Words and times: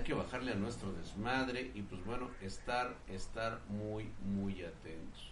hay 0.00 0.06
que 0.06 0.14
bajarle 0.14 0.52
a 0.52 0.54
nuestro 0.54 0.92
desmadre 0.92 1.72
y 1.74 1.82
pues 1.82 2.02
bueno, 2.06 2.30
estar, 2.40 2.96
estar 3.08 3.60
muy, 3.68 4.10
muy 4.24 4.64
atentos. 4.64 5.30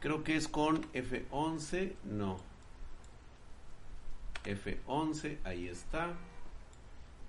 Creo 0.00 0.24
que 0.24 0.36
es 0.36 0.48
con 0.48 0.90
F11, 0.94 1.92
no. 2.04 2.38
F11, 4.44 5.36
ahí 5.44 5.68
está. 5.68 6.14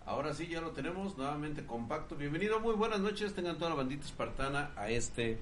Ahora 0.05 0.33
sí, 0.33 0.47
ya 0.47 0.61
lo 0.61 0.71
tenemos 0.71 1.17
nuevamente 1.17 1.65
compacto. 1.65 2.15
Bienvenido, 2.15 2.61
muy 2.61 2.75
buenas 2.75 3.01
noches. 3.01 3.33
Tengan 3.33 3.57
toda 3.57 3.71
la 3.71 3.75
bandita 3.75 4.05
espartana 4.05 4.71
a 4.77 4.89
este 4.89 5.37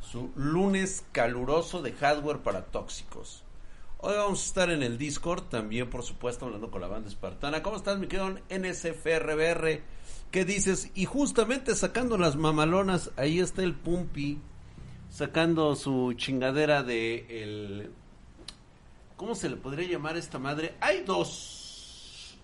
su 0.00 0.30
lunes 0.36 1.04
caluroso 1.10 1.82
de 1.82 1.94
hardware 1.94 2.38
para 2.38 2.66
tóxicos. 2.66 3.42
Hoy 3.98 4.14
vamos 4.14 4.40
a 4.40 4.46
estar 4.46 4.70
en 4.70 4.84
el 4.84 4.98
Discord, 4.98 5.44
también 5.44 5.90
por 5.90 6.04
supuesto 6.04 6.46
hablando 6.46 6.70
con 6.70 6.80
la 6.80 6.86
banda 6.86 7.08
espartana. 7.08 7.62
¿Cómo 7.64 7.76
estás, 7.76 7.98
mi 7.98 8.06
querido 8.06 8.38
NSFRBR? 8.50 9.91
¿Qué 10.32 10.46
dices? 10.46 10.90
Y 10.94 11.04
justamente 11.04 11.74
sacando 11.74 12.16
las 12.16 12.36
mamalonas, 12.36 13.10
ahí 13.16 13.38
está 13.38 13.62
el 13.62 13.74
Pumpi, 13.74 14.40
sacando 15.10 15.76
su 15.76 16.14
chingadera 16.14 16.82
de 16.82 17.26
el... 17.28 17.92
¿Cómo 19.16 19.34
se 19.34 19.50
le 19.50 19.56
podría 19.56 19.86
llamar 19.86 20.16
a 20.16 20.18
esta 20.18 20.38
madre? 20.38 20.74
Hay 20.80 21.04
dos. 21.04 22.38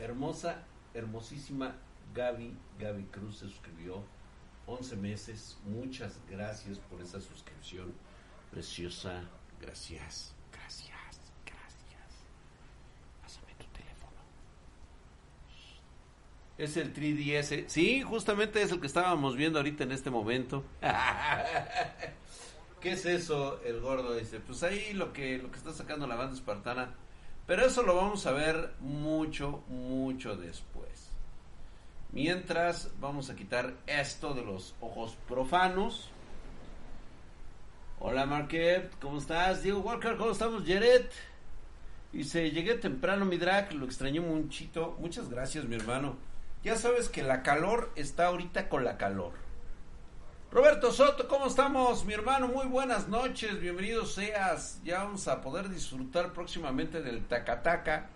Hermosa, 0.00 0.64
hermosísima 0.92 1.76
Gaby, 2.12 2.56
Gaby 2.78 3.04
Cruz 3.04 3.38
se 3.38 3.48
suscribió 3.48 4.02
11 4.66 4.96
meses. 4.96 5.56
Muchas 5.64 6.18
gracias 6.28 6.78
por 6.78 7.00
esa 7.00 7.20
suscripción 7.20 7.94
preciosa. 8.50 9.22
Gracias, 9.60 10.34
gracias, 10.52 11.20
gracias. 11.44 12.26
Pásame 13.22 13.54
tu 13.54 13.66
teléfono. 13.66 14.16
Es 16.58 16.76
el 16.78 16.94
3DS. 16.94 17.64
Sí, 17.66 18.02
justamente 18.02 18.62
es 18.62 18.72
el 18.72 18.80
que 18.80 18.86
estábamos 18.86 19.36
viendo 19.36 19.58
ahorita 19.58 19.84
en 19.84 19.92
este 19.92 20.10
momento. 20.10 20.64
¿Qué 22.80 22.92
es 22.92 23.04
eso? 23.04 23.60
El 23.62 23.80
gordo 23.80 24.14
dice, 24.14 24.40
pues 24.40 24.62
ahí 24.62 24.94
lo 24.94 25.12
que, 25.12 25.38
lo 25.38 25.50
que 25.50 25.58
está 25.58 25.72
sacando 25.72 26.06
la 26.06 26.16
banda 26.16 26.34
espartana. 26.34 26.94
Pero 27.46 27.66
eso 27.66 27.82
lo 27.82 27.94
vamos 27.94 28.26
a 28.26 28.32
ver 28.32 28.72
mucho, 28.80 29.62
mucho 29.68 30.36
después. 30.36 31.10
Mientras 32.12 32.90
vamos 33.00 33.28
a 33.28 33.36
quitar 33.36 33.74
esto 33.86 34.32
de 34.32 34.42
los 34.42 34.74
ojos 34.80 35.16
profanos. 35.28 36.10
Hola 38.00 38.24
Marquette, 38.24 38.92
¿cómo 39.00 39.18
estás? 39.18 39.62
Diego 39.62 39.80
Walker, 39.80 40.16
¿cómo 40.16 40.32
estamos? 40.32 40.62
Jared. 40.66 41.06
Dice, 42.12 42.50
llegué 42.50 42.74
temprano 42.74 43.26
mi 43.26 43.36
drag, 43.36 43.74
lo 43.74 43.84
extrañé 43.84 44.20
muchito. 44.20 44.96
Muchas 44.98 45.28
gracias 45.28 45.66
mi 45.66 45.76
hermano. 45.76 46.16
Ya 46.66 46.74
sabes 46.74 47.08
que 47.08 47.22
la 47.22 47.44
calor 47.44 47.92
está 47.94 48.26
ahorita 48.26 48.68
con 48.68 48.82
la 48.82 48.98
calor. 48.98 49.34
Roberto 50.50 50.90
Soto, 50.90 51.28
¿cómo 51.28 51.46
estamos? 51.46 52.04
Mi 52.04 52.12
hermano, 52.12 52.48
muy 52.48 52.66
buenas 52.66 53.06
noches, 53.06 53.60
bienvenido 53.60 54.04
seas. 54.04 54.80
Ya 54.82 55.04
vamos 55.04 55.28
a 55.28 55.42
poder 55.42 55.68
disfrutar 55.68 56.32
próximamente 56.32 57.02
del 57.02 57.24
Tacataca. 57.24 58.10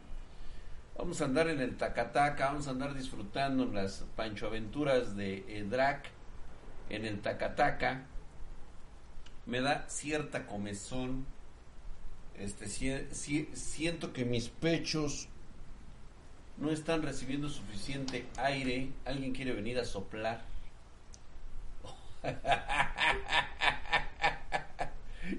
Vamos 0.99 1.21
a 1.21 1.27
andar 1.27 1.47
en 1.47 1.61
el 1.61 1.77
Tacataca, 1.77 2.47
vamos 2.47 2.67
a 2.67 2.73
andar 2.73 2.93
disfrutando 2.93 3.67
las 3.67 4.05
Pancho 4.17 4.49
Aventuras 4.49 5.15
de 5.15 5.45
eh, 5.47 5.65
Drac 5.71 6.11
en 6.89 7.05
el 7.05 7.21
Tacataca. 7.21 8.03
Me 9.47 9.61
da 9.61 9.85
cierta 9.87 10.49
comezón. 10.49 11.25
Este, 12.35 12.67
si, 12.67 13.49
siento 13.53 14.13
que 14.13 14.25
mis 14.25 14.49
pechos 14.49 15.29
no 16.61 16.71
están 16.71 17.03
recibiendo 17.03 17.49
suficiente 17.49 18.27
aire. 18.37 18.91
Alguien 19.05 19.33
quiere 19.33 19.53
venir 19.53 19.79
a 19.79 19.85
soplar. 19.85 20.43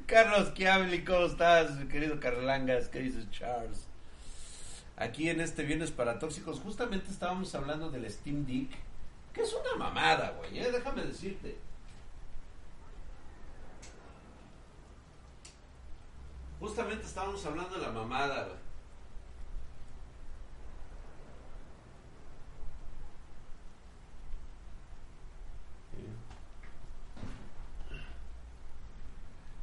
Carlos 0.08 0.54
Chiavli, 0.56 1.04
¿cómo 1.04 1.28
estás, 1.28 1.72
querido 1.86 2.20
Carlangas? 2.20 2.88
¿Qué 2.90 3.00
dices, 3.00 3.30
Charles? 3.32 3.86
Aquí 4.98 5.30
en 5.30 5.40
este 5.42 5.64
Viernes 5.64 5.92
para 5.92 6.18
Tóxicos, 6.20 6.60
justamente 6.60 7.12
estábamos 7.12 7.54
hablando 7.56 7.90
del 7.92 8.10
Steam 8.10 8.46
Deck, 8.46 8.70
que 9.34 9.42
es 9.42 9.54
una 9.54 9.76
mamada, 9.76 10.32
güey, 10.32 10.60
¿eh? 10.60 10.72
déjame 10.72 11.04
decirte. 11.04 11.58
Justamente 16.60 17.06
estábamos 17.06 17.46
hablando 17.46 17.76
de 17.76 17.82
la 17.82 17.92
mamada, 17.92 18.46
güey. 18.46 18.71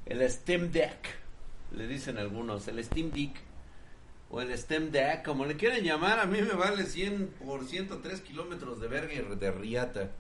El 0.09 0.27
Steam 0.31 0.73
Deck, 0.73 1.19
le 1.71 1.87
dicen 1.87 2.17
algunos, 2.17 2.67
el 2.67 2.83
Steam 2.83 3.11
Deck 3.11 3.37
o 4.31 4.41
el 4.41 4.57
Steam 4.57 4.91
Deck, 4.91 5.23
como 5.23 5.45
le 5.45 5.59
quieran 5.59 5.83
llamar, 5.83 6.19
a 6.19 6.25
mí 6.25 6.41
me 6.41 6.55
vale 6.55 6.87
100 6.87 7.35
por 7.45 7.67
103 7.67 8.23
kilómetros 8.23 8.81
de 8.81 8.89
verga 8.89 9.13
y 9.13 9.37
de 9.37 9.51
riata. 9.51 10.11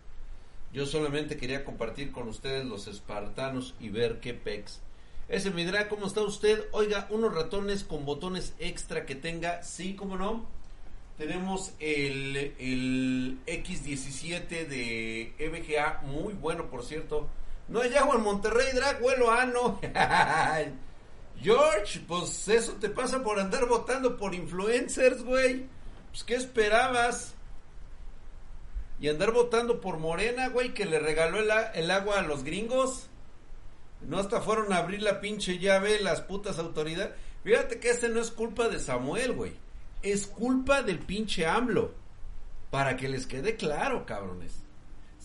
Yo 0.74 0.84
solamente 0.84 1.38
quería 1.38 1.64
compartir 1.64 2.12
con 2.12 2.28
ustedes 2.28 2.66
los 2.66 2.86
espartanos 2.86 3.74
y 3.80 3.88
ver 3.88 4.20
qué 4.20 4.34
pex. 4.34 4.82
Ese 5.30 5.50
me 5.52 5.64
dirá, 5.64 5.88
¿cómo 5.88 6.06
está 6.06 6.20
usted? 6.20 6.66
Oiga, 6.72 7.06
unos 7.08 7.34
ratones 7.34 7.82
con 7.82 8.04
botones 8.04 8.52
extra 8.58 9.06
que 9.06 9.14
tenga, 9.14 9.62
sí, 9.62 9.96
¿cómo 9.96 10.18
no? 10.18 10.46
Tenemos 11.16 11.72
el, 11.80 12.36
el 12.58 13.38
X17 13.46 14.66
de 14.66 15.32
EVGA, 15.38 16.02
muy 16.02 16.34
bueno 16.34 16.68
por 16.68 16.84
cierto 16.84 17.30
no 17.68 17.80
hay 17.82 17.94
agua 17.96 18.16
en 18.16 18.22
Monterrey, 18.22 18.72
Drag, 18.74 19.00
vuelo 19.00 19.30
ano. 19.30 19.78
George, 21.40 22.00
pues 22.08 22.48
eso 22.48 22.72
te 22.74 22.88
pasa 22.88 23.22
por 23.22 23.38
andar 23.38 23.66
votando 23.66 24.16
por 24.16 24.34
influencers, 24.34 25.22
güey. 25.22 25.66
Pues 26.10 26.24
¿qué 26.24 26.34
esperabas? 26.34 27.34
Y 29.00 29.08
andar 29.08 29.32
votando 29.32 29.80
por 29.80 29.98
Morena, 29.98 30.48
güey, 30.48 30.74
que 30.74 30.86
le 30.86 30.98
regaló 30.98 31.38
el, 31.38 31.90
agua 31.90 32.18
a 32.18 32.22
los 32.22 32.42
gringos. 32.42 33.06
No 34.00 34.18
hasta 34.18 34.40
fueron 34.40 34.72
a 34.72 34.78
abrir 34.78 35.02
la 35.02 35.20
pinche 35.20 35.58
llave 35.58 36.00
las 36.00 36.22
putas 36.22 36.58
autoridades. 36.58 37.14
Fíjate 37.44 37.78
que 37.78 37.90
este 37.90 38.08
no 38.08 38.20
es 38.20 38.30
culpa 38.30 38.68
de 38.68 38.80
Samuel, 38.80 39.32
güey. 39.32 39.52
Es 40.02 40.26
culpa 40.26 40.82
del 40.82 40.98
pinche 40.98 41.46
AMLO. 41.46 41.92
Para 42.70 42.96
que 42.96 43.08
les 43.08 43.26
quede 43.26 43.56
claro, 43.56 44.04
cabrones. 44.06 44.62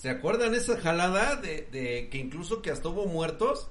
¿Se 0.03 0.09
acuerdan 0.09 0.53
esa 0.53 0.78
jalada 0.81 1.38
de, 1.38 2.09
que 2.12 2.18
incluso 2.18 2.62
que 2.62 2.72
hasta 2.72 2.90
hubo 2.90 3.06
muertos? 3.06 3.69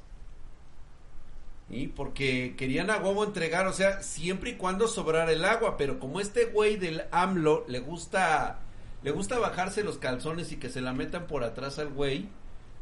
Y 1.69 1.89
porque 1.89 2.55
querían 2.57 2.89
a 2.89 2.97
huevo 2.97 3.23
entregar, 3.23 3.67
o 3.67 3.73
sea, 3.75 4.03
siempre 4.03 4.53
y 4.53 4.55
cuando 4.55 4.89
sobrara 4.89 5.31
el 5.31 5.45
agua, 5.45 5.77
pero 5.77 6.01
como 6.01 6.21
este 6.21 6.47
güey 6.47 6.77
del 6.77 7.03
AMLO 7.11 7.67
le 7.69 7.81
gusta 7.81 8.61
le 9.03 9.11
gusta 9.11 9.39
bajarse 9.39 9.85
los 9.85 9.99
calzones 9.99 10.53
y 10.53 10.57
que 10.57 10.71
se 10.71 10.81
la 10.81 10.95
metan 10.95 11.27
por 11.27 11.45
atrás 11.45 11.79
al 11.79 11.91
güey, 11.91 12.31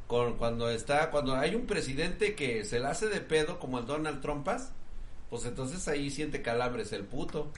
con, 0.07 0.37
cuando 0.37 0.71
está 0.71 1.11
cuando 1.11 1.35
hay 1.35 1.57
un 1.57 1.67
presidente 1.67 2.37
que 2.37 2.65
se 2.65 2.79
la 2.79 2.91
hace 2.91 3.09
de 3.09 3.21
pedo 3.21 3.59
como 3.59 3.81
el 3.81 3.87
Donald 3.87 4.21
Trumpas, 4.21 4.71
pues 5.29 5.45
entonces 5.45 5.89
ahí 5.89 6.13
siente 6.13 6.41
calambres 6.41 6.93
el 6.93 7.03
puto. 7.03 7.51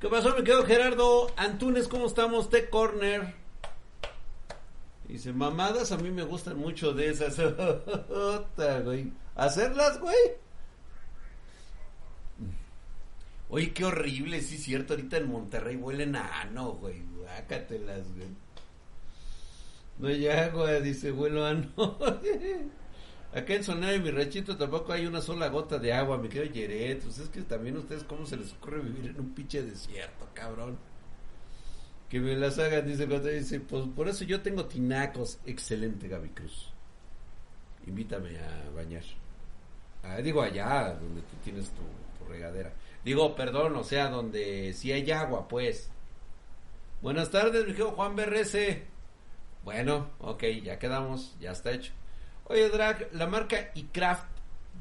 ¿Qué 0.00 0.06
pasó, 0.06 0.32
me 0.36 0.44
quedo 0.44 0.64
Gerardo 0.64 1.26
Antunes? 1.36 1.88
¿Cómo 1.88 2.06
estamos? 2.06 2.50
T-Corner. 2.50 3.45
Dice, 5.08 5.32
mamadas 5.32 5.92
a 5.92 5.98
mí 5.98 6.10
me 6.10 6.24
gustan 6.24 6.58
mucho 6.58 6.92
de 6.92 7.10
esas. 7.10 7.38
¿Hacerlas, 9.36 10.00
güey? 10.00 10.16
Oye, 13.48 13.72
qué 13.72 13.84
horrible, 13.84 14.40
sí, 14.40 14.58
cierto. 14.58 14.94
Ahorita 14.94 15.18
en 15.18 15.30
Monterrey 15.30 15.76
huelen 15.76 16.16
a 16.16 16.40
ano, 16.40 16.72
güey. 16.72 17.02
Guácatelas, 17.18 18.12
güey. 18.14 18.28
No 19.98 20.08
hay 20.08 20.26
agua, 20.28 20.72
dice, 20.80 21.12
huelo 21.12 21.46
ano. 21.46 21.70
Acá 23.32 23.54
en 23.54 23.64
Sonora 23.64 23.94
y 23.94 24.00
mi 24.00 24.10
rechito 24.10 24.56
tampoco 24.56 24.92
hay 24.92 25.06
una 25.06 25.20
sola 25.20 25.48
gota 25.48 25.78
de 25.78 25.92
agua. 25.92 26.18
Me 26.18 26.28
quedo 26.28 26.44
Yeret. 26.44 27.02
Pues 27.02 27.18
es 27.18 27.28
que 27.28 27.42
también 27.42 27.76
ustedes, 27.76 28.02
¿cómo 28.04 28.26
se 28.26 28.36
les 28.36 28.52
ocurre 28.54 28.80
vivir 28.80 29.10
en 29.10 29.20
un 29.20 29.34
pinche 29.34 29.62
desierto, 29.62 30.28
cabrón? 30.34 30.76
Que 32.08 32.20
me 32.20 32.36
las 32.36 32.58
hagan, 32.58 32.86
dice 32.86 33.06
dice, 33.06 33.60
pues 33.60 33.84
por 33.94 34.08
eso 34.08 34.24
yo 34.24 34.40
tengo 34.40 34.66
tinacos. 34.66 35.38
Excelente, 35.44 36.08
Gaby 36.08 36.28
Cruz. 36.30 36.72
Invítame 37.86 38.38
a 38.38 38.70
bañar. 38.74 39.02
Ah, 40.02 40.18
digo 40.18 40.42
allá, 40.42 40.96
donde 41.00 41.22
tú 41.22 41.36
tienes 41.42 41.70
tu, 41.70 41.82
regadera. 42.28 42.72
Digo, 43.04 43.34
perdón, 43.34 43.76
o 43.76 43.84
sea, 43.84 44.08
donde 44.08 44.72
si 44.72 44.92
hay 44.92 45.10
agua, 45.10 45.48
pues. 45.48 45.90
Buenas 47.02 47.30
tardes, 47.30 47.66
mi 47.66 47.72
hijo 47.72 47.90
Juan 47.92 48.16
BRS. 48.16 48.56
Bueno, 49.64 50.10
ok, 50.20 50.44
ya 50.62 50.78
quedamos, 50.78 51.36
ya 51.40 51.52
está 51.52 51.72
hecho. 51.72 51.92
Oye, 52.44 52.68
Drag, 52.68 53.08
la 53.12 53.26
marca 53.26 53.70
iCraft 53.74 54.28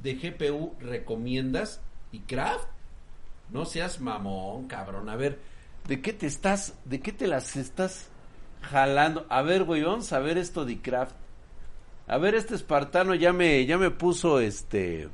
de 0.01 0.13
GPU 0.15 0.75
recomiendas? 0.79 1.81
¿iCraft? 2.11 2.67
No 3.49 3.65
seas 3.65 3.99
mamón, 3.99 4.67
cabrón. 4.67 5.09
A 5.09 5.15
ver, 5.15 5.39
¿De 5.87 6.01
qué 6.01 6.13
te 6.13 6.25
estás, 6.25 6.73
de 6.85 6.99
qué 6.99 7.11
te 7.11 7.27
las 7.27 7.55
estás 7.55 8.07
jalando? 8.61 9.25
A 9.29 9.41
ver, 9.43 9.63
güey, 9.63 9.83
vamos 9.83 10.11
a 10.13 10.19
ver 10.19 10.37
esto 10.37 10.65
de 10.65 10.81
craft. 10.81 11.15
A 12.07 12.17
ver, 12.17 12.35
este 12.35 12.55
espartano 12.55 13.13
ya 13.15 13.33
me, 13.33 13.65
ya 13.65 13.77
me 13.77 13.91
puso 13.91 14.39
este... 14.39 15.09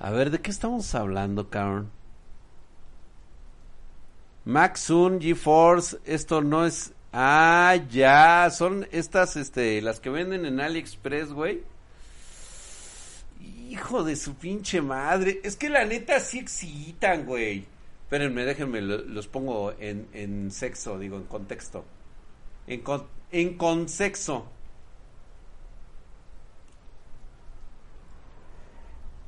A 0.00 0.10
ver, 0.10 0.30
¿de 0.30 0.38
qué 0.38 0.50
estamos 0.50 0.94
hablando, 0.94 1.48
cabrón? 1.48 1.90
Maxun, 4.44 5.18
GeForce, 5.18 5.98
esto 6.04 6.42
no 6.42 6.66
es... 6.66 6.92
Ah, 7.16 7.76
ya, 7.90 8.50
son 8.50 8.88
estas, 8.90 9.36
este, 9.36 9.80
las 9.80 10.00
que 10.00 10.10
venden 10.10 10.44
en 10.46 10.58
AliExpress, 10.58 11.32
güey. 11.32 11.62
Hijo 13.70 14.02
de 14.02 14.16
su 14.16 14.34
pinche 14.34 14.82
madre. 14.82 15.40
Es 15.44 15.54
que 15.54 15.68
la 15.68 15.84
neta 15.84 16.18
sí 16.18 16.40
excitan, 16.40 17.24
güey. 17.24 17.66
Espérenme, 18.02 18.44
déjenme, 18.44 18.80
los 18.80 19.28
pongo 19.28 19.74
en, 19.78 20.08
en 20.12 20.50
sexo, 20.50 20.98
digo, 20.98 21.16
en 21.16 21.22
contexto. 21.24 21.84
En, 22.66 22.80
con, 22.80 23.06
en. 23.30 23.56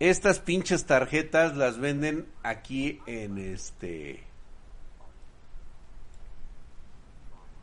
Estas 0.01 0.41
pinches 0.41 0.87
tarjetas 0.87 1.57
las 1.57 1.79
venden 1.79 2.27
aquí 2.43 3.01
en 3.07 3.39
este 3.39 4.26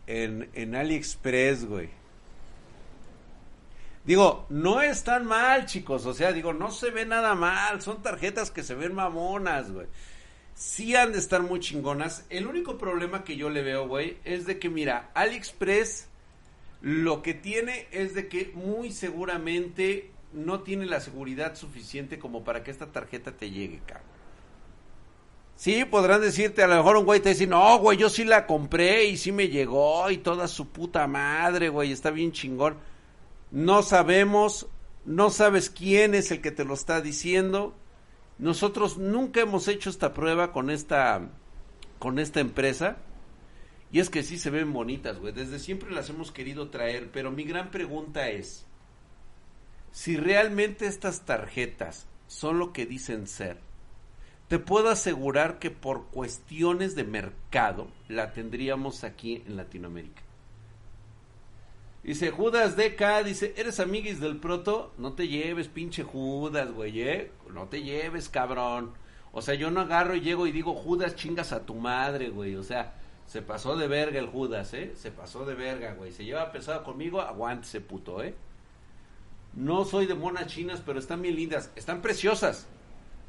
en, 0.07 0.49
en 0.53 0.75
AliExpress, 0.75 1.65
güey. 1.65 1.89
Digo, 4.05 4.45
no 4.49 4.81
están 4.81 5.25
mal, 5.25 5.65
chicos. 5.65 6.05
O 6.05 6.13
sea, 6.13 6.33
digo, 6.33 6.53
no 6.53 6.71
se 6.71 6.91
ve 6.91 7.05
nada 7.05 7.35
mal. 7.35 7.81
Son 7.81 8.01
tarjetas 8.01 8.51
que 8.51 8.63
se 8.63 8.75
ven 8.75 8.93
mamonas, 8.93 9.71
güey. 9.71 9.87
Sí 10.55 10.95
han 10.95 11.13
de 11.13 11.19
estar 11.19 11.41
muy 11.41 11.59
chingonas. 11.59 12.25
El 12.29 12.47
único 12.47 12.77
problema 12.77 13.23
que 13.23 13.37
yo 13.37 13.49
le 13.49 13.63
veo, 13.63 13.87
güey, 13.87 14.17
es 14.23 14.45
de 14.45 14.59
que, 14.59 14.69
mira, 14.69 15.09
AliExpress 15.13 16.07
lo 16.81 17.21
que 17.21 17.33
tiene 17.33 17.87
es 17.91 18.13
de 18.13 18.27
que 18.27 18.51
muy 18.53 18.91
seguramente 18.91 20.11
no 20.33 20.61
tiene 20.61 20.85
la 20.85 20.99
seguridad 20.99 21.55
suficiente 21.55 22.19
como 22.19 22.43
para 22.43 22.63
que 22.63 22.71
esta 22.71 22.91
tarjeta 22.91 23.31
te 23.31 23.51
llegue, 23.51 23.79
cabrón. 23.85 24.07
Sí, 25.55 25.85
podrán 25.85 26.21
decirte, 26.21 26.63
a 26.63 26.67
lo 26.67 26.75
mejor 26.75 26.97
un 26.97 27.05
güey 27.05 27.19
te 27.19 27.29
dice, 27.29 27.47
no, 27.47 27.77
güey, 27.77 27.97
yo 27.97 28.09
sí 28.09 28.23
la 28.23 28.47
compré 28.47 29.05
y 29.05 29.17
sí 29.17 29.31
me 29.31 29.49
llegó 29.49 30.09
y 30.09 30.17
toda 30.17 30.47
su 30.47 30.69
puta 30.69 31.07
madre, 31.07 31.69
güey, 31.69 31.91
está 31.91 32.11
bien 32.11 32.31
chingón. 32.31 32.77
No 33.51 33.83
sabemos, 33.83 34.67
no 35.05 35.29
sabes 35.29 35.69
quién 35.69 36.15
es 36.15 36.31
el 36.31 36.41
que 36.41 36.51
te 36.51 36.65
lo 36.65 36.73
está 36.73 37.01
diciendo. 37.01 37.75
Nosotros 38.39 38.97
nunca 38.97 39.41
hemos 39.41 39.67
hecho 39.67 39.89
esta 39.89 40.13
prueba 40.13 40.51
con 40.51 40.69
esta, 40.69 41.29
con 41.99 42.19
esta 42.19 42.39
empresa. 42.39 42.97
Y 43.91 43.99
es 43.99 44.09
que 44.09 44.23
sí 44.23 44.39
se 44.39 44.49
ven 44.49 44.73
bonitas, 44.73 45.19
güey. 45.19 45.33
Desde 45.33 45.59
siempre 45.59 45.91
las 45.91 46.09
hemos 46.09 46.31
querido 46.31 46.69
traer, 46.69 47.11
pero 47.11 47.29
mi 47.29 47.43
gran 47.43 47.69
pregunta 47.69 48.27
es, 48.29 48.65
si 49.91 50.17
realmente 50.17 50.87
estas 50.87 51.25
tarjetas 51.25 52.07
son 52.27 52.57
lo 52.57 52.73
que 52.73 52.87
dicen 52.87 53.27
ser, 53.27 53.59
te 54.47 54.59
puedo 54.59 54.89
asegurar 54.89 55.59
que 55.59 55.71
por 55.71 56.07
cuestiones 56.07 56.95
de 56.95 57.03
mercado 57.03 57.87
la 58.07 58.33
tendríamos 58.33 59.03
aquí 59.03 59.43
en 59.47 59.57
Latinoamérica. 59.57 60.21
Dice 62.03 62.31
Judas 62.31 62.75
DK, 62.75 63.23
dice, 63.23 63.53
¿eres 63.55 63.79
amiguis 63.79 64.19
del 64.19 64.37
proto? 64.37 64.91
No 64.97 65.13
te 65.13 65.29
lleves, 65.29 65.69
pinche 65.69 66.03
Judas, 66.03 66.69
güey, 66.71 67.01
¿eh? 67.01 67.31
No 67.49 67.67
te 67.67 67.81
lleves, 67.81 68.27
cabrón. 68.27 68.91
O 69.31 69.41
sea, 69.41 69.55
yo 69.55 69.71
no 69.71 69.81
agarro 69.81 70.13
y 70.13 70.21
llego 70.21 70.45
y 70.45 70.51
digo, 70.51 70.73
Judas, 70.73 71.15
chingas 71.15 71.53
a 71.53 71.65
tu 71.65 71.75
madre, 71.75 72.29
güey. 72.29 72.55
O 72.55 72.63
sea, 72.63 72.95
se 73.25 73.41
pasó 73.41 73.77
de 73.77 73.87
verga 73.87 74.19
el 74.19 74.27
Judas, 74.27 74.73
¿eh? 74.73 74.91
Se 74.95 75.11
pasó 75.11 75.45
de 75.45 75.55
verga, 75.55 75.93
güey. 75.93 76.11
Se 76.11 76.25
lleva 76.25 76.51
pesado 76.51 76.83
conmigo, 76.83 77.21
aguántese, 77.21 77.79
puto, 77.79 78.21
¿eh? 78.21 78.35
No 79.53 79.85
soy 79.85 80.05
de 80.05 80.13
monas 80.13 80.47
chinas, 80.47 80.83
pero 80.85 80.99
están 80.99 81.21
bien 81.21 81.37
lindas. 81.37 81.71
Están 81.75 82.01
preciosas. 82.01 82.67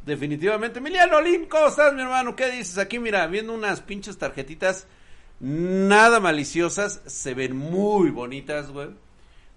Definitivamente. 0.04 0.80
Emiliano 0.80 1.20
Lin, 1.20 1.46
¿cómo 1.46 1.68
estás, 1.68 1.94
mi 1.94 2.02
hermano? 2.02 2.36
¿Qué 2.36 2.50
dices? 2.50 2.76
Aquí, 2.78 2.98
mira, 2.98 3.26
viendo 3.26 3.54
unas 3.54 3.80
pinches 3.80 4.18
tarjetitas 4.18 4.86
nada 5.40 6.20
maliciosas. 6.20 7.00
Se 7.06 7.34
ven 7.34 7.56
muy 7.56 8.10
bonitas, 8.10 8.70
güey. 8.70 8.90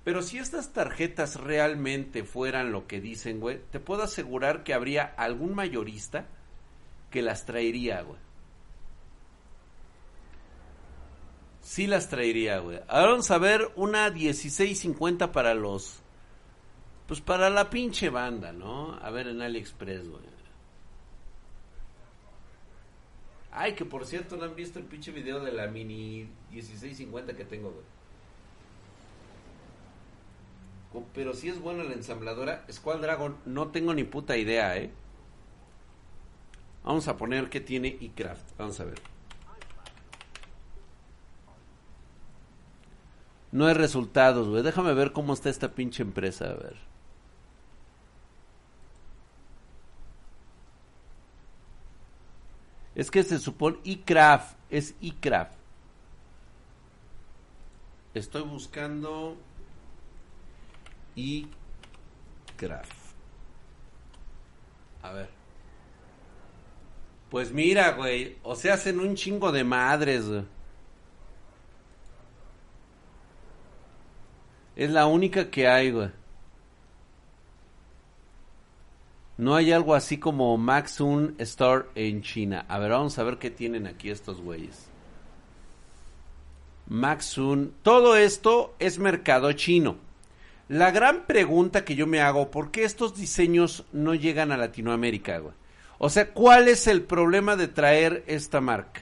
Pero 0.06 0.22
si 0.22 0.38
estas 0.38 0.72
tarjetas 0.72 1.36
realmente 1.36 2.24
fueran 2.24 2.72
lo 2.72 2.88
que 2.88 3.02
dicen, 3.02 3.42
güey, 3.42 3.60
te 3.72 3.82
puedo 3.82 4.04
asegurar 4.04 4.64
que 4.64 4.74
habría 4.74 5.04
algún 5.04 5.54
mayorista 5.54 6.28
que 7.12 7.22
las 7.22 7.46
traería, 7.46 8.02
güey. 8.04 8.20
Sí 11.62 11.88
las 11.88 12.08
traería, 12.08 12.60
güey. 12.60 12.80
Ahora 12.88 13.12
vamos 13.12 13.30
a 13.32 13.38
ver 13.38 13.70
una 13.76 14.10
1650 14.10 15.34
para 15.34 15.54
los 15.54 16.02
pues 17.06 17.22
para 17.22 17.50
la 17.50 17.70
pinche 17.70 18.10
banda, 18.10 18.52
¿no? 18.52 18.94
A 19.02 19.10
ver 19.10 19.28
en 19.28 19.42
AliExpress, 19.42 20.08
güey. 20.10 20.37
Ay, 23.60 23.74
que 23.74 23.86
por 23.86 24.06
cierto 24.06 24.38
no 24.38 24.44
han 24.44 24.56
visto 24.56 24.78
el 24.78 24.86
pinche 24.86 25.12
video 25.12 25.40
de 25.40 25.52
la 25.52 25.66
mini 25.66 26.30
1650 26.52 27.36
que 27.36 27.44
tengo, 27.44 27.72
güey. 27.72 27.84
Pero 31.16 31.34
si 31.34 31.50
es 31.50 31.60
buena 31.60 31.84
la 31.84 31.94
ensambladora, 31.94 32.64
Squall 32.72 33.02
Dragon, 33.02 33.36
no 33.46 33.70
tengo 33.70 33.96
ni 33.96 34.04
puta 34.04 34.38
idea, 34.38 34.78
¿eh? 34.78 34.92
Vamos 36.84 37.08
a 37.08 37.18
poner 37.18 37.50
que 37.50 37.60
tiene 37.60 37.98
eCraft. 38.00 38.46
Vamos 38.60 38.80
a 38.80 38.86
ver. 38.86 39.02
No 43.52 43.66
hay 43.66 43.74
resultados, 43.74 44.48
güey. 44.48 44.62
Déjame 44.62 44.94
ver 44.94 45.14
cómo 45.14 45.34
está 45.34 45.50
esta 45.50 45.74
pinche 45.74 46.04
empresa, 46.04 46.46
a 46.46 46.54
ver. 46.54 46.76
Es 52.98 53.12
que 53.12 53.22
se 53.22 53.38
supone 53.38 53.78
iCraft, 53.84 54.58
es 54.72 54.96
iCraft. 55.02 55.54
Estoy 58.16 58.42
buscando 58.42 59.38
iCraft. 61.16 62.92
A 65.04 65.12
ver. 65.12 65.30
Pues 67.30 67.52
mira, 67.52 67.92
güey, 67.92 68.38
o 68.42 68.56
sea, 68.56 68.74
hacen 68.74 69.00
un 69.00 69.14
chingo 69.14 69.52
de 69.52 69.64
madres, 69.64 70.26
Es 74.76 74.90
la 74.90 75.06
única 75.06 75.52
que 75.52 75.68
hay, 75.68 75.92
güey. 75.92 76.10
No 79.38 79.56
hay 79.56 79.72
algo 79.72 79.94
así 79.94 80.18
como 80.18 80.58
Maxun 80.58 81.36
Store 81.38 81.86
en 81.94 82.24
China. 82.24 82.66
A 82.68 82.80
ver, 82.80 82.92
vamos 82.92 83.20
a 83.20 83.24
ver 83.24 83.38
qué 83.38 83.52
tienen 83.52 83.86
aquí 83.86 84.10
estos 84.10 84.42
güeyes. 84.42 84.88
Maxun. 86.88 87.74
Todo 87.84 88.16
esto 88.16 88.74
es 88.80 88.98
mercado 88.98 89.52
chino. 89.54 89.98
La 90.70 90.92
gran 90.92 91.26
pregunta 91.26 91.86
que 91.86 91.96
yo 91.96 92.08
me 92.08 92.20
hago, 92.20 92.52
¿por 92.52 92.72
qué 92.72 92.84
estos 92.84 93.16
diseños 93.16 93.86
no 93.94 94.16
llegan 94.16 94.52
a 94.52 94.58
Latinoamérica, 94.58 95.38
güey? 95.38 95.54
O 96.00 96.10
sea, 96.10 96.32
¿cuál 96.32 96.68
es 96.68 96.88
el 96.88 97.04
problema 97.04 97.56
de 97.56 97.68
traer 97.68 98.24
esta 98.28 98.60
marca? 98.60 99.02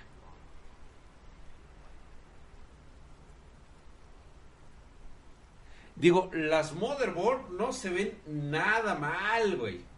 Digo, 5.96 6.30
las 6.34 6.74
motherboard 6.74 7.52
no 7.58 7.72
se 7.72 7.90
ven 7.90 8.18
nada 8.28 8.96
mal, 8.96 9.56
güey. 9.58 9.95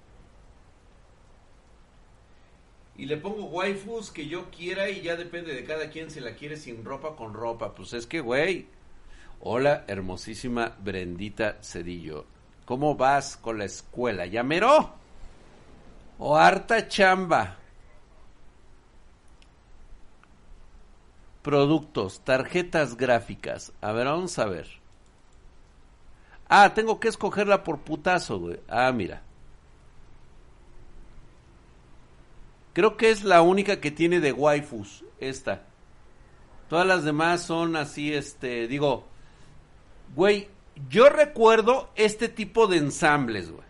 Y 2.97 3.05
le 3.05 3.17
pongo 3.17 3.45
waifus 3.45 4.11
que 4.11 4.27
yo 4.27 4.49
quiera 4.49 4.89
y 4.89 5.01
ya 5.01 5.15
depende 5.15 5.53
de 5.53 5.63
cada 5.63 5.89
quien 5.89 6.09
si 6.09 6.19
la 6.19 6.35
quiere 6.35 6.57
sin 6.57 6.83
ropa 6.83 7.15
con 7.15 7.33
ropa. 7.33 7.73
Pues 7.75 7.93
es 7.93 8.07
que, 8.07 8.21
güey. 8.21 8.67
Hola, 9.39 9.85
hermosísima 9.87 10.75
Brendita 10.79 11.57
Cedillo. 11.61 12.25
¿Cómo 12.65 12.95
vas 12.95 13.37
con 13.37 13.59
la 13.59 13.65
escuela? 13.65 14.25
¿Ya 14.25 14.43
mero? 14.43 14.93
¿O 16.17 16.35
harta 16.35 16.87
chamba? 16.87 17.57
Productos, 21.43 22.21
tarjetas 22.21 22.97
gráficas. 22.97 23.71
A 23.79 23.91
ver, 23.91 24.07
vamos 24.07 24.37
a 24.39 24.45
ver. 24.45 24.67
Ah, 26.49 26.73
tengo 26.73 26.99
que 26.99 27.09
escogerla 27.09 27.63
por 27.63 27.79
putazo, 27.79 28.39
güey. 28.39 28.59
Ah, 28.67 28.91
mira. 28.91 29.21
Creo 32.77 32.95
que 32.95 33.09
es 33.09 33.23
la 33.23 33.41
única 33.41 33.81
que 33.81 33.89
tiene 33.89 34.19
de 34.19 34.31
waifus, 34.31 35.03
esta. 35.19 35.63
Todas 36.69 36.85
las 36.85 37.03
demás 37.03 37.41
son 37.41 37.75
así, 37.75 38.13
este, 38.13 38.67
digo, 38.67 39.07
Güey, 40.15 40.47
yo 40.87 41.09
recuerdo 41.09 41.89
este 41.95 42.29
tipo 42.29 42.67
de 42.67 42.77
ensambles, 42.77 43.49
güey. 43.49 43.65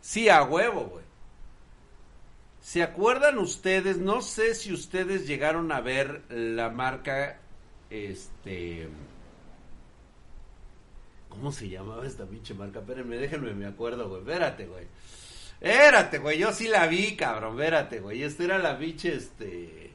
Sí, 0.00 0.28
a 0.28 0.44
huevo, 0.44 0.84
güey. 0.84 1.04
¿Se 2.60 2.84
acuerdan 2.84 3.38
ustedes? 3.38 3.98
No 3.98 4.22
sé 4.22 4.54
si 4.54 4.72
ustedes 4.72 5.26
llegaron 5.26 5.72
a 5.72 5.80
ver 5.80 6.22
la 6.30 6.70
marca, 6.70 7.40
este... 7.90 8.88
¿Cómo 11.30 11.50
se 11.50 11.68
llamaba 11.68 12.06
esta 12.06 12.26
pinche 12.26 12.54
marca? 12.54 12.78
Espérenme, 12.78 13.16
déjenme, 13.16 13.54
me 13.54 13.66
acuerdo, 13.66 14.08
güey. 14.08 14.20
Espérate, 14.20 14.66
güey. 14.66 14.86
Espérate, 15.60 16.18
güey. 16.18 16.38
Yo 16.38 16.52
sí 16.52 16.68
la 16.68 16.86
vi, 16.86 17.16
cabrón. 17.16 17.58
Espérate, 17.58 18.00
güey. 18.00 18.22
Esta 18.22 18.44
era 18.44 18.58
la 18.58 18.78
pinche, 18.78 19.14
este... 19.14 19.92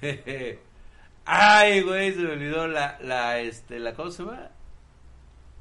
Ay, 1.24 1.82
güey, 1.82 2.12
se 2.14 2.20
me 2.20 2.32
olvidó 2.32 2.68
la, 2.68 2.98
la, 3.00 3.40
este, 3.40 3.78
la, 3.80 3.94
¿cómo 3.94 4.10
se 4.10 4.22
llama? 4.22 4.50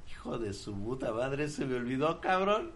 Hijo 0.10 0.38
de 0.38 0.54
su 0.54 0.76
puta 0.76 1.12
madre, 1.12 1.50
se 1.50 1.66
me 1.66 1.76
olvidó, 1.76 2.22
cabrón. 2.22 2.72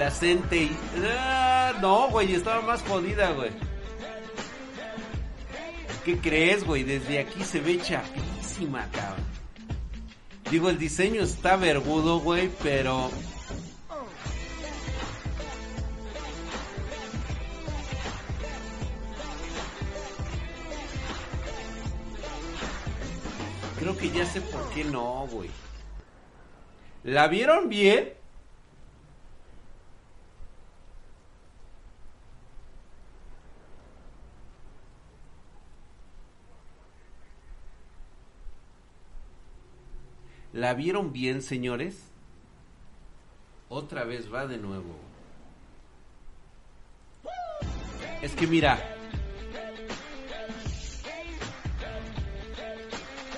La. 0.00 0.70
Ah, 1.18 1.74
no, 1.82 2.08
güey, 2.08 2.32
estaba 2.32 2.62
más 2.62 2.82
jodida, 2.82 3.32
güey. 3.32 3.50
¿Qué 6.06 6.18
crees, 6.18 6.64
güey? 6.64 6.84
Desde 6.84 7.18
aquí 7.18 7.44
se 7.44 7.60
ve 7.60 7.78
chapísima, 7.78 8.88
cabrón. 8.92 9.26
Digo, 10.50 10.70
el 10.70 10.78
diseño 10.78 11.20
está 11.22 11.56
vergudo, 11.56 12.18
güey, 12.20 12.50
pero... 12.62 13.10
Creo 23.78 23.96
que 23.98 24.10
ya 24.10 24.24
sé 24.24 24.40
por 24.40 24.66
qué 24.70 24.84
no, 24.84 25.26
güey. 25.30 25.50
¿La 27.04 27.28
vieron 27.28 27.68
bien? 27.68 28.19
¿La 40.60 40.74
vieron 40.74 41.10
bien, 41.10 41.40
señores? 41.40 41.96
Otra 43.70 44.04
vez 44.04 44.30
va 44.30 44.46
de 44.46 44.58
nuevo. 44.58 44.94
Es 48.20 48.32
que 48.32 48.46
mira. 48.46 48.78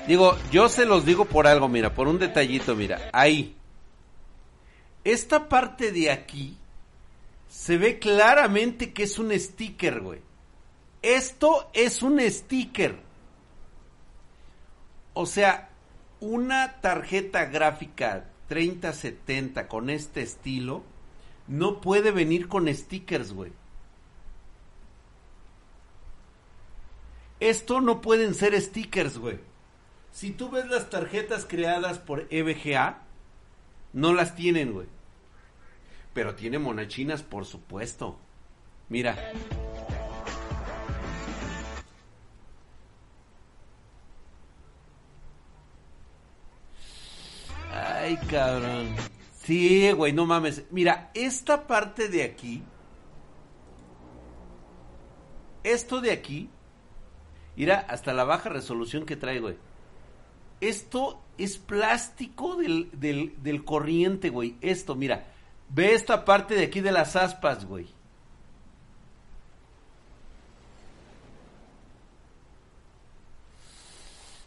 Digo, 0.08 0.36
yo 0.50 0.68
se 0.68 0.84
los 0.84 1.06
digo 1.06 1.24
por 1.24 1.46
algo, 1.46 1.68
mira, 1.68 1.94
por 1.94 2.08
un 2.08 2.18
detallito, 2.18 2.74
mira, 2.74 3.08
ahí. 3.12 3.54
Esta 5.04 5.48
parte 5.48 5.92
de 5.92 6.10
aquí 6.10 6.56
se 7.48 7.78
ve 7.78 8.00
claramente 8.00 8.92
que 8.92 9.04
es 9.04 9.16
un 9.20 9.30
sticker, 9.30 10.00
güey. 10.00 10.18
Esto 11.02 11.70
es 11.72 12.02
un 12.02 12.20
sticker. 12.20 12.98
O 15.14 15.24
sea, 15.24 15.71
una 16.22 16.80
tarjeta 16.80 17.46
gráfica 17.46 18.26
3070 18.46 19.66
con 19.66 19.90
este 19.90 20.22
estilo 20.22 20.84
no 21.48 21.80
puede 21.80 22.12
venir 22.12 22.46
con 22.46 22.72
stickers, 22.72 23.32
güey. 23.32 23.50
Esto 27.40 27.80
no 27.80 28.00
pueden 28.00 28.34
ser 28.36 28.58
stickers, 28.60 29.18
güey. 29.18 29.40
Si 30.12 30.30
tú 30.30 30.48
ves 30.48 30.68
las 30.68 30.90
tarjetas 30.90 31.44
creadas 31.44 31.98
por 31.98 32.28
EVGA, 32.30 33.02
no 33.92 34.14
las 34.14 34.36
tienen, 34.36 34.72
güey. 34.72 34.86
Pero 36.14 36.36
tiene 36.36 36.60
monachinas, 36.60 37.24
por 37.24 37.46
supuesto. 37.46 38.16
Mira. 38.88 39.16
Ay, 48.12 48.18
cabrón. 48.28 48.94
Sí, 49.42 49.90
güey, 49.92 50.12
no 50.12 50.26
mames. 50.26 50.64
Mira, 50.70 51.10
esta 51.14 51.66
parte 51.66 52.08
de 52.08 52.24
aquí. 52.24 52.62
Esto 55.64 56.02
de 56.02 56.10
aquí. 56.10 56.50
Mira, 57.56 57.86
hasta 57.88 58.12
la 58.12 58.24
baja 58.24 58.50
resolución 58.50 59.06
que 59.06 59.16
trae, 59.16 59.40
güey. 59.40 59.56
Esto 60.60 61.22
es 61.38 61.56
plástico 61.56 62.56
del, 62.56 62.90
del, 62.92 63.42
del 63.42 63.64
corriente, 63.64 64.28
güey. 64.28 64.56
Esto, 64.60 64.94
mira. 64.94 65.28
Ve 65.70 65.94
esta 65.94 66.26
parte 66.26 66.54
de 66.54 66.64
aquí 66.64 66.82
de 66.82 66.92
las 66.92 67.16
aspas, 67.16 67.64
güey. 67.64 67.86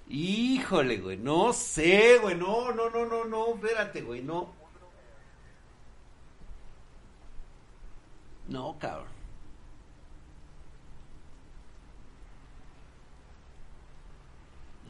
Híjole, 0.08 0.98
güey, 0.98 1.18
no 1.18 1.52
sé, 1.54 2.20
güey, 2.20 2.36
no, 2.36 2.72
no, 2.72 2.90
no, 2.90 3.06
no, 3.06 3.26
no, 3.26 3.56
espérate, 3.56 4.02
güey, 4.02 4.22
no. 4.22 4.54
No, 8.48 8.78
cabrón. 8.80 9.16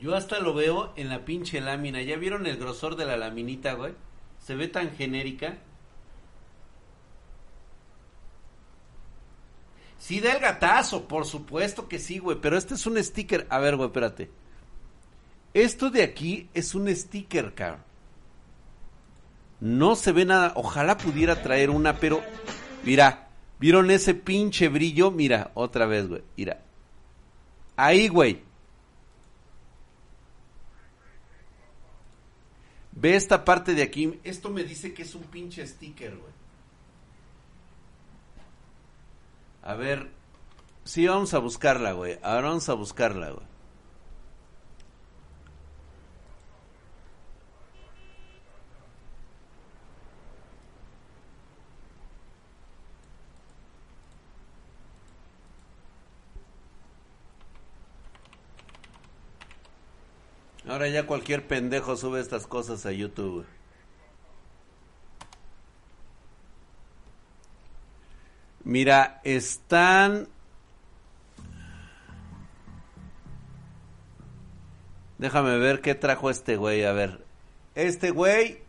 Yo 0.01 0.15
hasta 0.15 0.39
lo 0.39 0.53
veo 0.53 0.93
en 0.97 1.09
la 1.09 1.25
pinche 1.25 1.61
lámina. 1.61 2.01
¿Ya 2.01 2.17
vieron 2.17 2.45
el 2.45 2.57
grosor 2.57 2.95
de 2.95 3.05
la 3.05 3.17
laminita, 3.17 3.73
güey? 3.73 3.93
Se 4.39 4.55
ve 4.55 4.67
tan 4.67 4.91
genérica. 4.95 5.57
Sí 9.97 10.19
da 10.19 10.33
el 10.33 10.39
gatazo, 10.39 11.07
por 11.07 11.25
supuesto 11.25 11.87
que 11.87 11.99
sí, 11.99 12.19
güey. 12.19 12.37
Pero 12.41 12.57
este 12.57 12.75
es 12.75 12.85
un 12.85 13.01
sticker. 13.03 13.47
A 13.49 13.59
ver, 13.59 13.77
güey, 13.77 13.87
espérate. 13.87 14.29
Esto 15.55 15.89
de 15.89 16.03
aquí 16.03 16.49
es 16.53 16.75
un 16.75 16.93
sticker, 16.93 17.55
cabrón. 17.55 17.81
No 19.61 19.95
se 19.95 20.11
ve 20.11 20.25
nada. 20.25 20.51
Ojalá 20.57 20.97
pudiera 20.97 21.41
traer 21.41 21.69
una, 21.69 21.97
pero. 21.97 22.21
Mira, 22.83 23.29
¿vieron 23.57 23.89
ese 23.89 24.13
pinche 24.13 24.67
brillo? 24.67 25.11
Mira, 25.11 25.51
otra 25.53 25.85
vez, 25.85 26.09
güey. 26.09 26.23
Mira. 26.35 26.61
Ahí, 27.77 28.09
güey. 28.09 28.43
Ve 32.91 33.15
esta 33.15 33.45
parte 33.45 33.73
de 33.73 33.83
aquí. 33.83 34.19
Esto 34.25 34.49
me 34.49 34.65
dice 34.65 34.93
que 34.93 35.03
es 35.03 35.15
un 35.15 35.23
pinche 35.23 35.65
sticker, 35.65 36.17
güey. 36.17 36.33
A 39.63 39.73
ver. 39.75 40.11
Sí, 40.83 41.07
vamos 41.07 41.33
a 41.33 41.39
buscarla, 41.39 41.93
güey. 41.93 42.19
Ahora 42.21 42.49
vamos 42.49 42.67
a 42.67 42.73
buscarla, 42.73 43.29
güey. 43.29 43.54
Ahora 60.67 60.87
ya 60.87 61.05
cualquier 61.05 61.47
pendejo 61.47 61.95
sube 61.95 62.19
estas 62.19 62.47
cosas 62.47 62.85
a 62.85 62.91
YouTube. 62.91 63.45
Mira, 68.63 69.21
están... 69.23 70.27
Déjame 75.19 75.57
ver 75.59 75.81
qué 75.81 75.93
trajo 75.93 76.29
este 76.29 76.57
güey, 76.57 76.83
a 76.83 76.91
ver. 76.93 77.23
Este 77.75 78.09
güey... 78.09 78.63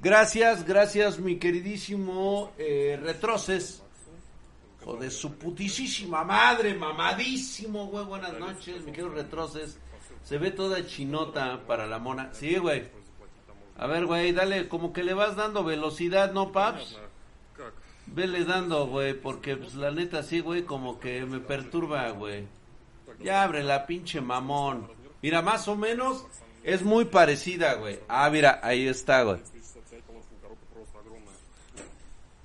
Gracias, 0.00 0.66
gracias 0.66 1.20
mi 1.20 1.38
queridísimo 1.38 2.52
eh, 2.58 2.98
Retroces. 3.00 3.82
O 4.84 4.96
de 4.96 5.10
su 5.10 5.34
putisísima 5.34 6.24
madre, 6.24 6.74
mamadísimo, 6.74 7.86
güey. 7.86 8.04
Buenas 8.06 8.36
noches, 8.36 8.82
mi 8.84 8.90
querido 8.90 9.10
Retroces. 9.10 9.78
Se 10.24 10.38
ve 10.38 10.50
toda 10.50 10.86
chinota 10.86 11.60
para 11.66 11.86
la 11.86 11.98
mona. 11.98 12.32
Sí, 12.32 12.56
güey. 12.56 12.84
A 13.76 13.86
ver, 13.86 14.06
güey, 14.06 14.32
dale, 14.32 14.68
como 14.68 14.92
que 14.92 15.02
le 15.02 15.14
vas 15.14 15.36
dando 15.36 15.64
velocidad, 15.64 16.32
¿no, 16.32 16.52
Paps? 16.52 16.98
Vele 18.06 18.44
dando, 18.44 18.86
güey, 18.86 19.14
porque 19.14 19.56
pues, 19.56 19.74
la 19.74 19.90
neta 19.90 20.22
sí, 20.22 20.40
güey, 20.40 20.62
como 20.62 21.00
que 21.00 21.24
me 21.24 21.40
perturba, 21.40 22.10
güey. 22.10 22.46
Ya 23.20 23.42
abre 23.42 23.62
la 23.62 23.86
pinche 23.86 24.20
mamón. 24.20 24.88
Mira, 25.22 25.40
más 25.40 25.68
o 25.68 25.76
menos 25.76 26.26
Es 26.64 26.82
muy 26.82 27.06
parecida, 27.06 27.74
güey. 27.74 27.98
Ah, 28.08 28.30
mira, 28.30 28.60
ahí 28.62 28.86
está, 28.86 29.22
güey. 29.24 29.40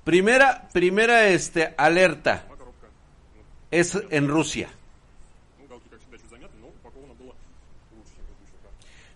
Primera, 0.02 0.68
primera, 0.72 1.28
este, 1.28 1.74
alerta. 1.76 2.46
Es 3.70 3.96
en 4.10 4.28
Rusia. 4.28 4.70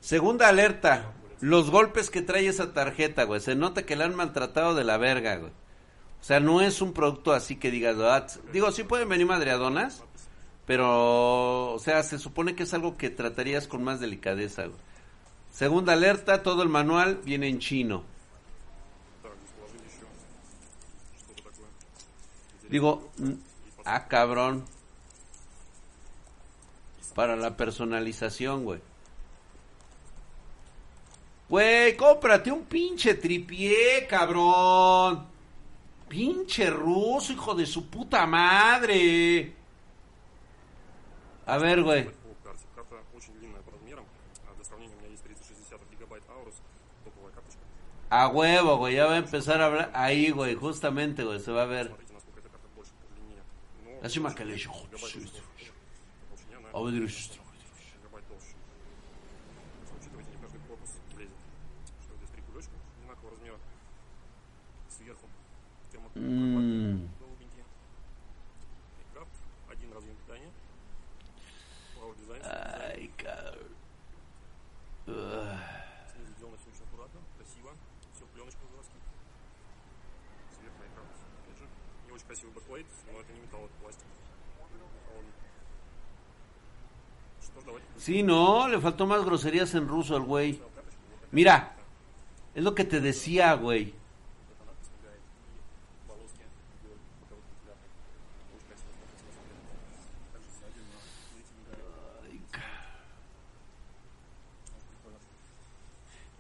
Segunda 0.02 0.49
alerta. 0.49 1.12
Los 1.40 1.71
golpes 1.71 2.11
que 2.11 2.23
trae 2.23 2.49
esa 2.49 2.73
tarjeta, 2.73 3.23
güey. 3.23 3.40
Se 3.40 3.54
nota 3.54 3.87
que 3.87 3.94
la 3.94 4.04
han 4.04 4.16
maltratado 4.16 4.75
de 4.75 4.82
la 4.82 4.99
verga, 4.99 5.37
güey. 5.37 5.52
O 6.21 6.25
sea, 6.25 6.40
no 6.40 6.61
es 6.61 6.82
un 6.82 6.92
producto 6.92 7.32
así 7.32 7.54
que 7.56 7.71
digas, 7.71 7.97
ah, 8.00 8.26
digo, 8.52 8.73
sí 8.73 8.82
pueden 8.82 9.09
venir 9.09 9.26
madreadonas, 9.26 10.02
pero, 10.66 11.73
o 11.73 11.78
sea, 11.78 12.02
se 12.02 12.18
supone 12.18 12.54
que 12.56 12.64
es 12.64 12.75
algo 12.75 12.97
que 12.97 13.11
tratarías 13.11 13.68
con 13.68 13.85
más 13.85 14.00
delicadeza, 14.00 14.66
güey. 14.66 14.78
Segunda 15.52 15.92
alerta, 15.92 16.42
todo 16.42 16.62
el 16.64 16.68
manual 16.68 17.21
viene 17.25 17.49
en 17.49 17.61
chino. 17.61 18.02
Digo, 22.68 23.09
ah, 23.85 24.09
cabrón. 24.09 24.64
Para 27.14 27.37
la 27.37 27.56
personalización, 27.56 28.64
güey. 28.64 28.80
Güey, 31.52 31.94
cómprate 31.99 32.50
un 32.50 32.64
pinche 32.64 33.12
tripié, 33.12 34.06
cabrón. 34.09 35.26
Pinche 36.09 36.71
ruso, 36.71 37.35
hijo 37.35 37.54
de 37.54 37.66
su 37.66 37.90
puta 37.90 38.26
madre. 38.26 39.52
A 41.44 41.59
ver, 41.59 41.82
güey. 41.82 42.09
A 48.09 48.28
huevo, 48.28 48.78
güey, 48.78 48.94
ya 48.94 49.04
va 49.04 49.12
a 49.12 49.18
empezar 49.18 49.61
a 49.61 49.66
hablar. 49.66 49.90
Ahí, 49.92 50.30
güey, 50.30 50.54
justamente, 50.54 51.23
güey, 51.23 51.38
se 51.38 51.52
va 51.52 51.64
a 51.64 51.66
ver. 51.66 51.92
Así 54.02 54.21
más 54.21 54.35
que 54.35 54.47
le 54.47 54.54
A 56.73 56.80
ver, 56.80 57.41
Mm. 66.14 67.07
Ay, 72.45 73.09
cabrón. 73.16 73.73
Sí, 87.97 88.23
no, 88.25 88.66
le 88.69 88.81
faltó 88.81 89.07
más 89.07 89.25
groserías 89.25 89.75
en 89.75 89.87
ruso 89.87 90.16
al 90.16 90.23
güey. 90.23 90.61
Mira, 91.31 91.76
es 92.52 92.64
lo 92.64 92.75
que 92.75 92.85
te 92.85 93.00
decía, 93.00 93.54
güey. 93.54 93.95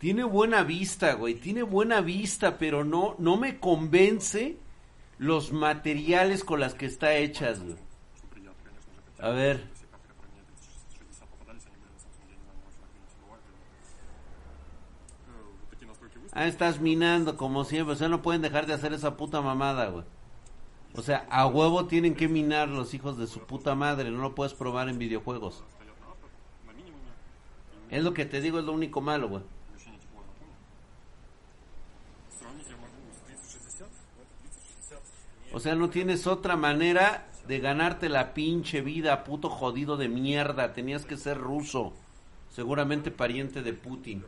Tiene 0.02 0.24
buena 0.24 0.64
vista, 0.64 1.14
güey, 1.14 1.36
tiene 1.36 1.62
buena 1.62 2.00
vista, 2.00 2.58
pero 2.58 2.82
no, 2.82 3.14
no 3.20 3.36
me 3.36 3.60
convence 3.60 4.56
los 5.18 5.52
materiales 5.52 6.42
con 6.42 6.58
las 6.58 6.74
que 6.74 6.86
está 6.86 7.14
hechas, 7.14 7.62
güey. 7.62 7.76
A 9.20 9.28
ver. 9.28 9.64
Ah, 16.32 16.48
estás 16.48 16.80
minando 16.80 17.36
como 17.36 17.64
siempre. 17.64 17.92
O 17.92 17.96
sea, 17.96 18.08
no 18.08 18.22
pueden 18.22 18.42
dejar 18.42 18.66
de 18.66 18.74
hacer 18.74 18.92
esa 18.92 19.16
puta 19.16 19.40
mamada, 19.40 19.86
güey. 19.86 20.04
O 20.96 21.02
sea, 21.02 21.28
a 21.30 21.46
huevo 21.46 21.86
tienen 21.86 22.16
que 22.16 22.26
minar 22.26 22.68
los 22.68 22.92
hijos 22.92 23.18
de 23.18 23.28
su 23.28 23.38
puta 23.38 23.76
madre. 23.76 24.10
No 24.10 24.20
lo 24.20 24.34
puedes 24.34 24.52
probar 24.52 24.88
en 24.88 24.98
videojuegos. 24.98 25.62
Es 27.88 28.02
lo 28.02 28.12
que 28.12 28.26
te 28.26 28.40
digo, 28.40 28.58
es 28.58 28.64
lo 28.64 28.72
único 28.72 29.00
malo, 29.00 29.28
güey. 29.28 29.42
O 35.52 35.60
sea, 35.60 35.74
no 35.74 35.90
tienes 35.90 36.26
otra 36.26 36.56
manera 36.56 37.26
de 37.46 37.58
ganarte 37.58 38.08
la 38.08 38.32
pinche 38.34 38.80
vida, 38.80 39.24
puto 39.24 39.50
jodido 39.50 39.96
de 39.96 40.08
mierda. 40.08 40.72
Tenías 40.72 41.04
que 41.04 41.16
ser 41.16 41.38
ruso. 41.38 41.92
Seguramente 42.50 43.10
pariente 43.10 43.62
de 43.62 43.72
Putin. 43.72 44.24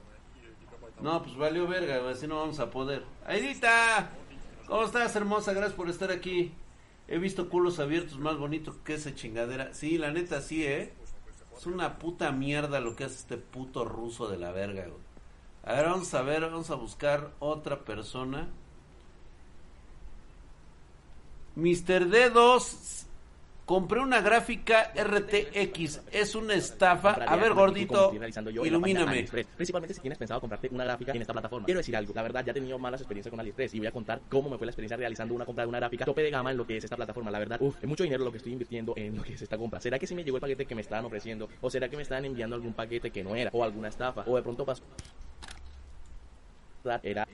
No, 1.00 1.22
pues 1.22 1.36
valió 1.36 1.66
verga, 1.66 2.08
así 2.08 2.26
no 2.26 2.38
vamos 2.38 2.60
a 2.60 2.70
poder. 2.70 3.04
Aidita, 3.26 4.10
¿cómo 4.66 4.84
estás, 4.84 5.14
hermosa? 5.16 5.52
Gracias 5.52 5.74
por 5.74 5.90
estar 5.90 6.10
aquí. 6.10 6.52
He 7.08 7.18
visto 7.18 7.48
culos 7.48 7.80
abiertos 7.80 8.18
más 8.18 8.38
bonitos 8.38 8.76
que 8.84 8.94
esa 8.94 9.14
chingadera. 9.14 9.74
Sí, 9.74 9.98
la 9.98 10.10
neta, 10.10 10.40
sí, 10.40 10.64
¿eh? 10.64 10.94
Es 11.56 11.66
una 11.66 11.98
puta 11.98 12.32
mierda 12.32 12.80
lo 12.80 12.96
que 12.96 13.04
hace 13.04 13.16
este 13.16 13.36
puto 13.36 13.84
ruso 13.84 14.28
de 14.28 14.38
la 14.38 14.52
verga, 14.52 14.86
güey. 14.86 15.02
A 15.64 15.74
ver, 15.74 15.86
vamos 15.86 16.12
a 16.14 16.22
ver, 16.22 16.42
vamos 16.42 16.70
a 16.70 16.74
buscar 16.74 17.32
otra 17.38 17.84
persona. 17.84 18.48
Mr. 21.56 22.08
D2 22.08 23.04
compré 23.64 24.00
una 24.00 24.20
gráfica 24.20 24.92
RTX, 24.94 26.02
es 26.12 26.34
una 26.34 26.54
estafa. 26.54 27.12
A 27.12 27.36
ver, 27.36 27.54
gordito, 27.54 28.12
ilumíname. 28.64 29.26
Principalmente 29.56 29.94
si 29.94 30.00
tienes 30.00 30.18
pensado 30.18 30.40
comprarte 30.40 30.68
una 30.70 30.84
gráfica 30.84 31.12
en 31.12 31.22
esta 31.22 31.32
plataforma. 31.32 31.64
Quiero 31.64 31.78
decir 31.78 31.96
algo, 31.96 32.12
la 32.14 32.22
verdad 32.22 32.44
ya 32.44 32.50
he 32.50 32.54
tenido 32.54 32.78
malas 32.78 33.00
experiencias 33.00 33.30
con 33.30 33.40
AliExpress 33.40 33.74
y 33.74 33.78
voy 33.78 33.86
a 33.86 33.92
contar 33.92 34.20
cómo 34.28 34.50
me 34.50 34.58
fue 34.58 34.66
la 34.66 34.70
experiencia 34.70 34.96
realizando 34.96 35.34
una 35.34 35.46
compra 35.46 35.64
de 35.64 35.68
una 35.68 35.78
gráfica 35.78 36.04
tope 36.04 36.22
de 36.22 36.30
gama 36.30 36.50
en 36.50 36.56
lo 36.56 36.66
que 36.66 36.76
es 36.76 36.84
esta 36.84 36.96
plataforma. 36.96 37.30
La 37.30 37.38
verdad, 37.38 37.58
uf, 37.60 37.76
es 37.80 37.88
mucho 37.88 38.04
dinero 38.04 38.24
lo 38.24 38.30
que 38.30 38.38
estoy 38.38 38.52
invirtiendo 38.52 38.94
en 38.96 39.16
lo 39.16 39.22
que 39.22 39.34
es 39.34 39.42
esta 39.42 39.56
compra. 39.56 39.80
¿Será 39.80 39.98
que 39.98 40.06
si 40.06 40.14
me 40.14 40.24
llegó 40.24 40.36
el 40.36 40.40
paquete 40.42 40.66
que 40.66 40.74
me 40.74 40.82
estaban 40.82 41.04
ofreciendo? 41.04 41.48
¿O 41.60 41.70
será 41.70 41.88
que 41.88 41.96
me 41.96 42.02
estaban 42.02 42.24
enviando 42.24 42.56
algún 42.56 42.74
paquete 42.74 43.10
que 43.10 43.24
no 43.24 43.34
era? 43.34 43.50
¿O 43.52 43.64
alguna 43.64 43.88
estafa? 43.88 44.24
¿O 44.26 44.36
de 44.36 44.42
pronto 44.42 44.64
pasó? 44.64 44.82
Era 47.02 47.26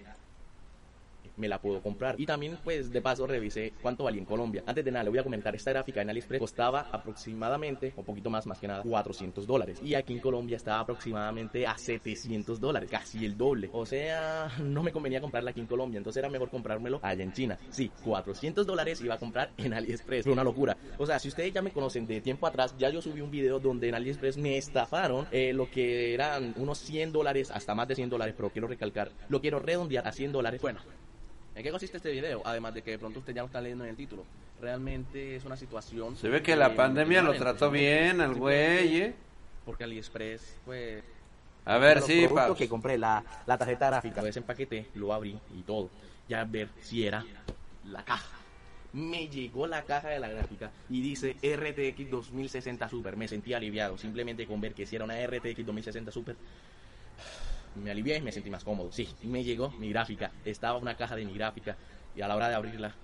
me 1.36 1.48
la 1.48 1.60
puedo 1.60 1.82
comprar. 1.82 2.20
Y 2.20 2.26
también, 2.26 2.58
pues, 2.62 2.90
de 2.90 3.00
paso 3.00 3.26
revisé 3.26 3.72
cuánto 3.82 4.04
valía 4.04 4.20
en 4.20 4.26
Colombia. 4.26 4.62
Antes 4.66 4.84
de 4.84 4.90
nada, 4.90 5.04
le 5.04 5.10
voy 5.10 5.18
a 5.18 5.24
comentar, 5.24 5.54
esta 5.54 5.72
gráfica 5.72 6.02
en 6.02 6.10
AliExpress 6.10 6.40
costaba 6.40 6.88
aproximadamente, 6.92 7.92
un 7.96 8.04
poquito 8.04 8.30
más, 8.30 8.46
más 8.46 8.58
que 8.58 8.68
nada, 8.68 8.82
400 8.82 9.46
dólares. 9.46 9.80
Y 9.82 9.94
aquí 9.94 10.12
en 10.12 10.20
Colombia 10.20 10.56
estaba 10.56 10.80
aproximadamente 10.80 11.66
a 11.66 11.76
700 11.76 12.60
dólares, 12.60 12.90
casi 12.90 13.24
el 13.24 13.36
doble. 13.36 13.70
O 13.72 13.86
sea, 13.86 14.50
no 14.62 14.82
me 14.82 14.92
convenía 14.92 15.20
comprarla 15.20 15.50
aquí 15.50 15.60
en 15.60 15.66
Colombia, 15.66 15.98
entonces 15.98 16.20
era 16.20 16.28
mejor 16.28 16.50
comprármelo 16.50 17.00
allá 17.02 17.22
en 17.22 17.32
China. 17.32 17.58
Sí, 17.70 17.90
400 18.04 18.66
dólares 18.66 19.00
iba 19.00 19.14
a 19.14 19.18
comprar 19.18 19.50
en 19.56 19.74
AliExpress. 19.74 20.24
Fue 20.24 20.32
una 20.32 20.44
locura. 20.44 20.76
O 20.98 21.06
sea, 21.06 21.18
si 21.18 21.28
ustedes 21.28 21.52
ya 21.52 21.62
me 21.62 21.72
conocen 21.72 22.06
de 22.06 22.20
tiempo 22.20 22.46
atrás, 22.46 22.74
ya 22.78 22.90
yo 22.90 23.00
subí 23.00 23.20
un 23.20 23.30
video 23.30 23.58
donde 23.58 23.88
en 23.88 23.94
AliExpress 23.94 24.36
me 24.36 24.56
estafaron 24.56 25.26
eh, 25.30 25.52
lo 25.52 25.70
que 25.70 26.14
eran 26.14 26.54
unos 26.56 26.78
100 26.78 27.12
dólares, 27.12 27.50
hasta 27.50 27.74
más 27.74 27.88
de 27.88 27.94
100 27.94 28.10
dólares, 28.10 28.34
pero 28.36 28.50
quiero 28.50 28.68
recalcar, 28.68 29.10
lo 29.28 29.40
quiero 29.40 29.58
redondear 29.58 30.06
a 30.06 30.12
100 30.12 30.32
dólares. 30.32 30.60
Bueno, 30.60 30.80
¿En 31.60 31.64
qué 31.64 31.70
consiste 31.72 31.98
este 31.98 32.10
video? 32.10 32.40
Además 32.46 32.72
de 32.72 32.80
que 32.80 32.92
de 32.92 32.98
pronto 32.98 33.18
usted 33.18 33.34
ya 33.34 33.42
lo 33.42 33.48
está 33.48 33.60
leyendo 33.60 33.84
en 33.84 33.90
el 33.90 33.96
título. 33.96 34.24
Realmente 34.62 35.36
es 35.36 35.44
una 35.44 35.58
situación... 35.58 36.16
Se 36.16 36.30
ve 36.30 36.42
que 36.42 36.56
la 36.56 36.74
pandemia 36.74 37.20
lo 37.20 37.34
trató 37.34 37.70
bien 37.70 38.22
al 38.22 38.34
güey, 38.34 38.96
¿eh? 38.96 39.14
Porque 39.66 39.84
AliExpress, 39.84 40.56
pues... 40.64 41.04
A 41.66 41.76
ver, 41.76 42.00
sí, 42.00 42.26
pa. 42.34 42.54
que 42.54 42.66
compré, 42.66 42.96
la, 42.96 43.22
la 43.46 43.58
tarjeta 43.58 43.88
gráfica, 43.88 44.26
ese 44.26 44.38
empaquete, 44.38 44.86
lo 44.94 45.12
abrí 45.12 45.38
y 45.54 45.60
todo. 45.60 45.90
Ya 46.30 46.44
ver 46.44 46.70
si 46.80 47.06
era 47.06 47.26
la 47.84 48.06
caja. 48.06 48.38
Me 48.94 49.28
llegó 49.28 49.66
la 49.66 49.82
caja 49.82 50.08
de 50.08 50.18
la 50.18 50.28
gráfica 50.28 50.70
y 50.88 51.02
dice 51.02 51.36
RTX 51.42 52.10
2060 52.10 52.88
Super. 52.88 53.18
Me 53.18 53.28
sentí 53.28 53.52
aliviado 53.52 53.98
simplemente 53.98 54.46
con 54.46 54.62
ver 54.62 54.72
que 54.72 54.86
si 54.86 54.96
era 54.96 55.04
una 55.04 55.14
RTX 55.26 55.66
2060 55.66 56.10
Super 56.10 56.36
me 57.76 57.90
alivié 57.90 58.16
y 58.16 58.22
me 58.22 58.32
sentí 58.32 58.50
más 58.50 58.64
cómodo. 58.64 58.90
Sí, 58.92 59.08
me 59.22 59.44
llegó 59.44 59.70
mi 59.70 59.90
gráfica. 59.90 60.30
Estaba 60.44 60.78
una 60.78 60.96
caja 60.96 61.16
de 61.16 61.24
mi 61.24 61.34
gráfica 61.34 61.76
y 62.14 62.22
a 62.22 62.28
la 62.28 62.36
hora 62.36 62.48
de 62.48 62.54
abrirla. 62.54 62.94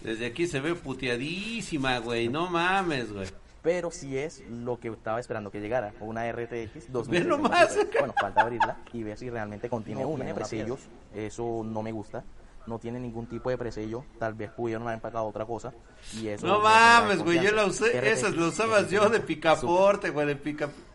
Desde 0.00 0.26
aquí 0.26 0.46
se 0.46 0.60
ve 0.60 0.74
puteadísima, 0.74 1.98
güey. 1.98 2.28
No 2.28 2.50
mames, 2.50 3.12
güey. 3.12 3.28
Pero 3.62 3.90
sí 3.90 4.16
es 4.16 4.44
lo 4.48 4.78
que 4.78 4.88
estaba 4.88 5.18
esperando 5.18 5.50
que 5.50 5.60
llegara. 5.60 5.92
Una 6.00 6.30
RTX 6.30 6.92
2000. 6.92 7.28
nomás. 7.28 7.76
Bueno, 7.98 8.14
falta 8.20 8.42
abrirla 8.42 8.78
y 8.92 9.02
ver 9.02 9.18
si 9.18 9.30
realmente 9.30 9.68
contiene 9.68 10.02
no, 10.02 10.08
una. 10.08 10.32
Presellos, 10.34 10.80
eso 11.14 11.62
no 11.64 11.82
me 11.82 11.92
gusta 11.92 12.24
no 12.66 12.78
tiene 12.78 12.98
ningún 12.98 13.26
tipo 13.26 13.50
de 13.50 13.56
presello, 13.56 14.04
tal 14.18 14.34
vez 14.34 14.50
pudieron 14.50 14.82
haber 14.82 14.94
empacado 14.94 15.24
otra 15.26 15.44
cosa. 15.44 15.72
Y 16.14 16.28
eso 16.28 16.46
no 16.46 16.60
mames, 16.60 17.22
güey, 17.22 17.40
yo 17.40 17.52
la 17.52 17.66
usé, 17.66 18.10
esas 18.10 18.34
lo 18.34 18.48
usabas 18.48 18.90
yo 18.90 19.08
de 19.08 19.20
picaporte, 19.20 20.10
güey, 20.10 20.26
de 20.26 20.36
picaporte 20.36 20.85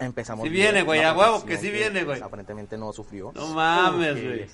Empezamos. 0.00 0.44
Sí 0.44 0.48
viene, 0.48 0.82
güey, 0.82 1.02
a 1.02 1.12
huevo 1.12 1.44
que 1.44 1.58
sí 1.58 1.70
viene, 1.70 2.04
güey. 2.04 2.20
Aparentemente 2.22 2.76
no 2.78 2.92
sufrió. 2.92 3.32
No 3.34 3.48
mames, 3.48 4.14
güey. 4.22 4.48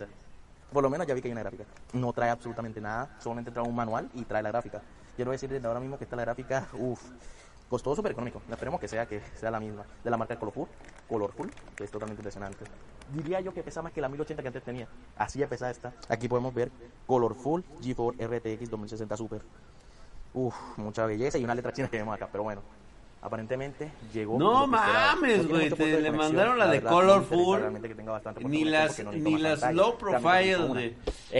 Por 0.72 0.82
lo 0.82 0.90
menos 0.90 1.06
ya 1.06 1.14
vi 1.14 1.22
que 1.22 1.28
hay 1.28 1.32
una 1.32 1.42
gráfica. 1.42 1.64
No 1.92 2.12
trae 2.12 2.30
absolutamente 2.30 2.80
nada, 2.80 3.16
solamente 3.20 3.52
trae 3.52 3.66
un 3.66 3.74
manual 3.74 4.10
y 4.14 4.24
trae 4.24 4.42
la 4.42 4.50
gráfica. 4.50 4.82
Quiero 5.14 5.30
decir 5.30 5.48
desde 5.48 5.66
ahora 5.66 5.80
mismo 5.80 5.96
que 5.96 6.04
está 6.04 6.16
la 6.16 6.22
gráfica, 6.22 6.68
uff, 6.74 7.00
costó 7.70 7.94
súper 7.94 8.12
económico. 8.12 8.42
Esperemos 8.50 8.80
que 8.80 8.88
sea 8.88 9.06
que 9.06 9.22
sea 9.34 9.50
la 9.50 9.60
misma, 9.60 9.84
de 10.02 10.10
la 10.10 10.16
marca 10.16 10.36
Colorful, 10.36 10.66
Colorful, 11.08 11.50
que 11.76 11.84
es 11.84 11.90
totalmente 11.90 12.20
impresionante. 12.20 12.64
Diría 13.14 13.40
yo 13.40 13.54
que 13.54 13.62
pesa 13.62 13.80
más 13.82 13.92
que 13.92 14.00
la 14.00 14.08
1080 14.08 14.42
que 14.42 14.48
antes 14.48 14.64
tenía. 14.64 14.88
Así 15.16 15.38
de 15.38 15.46
pesada 15.46 15.70
está. 15.70 15.92
Aquí 16.08 16.28
podemos 16.28 16.52
ver 16.52 16.72
Colorful 17.06 17.64
G4 17.80 18.58
RTX 18.58 18.68
2060 18.68 19.16
Super. 19.16 19.42
Uf, 20.34 20.54
mucha 20.76 21.06
belleza 21.06 21.38
y 21.38 21.44
una 21.44 21.54
letra 21.54 21.72
china 21.72 21.88
que 21.88 21.96
vemos 21.96 22.14
acá, 22.14 22.28
pero 22.30 22.42
bueno. 22.42 22.60
Aparentemente 23.26 23.90
llegó. 24.14 24.38
No 24.38 24.68
mames, 24.68 25.48
güey, 25.48 25.68
te- 25.68 26.00
le 26.00 26.12
mandaron 26.12 26.56
la 26.58 26.68
de 26.68 26.80
Colorful, 26.80 27.58
realmente 27.58 27.88
que 27.88 27.96
tenga 27.96 28.12
bastante 28.12 28.44
Ni 28.44 28.64
las, 28.64 29.00
no 29.02 29.10
ni 29.10 29.36
las 29.36 29.58
pantalla. 29.62 29.82
low 29.82 29.98
profile 29.98 30.94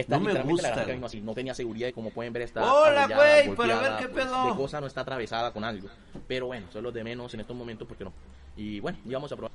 No 0.09 0.19
me 0.19 0.33
la 0.33 0.41
gusta. 0.41 0.83
vino 0.83 1.05
así, 1.05 1.21
no 1.21 1.33
tenía 1.33 1.53
seguridad 1.53 1.87
y 1.87 1.93
como 1.93 2.09
pueden 2.09 2.33
ver 2.33 2.41
está 2.41 2.73
Hola, 2.73 3.07
güey, 3.07 3.55
para 3.55 3.79
ver 3.79 3.91
qué 3.99 4.09
pues, 4.09 4.25
pedo. 4.25 4.47
de 4.49 4.55
cosa 4.57 4.81
no 4.81 4.87
está 4.87 4.99
atravesada 4.99 5.53
con 5.53 5.63
algo. 5.63 5.87
Pero 6.27 6.47
bueno, 6.47 6.67
son 6.73 6.83
los 6.83 6.93
de 6.93 7.05
menos 7.05 7.33
en 7.33 7.39
estos 7.39 7.55
momentos 7.55 7.87
porque 7.87 8.03
no. 8.03 8.11
Y 8.57 8.81
bueno, 8.81 8.97
íbamos 9.05 9.31
a 9.31 9.37
probar. 9.37 9.51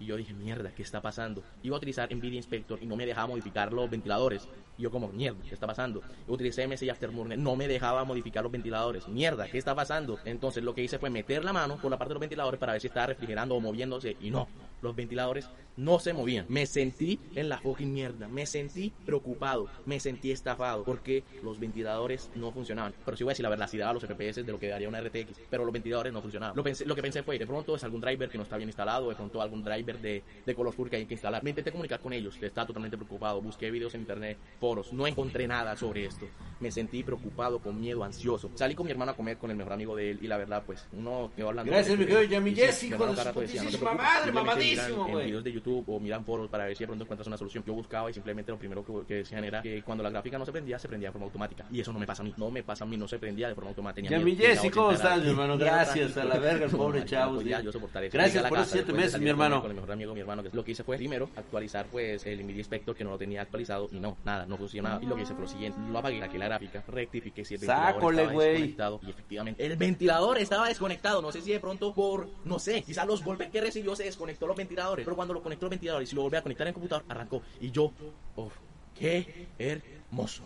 Y 0.00 0.06
yo 0.06 0.16
dije, 0.16 0.34
mierda, 0.34 0.72
¿qué 0.74 0.82
está 0.82 1.00
pasando? 1.00 1.42
Iba 1.62 1.76
a 1.76 1.78
utilizar 1.78 2.12
NVIDIA 2.12 2.36
Inspector 2.36 2.78
y 2.82 2.86
no 2.86 2.96
me 2.96 3.06
dejaba 3.06 3.28
modificar 3.28 3.72
los 3.72 3.88
ventiladores. 3.88 4.48
Y 4.76 4.82
yo 4.82 4.90
como, 4.90 5.08
mierda, 5.08 5.38
¿qué 5.48 5.54
está 5.54 5.66
pasando? 5.66 6.02
Utilicé 6.26 6.66
MSI 6.66 6.90
Afterburner, 6.90 7.38
no 7.38 7.54
me 7.56 7.68
dejaba 7.68 8.04
modificar 8.04 8.42
los 8.42 8.52
ventiladores. 8.52 9.06
Mierda, 9.08 9.48
¿qué 9.48 9.58
está 9.58 9.74
pasando? 9.74 10.18
Entonces 10.24 10.64
lo 10.64 10.74
que 10.74 10.82
hice 10.82 10.98
fue 10.98 11.10
meter 11.10 11.44
la 11.44 11.52
mano 11.52 11.76
por 11.76 11.90
la 11.90 11.98
parte 11.98 12.10
de 12.10 12.14
los 12.14 12.20
ventiladores 12.20 12.58
para 12.58 12.72
ver 12.72 12.80
si 12.80 12.88
estaba 12.88 13.06
refrigerando 13.06 13.54
o 13.54 13.60
moviéndose. 13.60 14.16
Y 14.20 14.30
no, 14.30 14.48
los 14.84 14.94
ventiladores 14.94 15.48
no 15.76 15.98
se 15.98 16.12
movían. 16.12 16.46
Me 16.48 16.66
sentí 16.66 17.18
en 17.34 17.48
la 17.48 17.58
fucking 17.58 17.92
mierda. 17.92 18.28
Me 18.28 18.46
sentí 18.46 18.92
preocupado. 19.04 19.68
Me 19.86 19.98
sentí 19.98 20.30
estafado. 20.30 20.84
Porque 20.84 21.24
los 21.42 21.58
ventiladores 21.58 22.30
no 22.34 22.52
funcionaban. 22.52 22.94
Pero 23.04 23.16
sí 23.16 23.24
voy 23.24 23.32
a 23.32 23.32
decir 23.32 23.42
la 23.42 23.50
verdad, 23.50 23.68
si 23.68 23.78
daba 23.78 23.92
los 23.92 24.04
FPS 24.04 24.44
de 24.44 24.52
lo 24.52 24.58
que 24.58 24.68
daría 24.68 24.88
una 24.88 25.00
RTX. 25.00 25.40
Pero 25.50 25.64
los 25.64 25.72
ventiladores 25.72 26.12
no 26.12 26.20
funcionaban. 26.20 26.56
Lo, 26.56 26.62
pensé, 26.62 26.84
lo 26.84 26.94
que 26.94 27.02
pensé 27.02 27.22
fue, 27.22 27.38
de 27.38 27.46
pronto 27.46 27.74
es 27.74 27.84
algún 27.84 28.00
driver 28.00 28.28
que 28.28 28.38
no 28.38 28.44
está 28.44 28.56
bien 28.56 28.68
instalado. 28.68 29.08
De 29.08 29.16
pronto 29.16 29.40
algún 29.42 29.64
driver 29.64 30.00
de, 30.00 30.22
de 30.44 30.54
color 30.54 30.74
que 30.88 30.96
hay 30.96 31.06
que 31.06 31.14
instalar. 31.14 31.42
Me 31.42 31.50
intenté 31.50 31.72
comunicar 31.72 32.00
con 32.00 32.12
ellos. 32.12 32.36
Estaba 32.40 32.66
totalmente 32.66 32.96
preocupado. 32.96 33.40
Busqué 33.40 33.70
videos 33.70 33.94
en 33.94 34.02
internet, 34.02 34.38
foros. 34.60 34.92
No 34.92 35.06
encontré 35.06 35.48
nada 35.48 35.76
sobre 35.76 36.06
esto. 36.06 36.28
Me 36.60 36.70
sentí 36.70 37.02
preocupado, 37.02 37.58
con 37.58 37.80
miedo, 37.80 38.04
ansioso. 38.04 38.50
Salí 38.54 38.74
con 38.74 38.86
mi 38.86 38.92
hermano 38.92 39.12
a 39.12 39.16
comer 39.16 39.38
con 39.38 39.50
el 39.50 39.56
mejor 39.56 39.72
amigo 39.72 39.96
de 39.96 40.12
él. 40.12 40.18
Y 40.22 40.28
la 40.28 40.36
verdad, 40.36 40.62
pues, 40.64 40.86
uno 40.92 41.32
quedó 41.34 41.48
hablando. 41.48 41.72
Gracias, 41.72 41.98
mi 41.98 42.04
querido 42.04 42.22
Yami 42.22 42.50
Y 42.50 42.54
sí, 42.54 42.60
Jess, 42.60 42.82
mi 42.82 42.88
hijo 42.88 42.94
hermano 42.94 43.12
de 43.12 43.16
su 43.16 43.22
cada 43.22 43.30
rato 43.30 43.40
decía, 43.40 43.62
"No 43.62 43.70
te 43.70 43.78
putísima 43.78 43.90
preocupes, 43.90 44.14
madre, 44.14 44.24
simplemente 44.24 44.73
miran 44.74 44.92
en 44.92 45.12
güey". 45.12 45.26
videos 45.26 45.44
de 45.44 45.52
YouTube 45.52 45.84
o 45.86 46.00
miran 46.00 46.24
foros 46.24 46.48
para 46.48 46.64
ver 46.66 46.76
si 46.76 46.84
de 46.84 46.88
pronto 46.88 47.04
encuentras 47.04 47.26
una 47.26 47.36
solución. 47.36 47.64
Yo 47.66 47.74
buscaba 47.74 48.10
y 48.10 48.14
simplemente 48.14 48.52
lo 48.52 48.58
primero 48.58 48.84
que, 48.84 49.06
que 49.06 49.14
decían 49.16 49.44
era 49.44 49.62
que 49.62 49.82
cuando 49.82 50.02
la 50.02 50.10
gráfica 50.10 50.38
no 50.38 50.44
se 50.44 50.52
prendía, 50.52 50.78
se 50.78 50.88
prendía 50.88 51.08
de 51.08 51.12
forma 51.12 51.26
automática. 51.26 51.66
Y 51.70 51.80
eso 51.80 51.92
no 51.92 51.98
me 51.98 52.06
pasa 52.06 52.22
a 52.22 52.24
mí. 52.24 52.34
No 52.36 52.50
me 52.50 52.62
pasa 52.62 52.84
a 52.84 52.86
mí, 52.86 52.96
no 52.96 53.08
se 53.08 53.18
prendía 53.18 53.48
de 53.48 53.54
forma 53.54 53.70
automática. 53.70 54.08
Ya, 54.08 54.18
mi 54.18 54.34
tenía 54.36 54.56
¿cómo 54.70 54.88
80 54.88 54.94
estás, 54.94 55.22
mi 55.22 55.30
hermano? 55.30 55.58
Gracias, 55.58 56.16
a 56.16 56.24
la 56.24 56.38
verga, 56.38 56.66
el 56.66 56.70
pobre 56.70 57.04
chavo, 57.06 57.40
sí. 57.40 57.48
yo 57.48 57.72
soportar 57.72 58.04
eso. 58.04 58.16
Gracias 58.16 58.44
por 58.46 58.58
casa, 58.58 58.70
siete 58.72 58.92
meses, 58.92 59.20
mi 59.20 59.28
hermano. 59.28 59.60
Con 59.60 59.70
el 59.70 59.76
mejor 59.76 59.92
amigo, 59.92 60.14
mi 60.14 60.20
hermano, 60.20 60.42
lo 60.52 60.64
que 60.64 60.72
hice 60.72 60.84
fue 60.84 60.96
primero 60.96 61.28
actualizar 61.36 61.86
pues 61.86 62.26
el 62.26 62.42
NVIDIA 62.42 62.58
Inspector 62.58 62.94
que 62.94 63.04
no 63.04 63.10
lo 63.10 63.18
tenía 63.18 63.42
actualizado 63.42 63.88
y 63.92 64.00
no, 64.00 64.16
nada, 64.24 64.46
no 64.46 64.56
funcionaba. 64.56 65.02
Y 65.02 65.06
lo 65.06 65.16
que 65.16 65.22
hice 65.22 65.34
fue 65.34 65.42
lo 65.42 65.48
siguiente, 65.48 65.78
lo 65.90 65.98
apagué, 65.98 66.20
saqué 66.20 66.38
la 66.38 66.46
gráfica, 66.46 66.84
rectifiqué 66.88 67.44
si 67.44 67.54
el 67.54 67.60
ventilador 67.60 68.14
estaba 68.14 68.22
desconectado 68.22 69.00
y 69.02 69.10
efectivamente 69.10 69.64
el 69.64 69.76
ventilador 69.76 70.38
estaba 70.38 70.68
desconectado. 70.68 71.22
No 71.22 71.32
sé 71.32 71.40
si 71.40 71.52
de 71.52 71.60
pronto 71.60 71.92
por, 71.94 72.28
no 72.44 72.58
sé, 72.58 72.82
quizás 72.82 73.06
los 73.06 73.24
golpes 73.24 73.50
que 73.50 73.60
recibió 73.60 73.94
se 73.96 74.04
desconectó 74.04 74.46
los 74.46 74.56
ventiladores, 74.64 75.04
pero 75.04 75.16
cuando 75.16 75.34
lo 75.34 75.42
conectó 75.42 75.66
los 75.66 75.70
ventiladores 75.70 76.08
y 76.08 76.10
si 76.10 76.16
lo 76.16 76.22
volví 76.22 76.36
a 76.36 76.42
conectar 76.42 76.66
en 76.66 76.68
el 76.68 76.74
computador, 76.74 77.04
arrancó 77.08 77.42
y 77.60 77.70
yo, 77.70 77.92
oh, 78.36 78.50
qué 78.94 79.48
hermoso. 79.58 80.44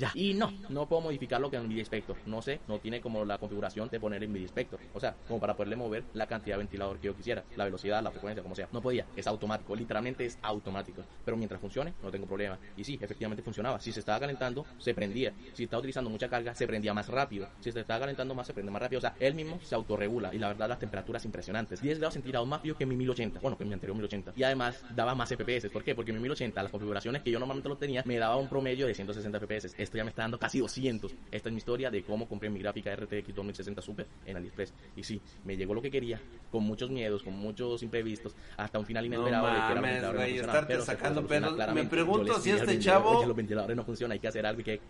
Ya. 0.00 0.10
Y 0.14 0.32
no, 0.32 0.50
no 0.70 0.86
puedo 0.86 1.02
modificarlo 1.02 1.50
con 1.50 1.62
NVIDIA 1.62 1.80
Inspector. 1.80 2.16
No 2.24 2.40
sé, 2.40 2.60
no 2.66 2.78
tiene 2.78 3.02
como 3.02 3.22
la 3.26 3.36
configuración 3.36 3.90
de 3.90 4.00
poner 4.00 4.26
NVIDIA 4.26 4.44
Inspector. 4.44 4.80
O 4.94 5.00
sea, 5.00 5.14
como 5.28 5.38
para 5.38 5.54
poderle 5.54 5.76
mover 5.76 6.04
la 6.14 6.26
cantidad 6.26 6.56
de 6.56 6.60
ventilador 6.60 6.98
que 6.98 7.08
yo 7.08 7.14
quisiera, 7.14 7.44
la 7.54 7.64
velocidad, 7.64 8.02
la 8.02 8.10
frecuencia, 8.10 8.42
como 8.42 8.54
sea. 8.54 8.66
No 8.72 8.80
podía, 8.80 9.04
es 9.14 9.26
automático, 9.26 9.76
literalmente 9.76 10.24
es 10.24 10.38
automático. 10.40 11.02
Pero 11.22 11.36
mientras 11.36 11.60
funcione, 11.60 11.92
no 12.02 12.10
tengo 12.10 12.26
problema. 12.26 12.58
Y 12.78 12.84
sí, 12.84 12.98
efectivamente 12.98 13.42
funcionaba. 13.42 13.78
Si 13.78 13.92
se 13.92 14.00
estaba 14.00 14.18
calentando, 14.20 14.64
se 14.78 14.94
prendía. 14.94 15.34
Si 15.52 15.64
estaba 15.64 15.80
utilizando 15.80 16.08
mucha 16.08 16.30
carga, 16.30 16.54
se 16.54 16.66
prendía 16.66 16.94
más 16.94 17.08
rápido. 17.08 17.48
Si 17.60 17.70
se 17.70 17.80
estaba 17.80 18.00
calentando 18.00 18.34
más, 18.34 18.46
se 18.46 18.54
prende 18.54 18.72
más 18.72 18.80
rápido. 18.80 19.00
O 19.00 19.02
sea, 19.02 19.14
él 19.20 19.34
mismo 19.34 19.60
se 19.62 19.74
autorregula. 19.74 20.34
Y 20.34 20.38
la 20.38 20.48
verdad, 20.48 20.66
las 20.66 20.78
temperaturas 20.78 21.26
impresionantes. 21.26 21.82
10 21.82 21.98
grados 21.98 22.14
centígrados 22.14 22.48
más 22.48 22.62
frío 22.62 22.74
que 22.74 22.86
mi 22.86 22.96
1080. 22.96 23.40
Bueno, 23.40 23.58
que 23.58 23.66
mi 23.66 23.74
anterior 23.74 23.94
1080. 23.96 24.32
Y 24.34 24.44
además, 24.44 24.82
daba 24.94 25.14
más 25.14 25.28
FPS. 25.28 25.68
¿Por 25.70 25.84
qué? 25.84 25.94
Porque 25.94 26.12
mi 26.12 26.20
1080, 26.20 26.62
las 26.62 26.72
configuraciones 26.72 27.22
que 27.22 27.30
yo 27.30 27.38
normalmente 27.38 27.68
lo 27.68 27.76
tenía, 27.76 28.02
me 28.06 28.16
daba 28.16 28.36
un 28.36 28.48
promedio 28.48 28.86
de 28.86 28.94
160 28.94 29.38
FPS. 29.38 29.74
Esto 29.90 29.96
ya 29.98 30.04
me 30.04 30.10
está 30.10 30.22
dando 30.22 30.38
casi 30.38 30.60
200. 30.60 31.12
Esta 31.32 31.48
es 31.48 31.52
mi 31.52 31.58
historia 31.58 31.90
de 31.90 32.04
cómo 32.04 32.28
compré 32.28 32.48
mi 32.48 32.60
gráfica 32.60 32.94
RTX 32.94 33.34
2060 33.34 33.82
Super 33.82 34.06
en 34.24 34.36
AliExpress. 34.36 34.72
Y 34.94 35.02
sí, 35.02 35.20
me 35.44 35.56
llegó 35.56 35.74
lo 35.74 35.82
que 35.82 35.90
quería, 35.90 36.20
con 36.52 36.62
muchos 36.62 36.90
miedos, 36.90 37.24
con 37.24 37.34
muchos 37.34 37.82
imprevistos, 37.82 38.36
hasta 38.56 38.78
un 38.78 38.86
final 38.86 39.10
No 39.10 39.16
inesperado 39.16 39.46
de 39.48 39.52
que 39.52 39.72
era 39.72 39.74
mames, 39.80 40.02
no 40.14 40.22
estarte 40.42 40.74
pudo 40.74 40.84
sacando 40.86 41.26
pedos. 41.26 41.56
Me 41.74 41.84
pregunto 41.86 42.38
si 42.40 42.50
este 42.52 42.78
chavo- 42.78 43.16
"Oye, 43.16 43.26
los 43.26 43.36
ventiladores 43.36 43.76
no 43.76 43.82
funcionan, 43.82 44.12
hay 44.12 44.20
que 44.20 44.28
hacer 44.28 44.46
algo 44.46 44.60
y 44.60 44.64
que... 44.64 44.80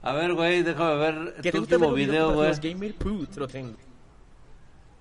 A 0.00 0.14
ver, 0.14 0.32
güey, 0.32 0.62
déjame 0.62 0.96
ver 0.96 1.34
¿Qué 1.42 1.52
tu 1.52 1.58
último 1.58 1.92
video, 1.92 2.32
güey. 2.32 2.48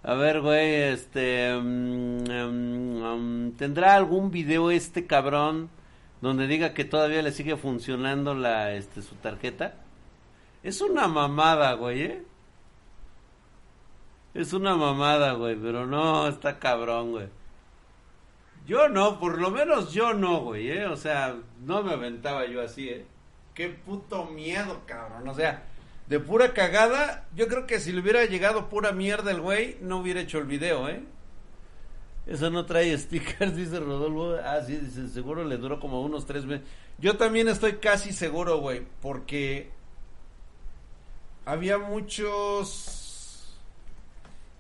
A 0.04 0.16
ver, 0.16 0.42
güey, 0.42 0.74
este... 0.74 1.56
mm, 1.58 2.24
mm, 2.26 3.52
¿Tendrá 3.54 3.96
algún 3.96 4.32
video 4.32 4.70
este 4.70 5.08
cabrón 5.08 5.70
donde 6.22 6.48
diga 6.48 6.74
que 6.74 6.86
todavía 6.86 7.22
le 7.22 7.32
sigue 7.32 7.58
funcionando 7.58 8.34
la, 8.34 8.74
este, 8.74 9.02
su 9.02 9.16
tarjeta? 9.16 9.76
Es 10.64 10.82
una 10.82 11.08
mamada, 11.08 11.74
güey, 11.74 12.02
¿eh? 12.04 12.24
Es 14.34 14.54
una 14.54 14.76
mamada, 14.76 15.34
güey, 15.34 15.56
pero 15.56 15.86
no, 15.86 16.28
está 16.28 16.60
cabrón, 16.60 17.12
güey. 17.12 17.28
Yo 18.66 18.88
no, 18.88 19.20
por 19.20 19.42
lo 19.42 19.50
menos 19.50 19.92
yo 19.92 20.14
no, 20.14 20.42
güey, 20.42 20.70
¿eh? 20.70 20.86
O 20.86 20.96
sea, 20.96 21.36
no 21.62 21.84
me 21.84 21.94
aventaba 21.94 22.46
yo 22.46 22.62
así, 22.62 22.90
¿eh? 22.90 23.06
Qué 23.56 23.70
puto 23.70 24.26
miedo, 24.26 24.82
cabrón. 24.86 25.28
O 25.28 25.34
sea, 25.34 25.64
de 26.08 26.20
pura 26.20 26.54
cagada, 26.54 27.26
yo 27.36 27.48
creo 27.48 27.66
que 27.66 27.80
si 27.80 27.92
le 27.92 28.02
hubiera 28.02 28.24
llegado 28.26 28.70
pura 28.70 28.92
mierda 28.92 29.32
el 29.32 29.42
güey, 29.42 29.78
no 29.82 29.98
hubiera 29.98 30.22
hecho 30.22 30.38
el 30.38 30.46
video, 30.46 30.88
¿eh? 30.88 31.04
Eso 32.26 32.50
no 32.50 32.66
trae 32.66 32.98
stickers, 32.98 33.56
dice 33.58 33.80
Rodolfo. 33.80 34.38
Ah, 34.44 34.62
sí, 34.66 34.78
dice, 34.78 35.10
seguro 35.10 35.44
le 35.44 35.58
duró 35.58 35.80
como 35.80 36.02
unos 36.02 36.26
tres 36.26 36.46
meses. 36.46 36.66
Yo 36.98 37.18
también 37.18 37.48
estoy 37.48 37.74
casi 37.74 38.14
seguro, 38.14 38.60
güey, 38.60 38.86
porque 39.02 39.72
había 41.46 41.78
muchos... 41.78 43.58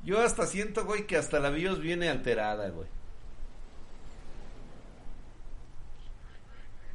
Yo 0.04 0.19
hasta 0.19 0.47
siento, 0.47 0.86
güey, 0.86 1.06
que 1.06 1.17
hasta 1.17 1.39
la 1.39 1.52
BIOS 1.52 1.80
viene 1.80 2.10
alterada, 2.10 2.69
güey. 2.69 2.88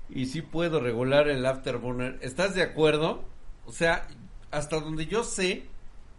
Y 0.08 0.26
sí 0.26 0.42
puedo 0.42 0.80
regular 0.80 1.28
el 1.28 1.46
afterburner. 1.46 2.18
¿Estás 2.20 2.54
de 2.54 2.62
acuerdo? 2.62 3.24
O 3.64 3.72
sea, 3.72 4.08
hasta 4.50 4.80
donde 4.80 5.06
yo 5.06 5.22
sé, 5.22 5.66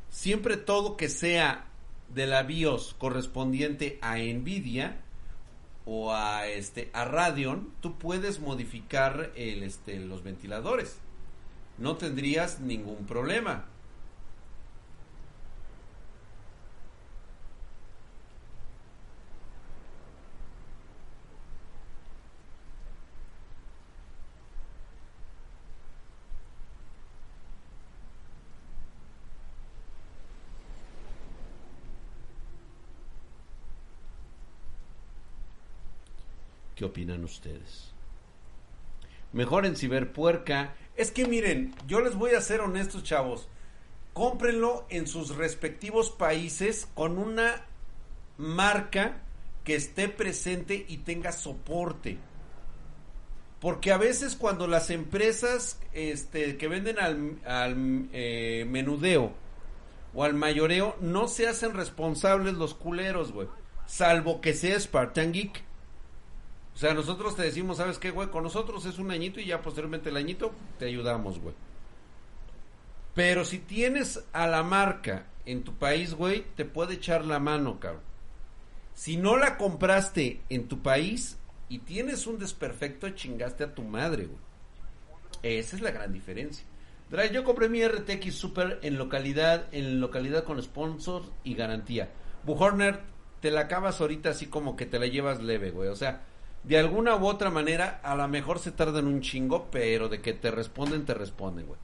siempre 0.09 0.55
todo 0.55 0.95
que 0.95 1.09
sea 1.09 1.66
de 2.13 2.27
la 2.27 2.43
BIOS 2.43 2.95
correspondiente 2.97 3.99
a 4.01 4.17
Nvidia 4.17 5.01
o 5.85 6.13
a 6.13 6.47
este 6.47 6.89
a 6.93 7.05
Radeon, 7.05 7.71
tú 7.81 7.97
puedes 7.97 8.39
modificar 8.39 9.31
el 9.35 9.63
este 9.63 9.99
los 9.99 10.23
ventiladores. 10.23 10.97
No 11.77 11.95
tendrías 11.95 12.59
ningún 12.59 13.05
problema. 13.05 13.65
¿Qué 36.77 36.85
opinan 36.85 37.23
ustedes? 37.23 37.91
Mejor 39.33 39.65
en 39.65 39.75
Ciberpuerca. 39.75 40.75
Es 40.95 41.09
que 41.09 41.25
miren, 41.25 41.73
yo 41.87 42.01
les 42.01 42.15
voy 42.15 42.31
a 42.31 42.41
ser 42.41 42.61
honestos, 42.61 43.03
chavos. 43.03 43.49
Cómprenlo 44.13 44.85
en 44.89 45.07
sus 45.07 45.35
respectivos 45.35 46.11
países 46.11 46.87
con 46.93 47.17
una 47.17 47.65
marca 48.37 49.23
que 49.63 49.75
esté 49.75 50.07
presente 50.07 50.85
y 50.87 50.97
tenga 50.97 51.31
soporte. 51.31 52.19
Porque 53.59 53.91
a 53.91 53.97
veces 53.97 54.35
cuando 54.35 54.67
las 54.67 54.91
empresas 54.91 55.79
este, 55.93 56.57
que 56.57 56.67
venden 56.67 56.99
al, 56.99 57.39
al 57.43 58.07
eh, 58.13 58.67
menudeo 58.69 59.33
o 60.13 60.23
al 60.23 60.35
mayoreo 60.35 60.95
no 61.01 61.27
se 61.27 61.47
hacen 61.47 61.73
responsables 61.73 62.53
los 62.53 62.75
culeros, 62.75 63.31
güey. 63.31 63.47
salvo 63.87 64.41
que 64.41 64.53
sea 64.53 64.79
Spartan 64.79 65.33
Geek. 65.33 65.66
O 66.77 66.79
sea, 66.79 66.93
nosotros 66.93 67.35
te 67.35 67.41
decimos, 67.41 67.77
¿sabes 67.77 67.97
qué, 67.97 68.11
güey? 68.11 68.27
Con 68.27 68.43
nosotros 68.43 68.85
es 68.85 68.99
un 68.99 69.09
añito 69.09 69.39
y 69.39 69.47
ya 69.47 69.63
posteriormente 69.63 70.09
el 70.09 70.15
añito 70.15 70.51
te 70.77 70.85
ayudamos, 70.85 71.39
güey. 71.39 71.55
Pero 73.15 73.45
si 73.45 73.57
tienes 73.57 74.23
a 74.31 74.45
la 74.45 74.61
marca 74.61 75.25
en 75.47 75.63
tu 75.63 75.73
país, 75.73 76.13
güey, 76.13 76.45
te 76.55 76.65
puede 76.65 76.93
echar 76.93 77.25
la 77.25 77.39
mano, 77.39 77.79
cabrón. 77.79 78.03
Si 78.93 79.17
no 79.17 79.37
la 79.37 79.57
compraste 79.57 80.41
en 80.49 80.67
tu 80.67 80.83
país 80.83 81.39
y 81.67 81.79
tienes 81.79 82.27
un 82.27 82.37
desperfecto, 82.37 83.09
chingaste 83.09 83.63
a 83.63 83.73
tu 83.73 83.81
madre, 83.81 84.27
güey. 84.27 84.39
Esa 85.41 85.77
es 85.77 85.81
la 85.81 85.89
gran 85.89 86.13
diferencia. 86.13 86.63
Drive, 87.09 87.31
yo 87.31 87.43
compré 87.43 87.69
mi 87.69 87.83
RTX 87.83 88.35
Super 88.35 88.77
en 88.83 88.99
localidad, 88.99 89.65
en 89.71 89.99
localidad 89.99 90.43
con 90.43 90.61
sponsor 90.61 91.23
y 91.43 91.55
garantía. 91.55 92.11
Buhorner, 92.43 92.99
te 93.41 93.49
la 93.49 93.61
acabas 93.61 93.99
ahorita 93.99 94.29
así 94.29 94.45
como 94.45 94.75
que 94.75 94.85
te 94.85 94.99
la 94.99 95.07
llevas 95.07 95.41
leve, 95.41 95.71
güey. 95.71 95.89
O 95.89 95.95
sea, 95.95 96.21
de 96.67 96.77
alguna 96.77 97.15
u 97.15 97.25
otra 97.25 97.49
manera, 97.49 98.01
a 98.03 98.13
lo 98.15 98.27
mejor 98.27 98.59
se 98.59 98.71
tardan 98.71 99.07
un 99.07 99.21
chingo, 99.21 99.67
pero 99.71 100.09
de 100.09 100.19
que 100.19 100.33
te 100.33 100.51
responden, 100.51 101.05
te 101.05 101.13
responden, 101.13 101.65
güey. 101.65 101.79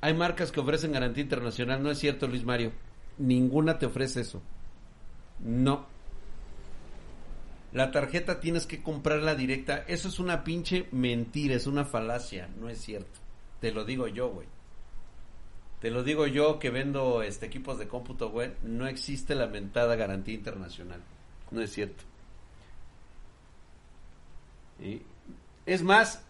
Hay 0.00 0.14
marcas 0.14 0.52
que 0.52 0.60
ofrecen 0.60 0.92
garantía 0.92 1.24
internacional, 1.24 1.82
no 1.82 1.90
es 1.90 1.98
cierto, 1.98 2.28
Luis 2.28 2.44
Mario. 2.44 2.70
Ninguna 3.18 3.78
te 3.78 3.86
ofrece 3.86 4.20
eso. 4.20 4.42
No. 5.40 5.86
La 7.72 7.90
tarjeta 7.90 8.38
tienes 8.38 8.66
que 8.66 8.82
comprarla 8.82 9.34
directa. 9.34 9.84
Eso 9.88 10.06
es 10.06 10.20
una 10.20 10.44
pinche 10.44 10.86
mentira, 10.92 11.56
es 11.56 11.66
una 11.66 11.84
falacia, 11.84 12.48
no 12.60 12.68
es 12.68 12.78
cierto. 12.80 13.18
Te 13.60 13.72
lo 13.72 13.84
digo 13.84 14.06
yo, 14.06 14.28
güey. 14.28 14.46
Te 15.80 15.90
lo 15.90 16.04
digo 16.04 16.28
yo 16.28 16.60
que 16.60 16.70
vendo 16.70 17.22
este 17.22 17.46
equipos 17.46 17.78
de 17.78 17.88
cómputo, 17.88 18.30
güey. 18.30 18.52
No 18.62 18.86
existe 18.86 19.34
la 19.34 19.48
mentada 19.48 19.96
garantía 19.96 20.34
internacional. 20.34 21.00
No 21.50 21.60
es 21.60 21.72
cierto. 21.72 22.04
Es 25.66 25.82
más, 25.82 26.22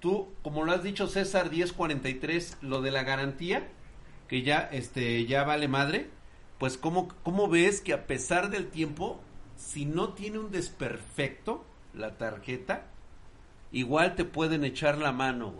tú, 0.00 0.28
como 0.42 0.64
lo 0.64 0.72
has 0.72 0.82
dicho 0.82 1.06
César 1.06 1.50
1043, 1.50 2.58
lo 2.60 2.82
de 2.82 2.90
la 2.90 3.02
garantía, 3.02 3.68
que 4.28 4.42
ya, 4.42 4.68
este, 4.72 5.26
ya 5.26 5.44
vale 5.44 5.68
madre, 5.68 6.08
pues 6.58 6.76
¿cómo, 6.76 7.08
cómo 7.22 7.48
ves 7.48 7.80
que 7.80 7.92
a 7.92 8.06
pesar 8.06 8.50
del 8.50 8.68
tiempo, 8.68 9.20
si 9.56 9.84
no 9.86 10.14
tiene 10.14 10.38
un 10.38 10.50
desperfecto, 10.50 11.64
la 11.94 12.16
tarjeta, 12.16 12.86
igual 13.72 14.14
te 14.14 14.24
pueden 14.24 14.64
echar 14.64 14.98
la 14.98 15.12
mano. 15.12 15.54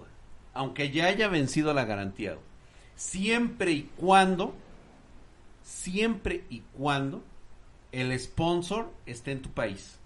Aunque 0.53 0.91
ya 0.91 1.07
haya 1.07 1.29
vencido 1.29 1.75
la 1.75 1.85
garantía. 1.85 2.37
Siempre 2.97 3.73
y 3.73 3.83
cuando, 3.97 4.55
siempre 5.63 6.45
y 6.49 6.61
cuando 6.77 7.25
el 7.93 8.19
sponsor 8.19 8.93
esté 9.07 9.33
en 9.33 9.43
tu 9.43 9.51
país. 9.51 9.99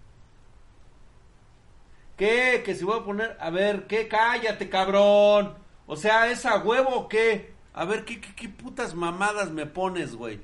¿Qué? 2.19 2.63
Que 2.65 2.75
si 2.75 2.85
voy 2.85 2.99
a 2.99 3.05
poner, 3.05 3.37
a 3.41 3.49
ver, 3.49 3.87
¿qué? 3.87 4.09
Cállate, 4.09 4.69
cabrón. 4.69 5.55
O 5.87 5.97
sea, 5.97 6.29
¿es 6.31 6.45
a 6.45 6.59
huevo 6.59 6.91
o 6.91 7.09
qué? 7.09 7.53
A 7.73 7.85
ver, 7.85 8.05
¿qué, 8.05 8.21
qué, 8.21 8.35
qué 8.35 8.49
putas 8.49 8.95
mamadas 8.95 9.51
me 9.51 9.67
pones, 9.67 10.17
güey? 10.17 10.41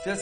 O 0.00 0.02
sea. 0.02 0.16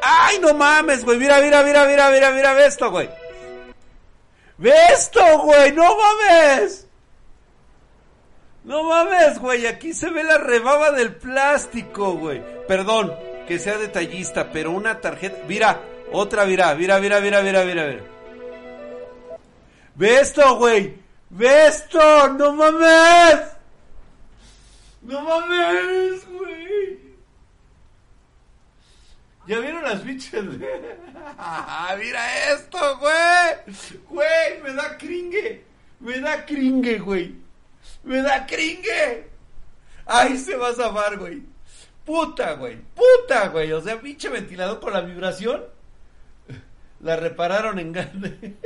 ¡Ay, 0.00 0.38
no 0.38 0.54
mames, 0.54 1.04
güey! 1.04 1.18
Mira, 1.18 1.40
mira, 1.40 1.62
mira, 1.64 1.84
mira, 1.86 2.10
mira, 2.10 2.30
mira, 2.30 2.54
ve 2.54 2.66
esto, 2.66 2.90
güey. 2.90 3.10
¡Ve 4.58 4.72
esto, 4.92 5.20
güey! 5.40 5.72
¡No 5.72 5.96
mames! 5.96 6.86
No 8.62 8.84
mames, 8.84 9.40
güey. 9.40 9.66
Aquí 9.66 9.92
se 9.92 10.08
ve 10.10 10.22
la 10.22 10.38
rebaba 10.38 10.92
del 10.92 11.16
plástico, 11.16 12.12
güey. 12.12 12.42
Perdón 12.68 13.12
que 13.48 13.58
sea 13.58 13.76
detallista, 13.76 14.52
pero 14.52 14.70
una 14.70 15.00
tarjeta. 15.00 15.38
Mira, 15.48 15.80
otra, 16.14 16.46
mira, 16.46 16.74
mira, 16.74 16.98
mira, 17.00 17.20
mira, 17.20 17.42
mira, 17.42 17.64
mira, 17.64 17.86
mira. 17.86 18.02
Ve 19.94 20.20
esto, 20.20 20.56
güey. 20.56 20.96
Ve 21.30 21.66
esto, 21.66 22.28
no 22.28 22.52
mames. 22.52 23.40
No 25.02 25.20
mames, 25.20 26.26
güey. 26.28 26.98
¿Ya 29.46 29.58
vieron 29.58 29.82
las 29.82 30.02
bichas? 30.04 30.44
Mira 31.98 32.52
esto, 32.54 32.98
güey. 32.98 33.76
Güey, 34.08 34.62
me 34.62 34.72
da 34.72 34.96
cringe. 34.96 35.64
Me 36.00 36.20
da 36.20 36.46
cringe, 36.46 36.98
güey. 36.98 37.34
Me 38.04 38.22
da 38.22 38.46
cringe. 38.46 39.28
Ahí 40.06 40.38
se 40.38 40.56
va 40.56 40.68
a 40.68 40.74
zafar, 40.74 41.18
güey. 41.18 41.42
Puta, 42.04 42.54
güey. 42.54 42.78
Puta, 42.94 43.48
güey. 43.48 43.72
O 43.72 43.80
sea, 43.82 44.00
pinche 44.00 44.28
ventilador 44.28 44.80
con 44.80 44.92
la 44.92 45.00
vibración. 45.02 45.62
La 47.04 47.16
repararon 47.16 47.78
en 47.78 47.92
grande. 47.92 48.56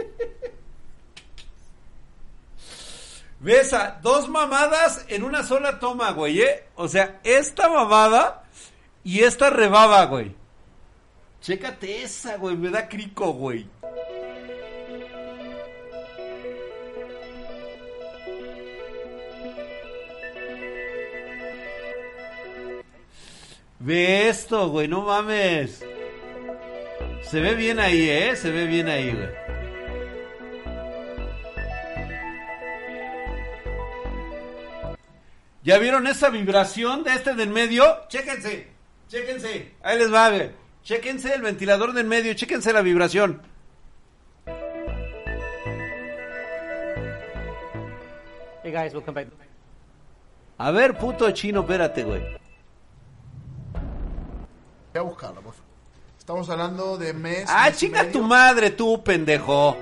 Besa, 3.41 3.99
dos 4.01 4.29
mamadas 4.29 5.05
en 5.09 5.25
una 5.25 5.43
sola 5.43 5.81
toma, 5.81 6.13
güey, 6.13 6.43
¿eh? 6.43 6.69
O 6.77 6.87
sea, 6.87 7.19
esta 7.25 7.69
mamada 7.69 8.45
y 9.03 9.25
esta 9.25 9.51
rebaba, 9.51 10.05
güey. 10.05 10.37
Chécate 11.41 12.05
esa, 12.05 12.37
güey, 12.37 12.57
me 12.57 12.71
da 12.71 12.89
crico, 12.89 13.33
güey. 13.33 13.67
Ve 23.81 24.29
esto, 24.29 24.69
güey, 24.69 24.87
no 24.87 25.03
mames. 25.03 25.88
Se 27.23 27.41
ve 27.41 27.55
bien 27.55 27.79
ahí, 27.79 28.09
¿eh? 28.09 28.37
Se 28.37 28.51
ve 28.51 28.67
bien 28.67 28.89
ahí, 28.89 29.13
güey. 29.13 29.29
¿Ya 35.63 35.79
vieron 35.79 36.07
esa 36.07 36.31
vibración 36.31 37.05
de 37.05 37.13
este 37.13 37.35
del 37.35 37.51
medio? 37.51 37.85
Chéquense, 38.09 38.69
chéquense. 39.09 39.75
Ahí 39.83 39.99
les 39.99 40.11
va, 40.13 40.31
güey. 40.31 40.51
Chéquense 40.83 41.35
el 41.35 41.43
ventilador 41.43 41.93
del 41.93 42.07
medio, 42.07 42.33
chéquense 42.33 42.73
la 42.73 42.81
vibración. 42.81 43.43
Hey 48.63 48.73
guys, 48.73 48.95
welcome 48.95 49.13
back. 49.13 49.29
A 50.57 50.71
ver, 50.71 50.97
puto 50.97 51.31
chino, 51.33 51.61
espérate, 51.61 52.03
güey. 52.05 52.23
Voy 54.93 55.01
a 55.01 55.03
buscarla, 55.03 55.41
por 55.41 55.53
favor. 55.53 55.68
Estamos 56.29 56.51
hablando 56.51 56.99
de 56.99 57.15
mes. 57.15 57.47
Ah, 57.49 57.69
mes 57.69 57.79
chinga 57.79 58.13
tu 58.13 58.23
madre, 58.23 58.69
tú, 58.69 59.03
pendejo. 59.03 59.79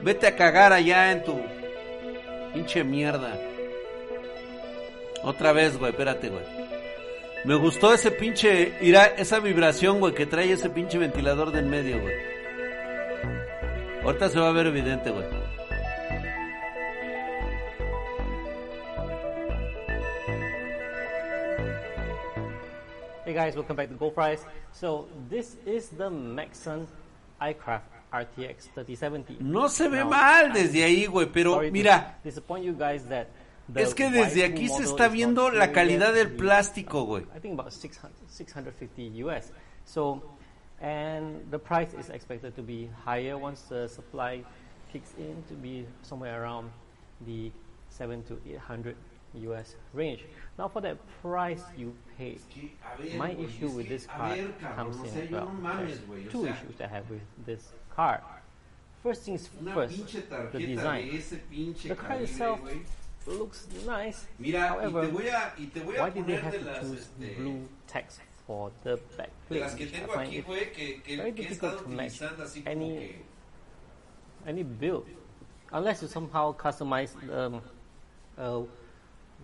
Vete 0.00 0.26
a 0.26 0.34
cagar 0.34 0.72
allá 0.72 1.12
en 1.12 1.22
tu 1.22 1.38
pinche 2.54 2.82
mierda. 2.82 3.38
Otra 5.24 5.52
vez, 5.52 5.76
güey, 5.76 5.90
espérate, 5.90 6.30
güey. 6.30 6.42
Me 7.44 7.56
gustó 7.56 7.92
ese 7.92 8.10
pinche, 8.10 8.72
esa 9.18 9.40
vibración, 9.40 10.00
güey, 10.00 10.14
que 10.14 10.24
trae 10.24 10.50
ese 10.52 10.70
pinche 10.70 10.96
ventilador 10.96 11.52
del 11.52 11.66
medio, 11.66 12.00
güey. 12.00 12.14
Ahorita 14.04 14.30
se 14.30 14.40
va 14.40 14.48
a 14.48 14.52
ver 14.52 14.68
evidente, 14.68 15.10
güey. 15.10 15.26
Hey 23.24 23.32
guys, 23.32 23.56
welcome 23.56 23.74
back 23.74 23.88
to 23.88 23.94
Gold 23.94 24.14
Price. 24.14 24.44
So 24.70 25.08
this 25.30 25.56
is 25.64 25.88
the 25.88 26.10
Maxon 26.10 26.86
iCraft 27.40 27.88
RTX 28.12 28.68
3070. 28.74 29.38
No 29.40 29.68
se 29.68 29.88
ve 29.88 30.00
Now, 30.00 30.10
mal 30.10 30.52
desde 30.52 30.84
ahí, 30.84 31.06
güey, 31.06 31.32
pero 31.32 31.62
mira, 31.72 32.18
disappoint 32.22 32.66
you 32.66 32.74
guys 32.74 33.02
that 33.08 33.28
the 33.66 33.80
es 33.80 33.94
que 33.94 34.10
desde 34.10 34.44
aquí 34.44 34.68
se 34.68 34.82
está 34.82 35.08
viendo 35.08 35.48
la 35.50 35.72
calidad 35.72 36.12
del 36.12 36.36
plástico, 36.36 37.00
uh, 37.00 37.06
güey. 37.06 37.22
I 37.34 37.40
think 37.40 37.58
about 37.58 37.72
600, 37.72 38.12
650 38.28 39.24
US. 39.24 39.52
So, 39.86 40.22
and 40.82 41.50
the 41.50 41.58
price 41.58 41.94
is 41.94 42.10
expected 42.10 42.54
to 42.56 42.62
be 42.62 42.90
higher 43.06 43.38
once 43.38 43.62
the 43.70 43.88
supply 43.88 44.44
kicks 44.92 45.14
in 45.16 45.42
to 45.48 45.54
be 45.54 45.86
somewhere 46.02 46.42
around 46.42 46.70
the 47.24 47.50
7 47.88 48.22
to 48.24 48.38
800 48.46 48.94
US 49.42 49.74
range. 49.92 50.24
Now, 50.58 50.68
for 50.68 50.80
that 50.82 50.96
price 51.20 51.62
you 51.76 51.94
pay, 52.16 52.38
my 53.16 53.32
issue 53.32 53.68
with 53.68 53.88
this 53.88 54.06
car 54.06 54.36
comes 54.76 54.96
in 55.14 55.30
well. 55.30 55.50
There's 55.62 56.30
two 56.30 56.46
issues 56.46 56.80
I 56.80 56.86
have 56.86 57.10
with 57.10 57.22
this 57.44 57.72
car. 57.94 58.22
First 59.02 59.22
things 59.22 59.48
first, 59.74 59.96
the 60.52 60.58
design. 60.58 61.22
The 61.86 61.94
card 61.94 62.22
itself 62.22 62.60
looks 63.26 63.66
nice. 63.86 64.26
However, 64.52 65.00
y 65.00 65.06
te 65.06 65.12
voy 65.12 65.28
a, 65.28 65.52
y 65.58 65.66
te 65.72 65.80
voy 65.80 65.96
a 65.96 66.02
why 66.02 66.10
did 66.10 66.26
they 66.26 66.36
have 66.36 66.52
to 66.52 66.80
choose 66.80 67.06
blue 67.36 67.68
text 67.86 68.20
for 68.46 68.70
the 68.82 68.98
back 69.16 69.30
plate? 69.48 69.60
las 69.60 69.74
que 69.74 69.86
which 69.86 69.94
I 69.94 70.06
find 70.06 70.34
it 70.34 70.46
güey, 70.46 70.72
que, 70.72 71.00
que, 71.04 71.16
very 71.16 71.32
difficult 71.32 71.82
to 71.82 71.88
match 71.88 72.20
utilizando 72.20 72.44
así 72.44 72.62
como 72.62 72.70
any 72.70 73.14
any 74.46 74.62
build, 74.62 75.06
unless 75.72 76.02
you 76.02 76.08
somehow 76.08 76.52
customize 76.52 77.14
um, 77.30 77.60
a 78.36 78.62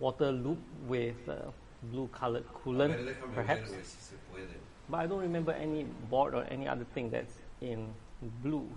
water 0.01 0.31
loop 0.31 0.57
with 0.87 1.15
uh, 1.29 1.35
blue 1.83 2.07
colored 2.11 2.43
coolant, 2.53 2.89
ver, 2.89 2.97
déjame 2.97 3.15
ver, 3.15 3.35
perhaps. 3.35 3.71
But 4.89 4.97
I 4.97 5.07
don't 5.07 5.21
remember 5.21 5.53
any 5.53 5.85
board 6.09 6.33
or 6.33 6.43
any 6.51 6.67
other 6.67 6.85
thing 6.93 7.09
that's 7.09 7.33
in 7.61 7.87
blue. 8.43 8.67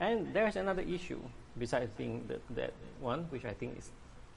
And 0.00 0.34
there's 0.34 0.56
another 0.56 0.82
issue 0.82 1.20
besides 1.58 1.90
being 1.96 2.24
the, 2.28 2.40
that 2.54 2.72
one, 3.00 3.26
which 3.30 3.44
I 3.44 3.52
think 3.52 3.78
is 3.78 3.90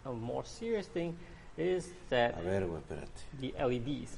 a 0.05 0.13
more 0.13 0.45
serious 0.45 0.87
thing, 0.87 1.17
is 1.57 1.89
that 2.09 2.37
A 2.37 2.41
ver, 2.41 2.61
güey, 2.61 2.79
espérate. 2.81 3.19
the 3.39 3.53
LEDs. 3.59 4.17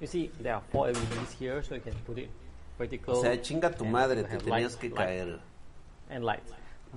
You 0.00 0.06
see, 0.06 0.30
there 0.40 0.54
are 0.54 0.62
four 0.72 0.86
LEDs 0.86 1.32
here, 1.38 1.62
so 1.62 1.74
you 1.74 1.80
can 1.80 1.94
put 2.06 2.18
it 2.18 2.30
vertical. 2.78 3.16
O 3.16 3.22
sea, 3.22 3.36
chinga 3.36 3.76
tu 3.76 3.84
and 3.84 3.92
madre, 3.92 4.22
te 4.22 4.36
tenías 4.38 4.78
que 4.78 4.88
light, 4.90 4.96
caer. 4.96 5.40
And 6.10 6.24
lights. 6.24 6.52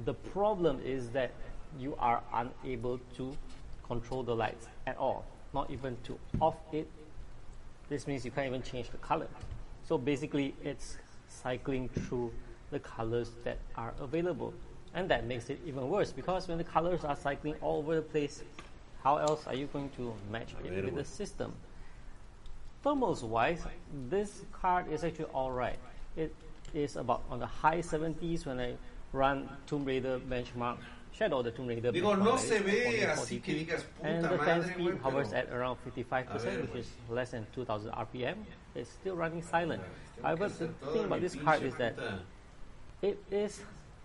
The 0.06 0.14
problem 0.14 0.82
is 0.84 1.10
that 1.10 1.32
you 1.80 1.96
are 2.00 2.22
unable 2.34 3.00
to 3.18 3.36
control 3.88 4.24
the 4.24 4.36
lights 4.36 4.68
at 4.88 4.98
all, 4.98 5.26
not 5.54 5.70
even 5.70 5.98
to 6.04 6.18
off 6.42 6.58
it. 6.72 6.88
This 7.90 8.08
means 8.08 8.26
you 8.26 8.32
can't 8.32 8.48
even 8.48 8.64
change 8.64 8.90
the 8.90 8.98
color. 8.98 9.28
So 9.88 9.98
basically, 9.98 10.56
it's 10.64 10.98
cycling 11.28 11.90
through 11.90 12.34
the 12.72 12.80
colors 12.80 13.32
that 13.44 13.60
are 13.76 13.94
available. 14.00 14.54
And 14.94 15.10
that 15.10 15.26
makes 15.26 15.50
it 15.50 15.60
even 15.66 15.90
worse 15.90 16.12
because 16.12 16.48
when 16.48 16.58
the 16.58 16.64
colors 16.64 17.04
are 17.04 17.16
cycling 17.16 17.56
all 17.62 17.80
over 17.80 17.96
the 17.96 18.02
place, 18.02 18.44
how 19.04 19.18
else 19.18 19.46
are 19.46 19.54
you 19.54 19.68
going 19.68 19.90
to 19.98 20.14
match 20.32 20.56
it 20.64 20.84
with 20.84 20.96
the 20.96 21.06
system? 21.06 21.54
Thermals 22.84 23.24
wise, 23.24 23.64
this 24.10 24.42
card 24.52 24.92
is 24.92 25.04
actually 25.04 25.26
alright. 25.26 25.78
It 26.16 26.34
is 26.74 26.96
about 26.96 27.24
on 27.30 27.40
the 27.40 27.46
high 27.46 27.80
70s 27.80 28.46
when 28.46 28.60
I 28.60 28.76
run 29.12 29.50
Tomb 29.68 29.86
Raider 29.86 30.20
benchmark, 30.20 30.78
Shadow 31.18 31.40
of 31.40 31.46
the 31.46 31.52
Tomb 31.52 31.68
Raider 31.68 31.92
Digo, 31.92 32.18
no 32.18 32.36
se 32.36 32.60
ve 32.60 33.06
1440p, 33.06 33.10
así 33.10 33.42
que 33.42 33.54
digas, 33.54 33.86
And 34.04 34.24
the 34.24 34.38
fan 34.38 34.60
madre, 34.60 34.74
speed 34.74 34.98
hovers 35.02 35.34
at 35.34 35.50
around 35.50 35.78
55%, 35.86 36.62
which 36.62 36.76
is 36.82 36.92
less 37.10 37.32
than 37.32 37.48
2000 37.56 37.92
RPM. 37.92 38.36
It's 38.76 38.90
still 38.90 39.16
running 39.16 39.42
silent. 39.42 39.82
However, 40.22 40.50
the 40.50 40.68
thing 40.92 41.06
about 41.06 41.22
this 41.22 41.36
card 41.36 41.64
is 41.64 41.74
that 41.76 41.96
it 43.02 43.18
is 43.32 43.62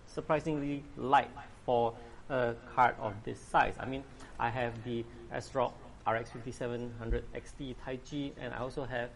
surprisingly 0.07 0.83
light 0.95 1.31
for 1.65 1.93
a 2.29 2.53
card 2.75 2.95
of 2.99 3.13
this 3.25 3.39
size. 3.39 3.73
I 3.77 3.85
mean, 3.85 4.03
I 4.39 4.49
have 4.49 4.81
the 4.85 5.03
ASRock 5.33 5.73
RX 6.07 6.31
5700 6.31 7.25
XT 7.33 7.75
Taiji, 7.85 8.31
and 8.39 8.53
I 8.53 8.59
also 8.59 8.85
have 8.85 9.09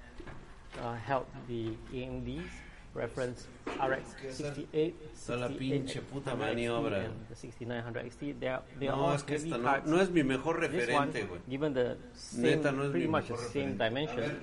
uh, 0.81 0.95
held 0.95 1.25
the 1.47 1.71
AMD's 1.93 2.51
reference 2.95 3.45
RX 3.67 4.15
68, 4.37 4.95
Toda 5.27 5.37
la 5.37 5.47
pinche 5.49 6.01
puta 6.01 6.33
maniobra. 6.35 7.05
and 7.05 7.13
the 7.29 7.35
6900 7.35 8.05
XT. 8.05 8.39
They 8.39 8.47
are, 8.47 8.61
they 8.79 8.87
are 8.87 8.95
No, 8.97 9.05
all 9.07 9.15
es 9.15 9.23
que 9.23 9.37
heavy 9.37 9.51
esta 9.51 9.61
no, 9.85 9.95
no 9.97 10.01
es 10.01 10.09
mi 10.09 10.23
mejor 10.23 10.59
This 10.61 10.89
one, 10.89 11.11
referente, 11.11 11.27
güey. 11.27 11.39
given 11.49 11.73
the 11.73 11.97
same, 12.13 12.41
Neta, 12.43 12.71
no 12.71 12.83
es 12.83 12.89
pretty 12.91 13.05
mi 13.05 13.11
much 13.11 13.27
the 13.27 13.37
same 13.37 13.73
referente. 13.77 13.83
dimension, 13.83 14.19
A 14.19 14.27
ver, 14.27 14.39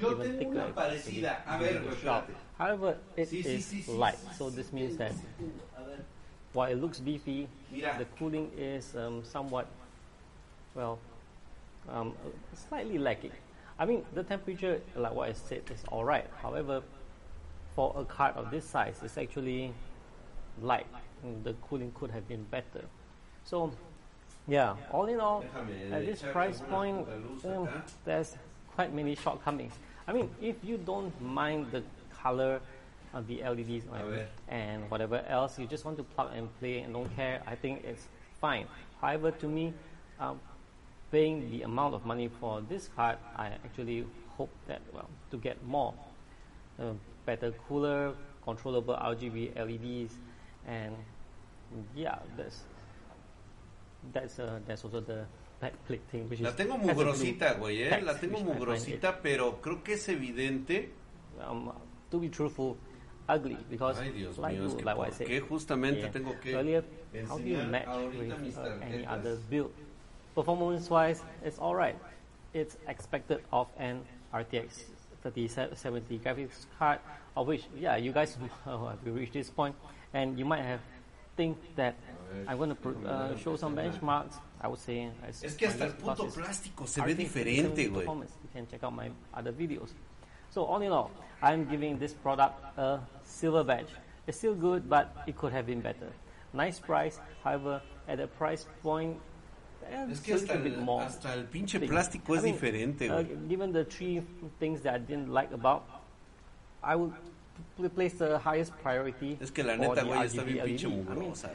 yo 0.00 0.10
even 0.12 0.22
tengo 0.22 0.38
thicker, 0.38 0.50
una 0.54 0.66
it's 0.66 0.74
parecida. 0.74 1.42
A 1.46 1.58
really 1.58 1.72
ver, 1.74 1.82
güey, 1.82 1.96
sharp. 2.02 2.28
espérate. 2.28 2.44
However, 2.58 2.96
it 3.16 3.22
is 3.22 3.30
Sí, 3.30 3.42
sí, 3.42 3.62
sí, 3.62 3.82
sí, 3.82 3.98
light, 3.98 4.14
sí, 4.16 4.34
so 4.38 4.50
this 4.50 4.72
means 4.72 4.96
that 4.98 5.12
while 6.52 6.70
it 6.70 6.80
looks 6.80 7.00
beefy, 7.00 7.48
Mira. 7.72 7.96
the 7.98 8.04
cooling 8.18 8.50
is 8.56 8.94
um, 8.94 9.24
somewhat, 9.24 9.66
well, 10.74 10.98
um, 11.90 12.12
slightly 12.68 12.98
lacking. 12.98 13.32
I 13.78 13.86
mean, 13.86 14.04
the 14.14 14.22
temperature, 14.22 14.80
like 14.94 15.12
what 15.14 15.28
I 15.30 15.32
said, 15.32 15.62
is 15.72 15.82
alright. 15.90 16.26
However, 16.40 16.82
for 17.74 17.94
a 17.96 18.04
card 18.04 18.36
of 18.36 18.50
this 18.50 18.64
size, 18.64 19.00
it's 19.02 19.18
actually 19.18 19.72
light. 20.62 20.86
The 21.42 21.54
cooling 21.68 21.92
could 21.94 22.10
have 22.10 22.28
been 22.28 22.44
better. 22.44 22.84
So, 23.44 23.72
yeah, 24.46 24.76
all 24.90 25.06
in 25.06 25.20
all, 25.20 25.44
at 25.90 26.04
this 26.06 26.22
price 26.22 26.60
point, 26.60 27.06
um, 27.46 27.68
there's 28.04 28.36
quite 28.74 28.92
many 28.92 29.14
shortcomings. 29.14 29.72
I 30.06 30.12
mean, 30.12 30.30
if 30.40 30.56
you 30.62 30.76
don't 30.76 31.18
mind 31.20 31.72
the 31.72 31.82
color 32.22 32.60
of 33.14 33.26
the 33.26 33.42
LEDs 33.42 33.84
and 34.48 34.90
whatever 34.90 35.24
else, 35.28 35.58
you 35.58 35.66
just 35.66 35.84
want 35.84 35.96
to 35.96 36.02
plug 36.02 36.32
and 36.34 36.48
play 36.58 36.80
and 36.80 36.92
don't 36.92 37.14
care, 37.16 37.42
I 37.46 37.54
think 37.54 37.84
it's 37.84 38.06
fine. 38.40 38.66
However, 39.00 39.30
to 39.30 39.46
me, 39.46 39.72
um, 40.20 40.40
paying 41.10 41.50
the 41.50 41.62
amount 41.62 41.94
of 41.94 42.04
money 42.04 42.28
for 42.40 42.60
this 42.68 42.90
card, 42.94 43.16
I 43.36 43.46
actually 43.46 44.04
hope 44.36 44.50
that, 44.66 44.82
well, 44.92 45.08
to 45.30 45.36
get 45.38 45.64
more 45.64 45.94
uh, 46.78 46.92
better 47.26 47.52
cooler, 47.68 48.14
controllable 48.44 48.94
RGB 48.94 49.54
LEDs, 49.56 50.14
and 50.66 50.94
yeah, 51.94 52.18
that's 52.36 52.64
that's 54.12 54.38
uh, 54.38 54.58
that's 54.66 54.84
also 54.84 55.00
the 55.00 55.24
backplate 55.62 56.00
thing, 56.10 56.28
which 56.28 56.40
La 56.40 56.50
is 56.50 56.56
tengo 56.56 56.76
has 56.76 56.82
a 56.82 56.94
blue 56.94 57.04
mugrosita, 57.04 57.58
güey, 57.58 57.82
eh. 57.90 58.00
La 58.02 58.14
tengo 58.14 58.36
which 58.38 58.42
I 58.42 58.46
find 58.46 58.58
mugrosita, 58.60 59.22
pero 59.22 59.60
creo 59.60 59.82
que 59.82 59.94
es 59.94 60.08
evidente. 60.08 60.90
um, 61.40 61.72
to 62.10 62.18
be 62.18 62.28
truthful, 62.28 62.76
ugly 63.28 63.56
because 63.70 63.98
Ay, 63.98 64.10
Dios 64.12 64.38
like, 64.38 64.56
mío, 64.58 64.66
es 64.66 64.74
que 64.74 64.84
like 64.84 64.96
what 64.98 65.06
I 65.06 65.10
¿por 65.10 65.16
said 65.18 65.26
qué 65.26 65.40
justamente 65.40 66.00
yeah, 66.02 66.10
tengo 66.12 66.38
que 66.40 66.54
earlier, 66.54 66.84
how 67.28 67.38
do 67.38 67.44
you 67.48 67.62
match 67.64 67.88
with 68.16 68.58
uh, 68.58 68.68
any 68.82 69.06
other 69.06 69.36
build? 69.50 69.72
Performance-wise, 70.34 71.22
it's 71.44 71.58
all 71.58 71.74
right. 71.76 71.96
It's 72.52 72.76
expected 72.88 73.40
of 73.52 73.68
an 73.78 74.02
RTX 74.32 74.82
3070 75.30 76.18
graphics 76.18 76.66
card, 76.78 76.98
of 77.36 77.46
which, 77.46 77.64
yeah, 77.76 77.96
you 77.96 78.12
guys 78.12 78.36
have 78.64 78.98
reached 79.04 79.32
this 79.32 79.50
point, 79.50 79.74
and 80.12 80.38
you 80.38 80.44
might 80.44 80.62
have 80.62 80.80
think 81.36 81.58
that 81.76 81.94
I'm 82.46 82.56
going 82.56 82.70
to 82.70 82.74
pro- 82.74 83.04
uh, 83.04 83.36
show 83.36 83.56
some 83.56 83.76
benchmarks. 83.76 84.34
I 84.60 84.68
would 84.68 84.78
say 84.78 85.10
it's 85.28 85.44
Es 85.44 85.54
que 85.56 85.66
hasta 85.66 85.84
el 85.84 85.92
plus 85.92 86.16
puto 86.16 86.28
is 86.28 86.34
plástico 86.36 86.86
se 86.86 87.02
ve 87.02 87.14
diferente, 87.14 87.88
güey. 87.88 88.06
You 88.06 88.48
can 88.52 88.66
check 88.66 88.82
out 88.82 88.94
my 88.94 89.10
other 89.32 89.52
videos. 89.52 89.90
So 90.50 90.64
all 90.64 90.80
in 90.80 90.92
all, 90.92 91.10
I'm 91.42 91.64
giving 91.68 91.98
this 91.98 92.14
product 92.14 92.54
a 92.78 93.00
silver 93.24 93.64
badge. 93.64 93.88
It's 94.26 94.38
still 94.38 94.54
good, 94.54 94.88
but 94.88 95.12
it 95.26 95.36
could 95.36 95.52
have 95.52 95.66
been 95.66 95.80
better. 95.80 96.10
Nice 96.52 96.78
price, 96.78 97.18
however, 97.42 97.82
at 98.08 98.18
the 98.18 98.26
price 98.26 98.64
point, 98.82 99.18
Es 100.10 100.20
que 100.20 100.34
hasta 100.34 100.54
el, 100.54 100.88
hasta 101.00 101.34
el 101.34 101.44
pinche 101.44 101.78
thing. 101.78 101.88
plástico 101.88 102.34
I 102.34 102.38
es 102.38 102.42
mean, 102.44 102.54
diferente, 102.54 103.10
uh, 103.10 103.14
güey. 103.14 103.48
given 103.48 103.72
the 103.72 103.84
three 103.84 104.22
things 104.58 104.82
that 104.82 104.94
I 104.94 104.98
didn't 104.98 105.28
like 105.32 105.52
about, 105.54 105.82
I 106.82 106.94
would 106.96 107.12
pl- 107.76 107.88
place 107.90 108.16
the 108.16 108.38
highest 108.38 108.72
priority. 108.82 109.38
Es 109.40 109.50
que 109.50 109.62
la 109.62 109.76
neta, 109.76 110.02
güey, 110.02 110.24
está 110.26 110.42
bien 110.42 110.64
pinche 110.64 110.86
LED. 110.88 110.92
I 110.92 110.96
mean, 110.96 111.06
mugrosa, 111.06 111.50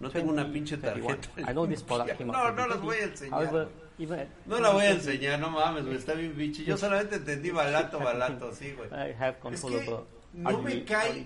No 0.00 0.10
tengo 0.10 0.32
una 0.32 0.42
20, 0.42 0.52
pinche 0.52 0.76
21. 0.76 1.16
tarjeta 1.16 1.50
I 1.50 1.52
know 1.54 1.66
this 1.66 1.82
product 1.82 2.18
came 2.18 2.30
No, 2.32 2.50
no 2.52 2.66
las 2.66 2.80
2020. 2.80 2.84
voy 2.84 2.96
a 2.96 3.04
enseñar. 3.04 3.32
However, 3.32 3.68
even 3.98 4.28
No 4.46 4.58
la 4.60 4.70
voy 4.70 4.84
a 4.86 4.94
2020, 4.94 4.94
enseñar, 5.12 5.38
no 5.40 5.50
mames, 5.50 5.84
güey, 5.84 5.96
está 5.96 6.14
bien 6.14 6.32
pinche. 6.34 6.64
Yo 6.64 6.76
solamente 6.76 7.16
entendí 7.16 7.50
balato, 7.50 7.98
balato, 8.00 8.52
sí, 8.52 8.72
güey. 8.72 8.88
Have 8.90 9.38
controllable 9.40 10.04
no 10.34 10.58
me 10.62 10.84
cae-. 10.84 11.24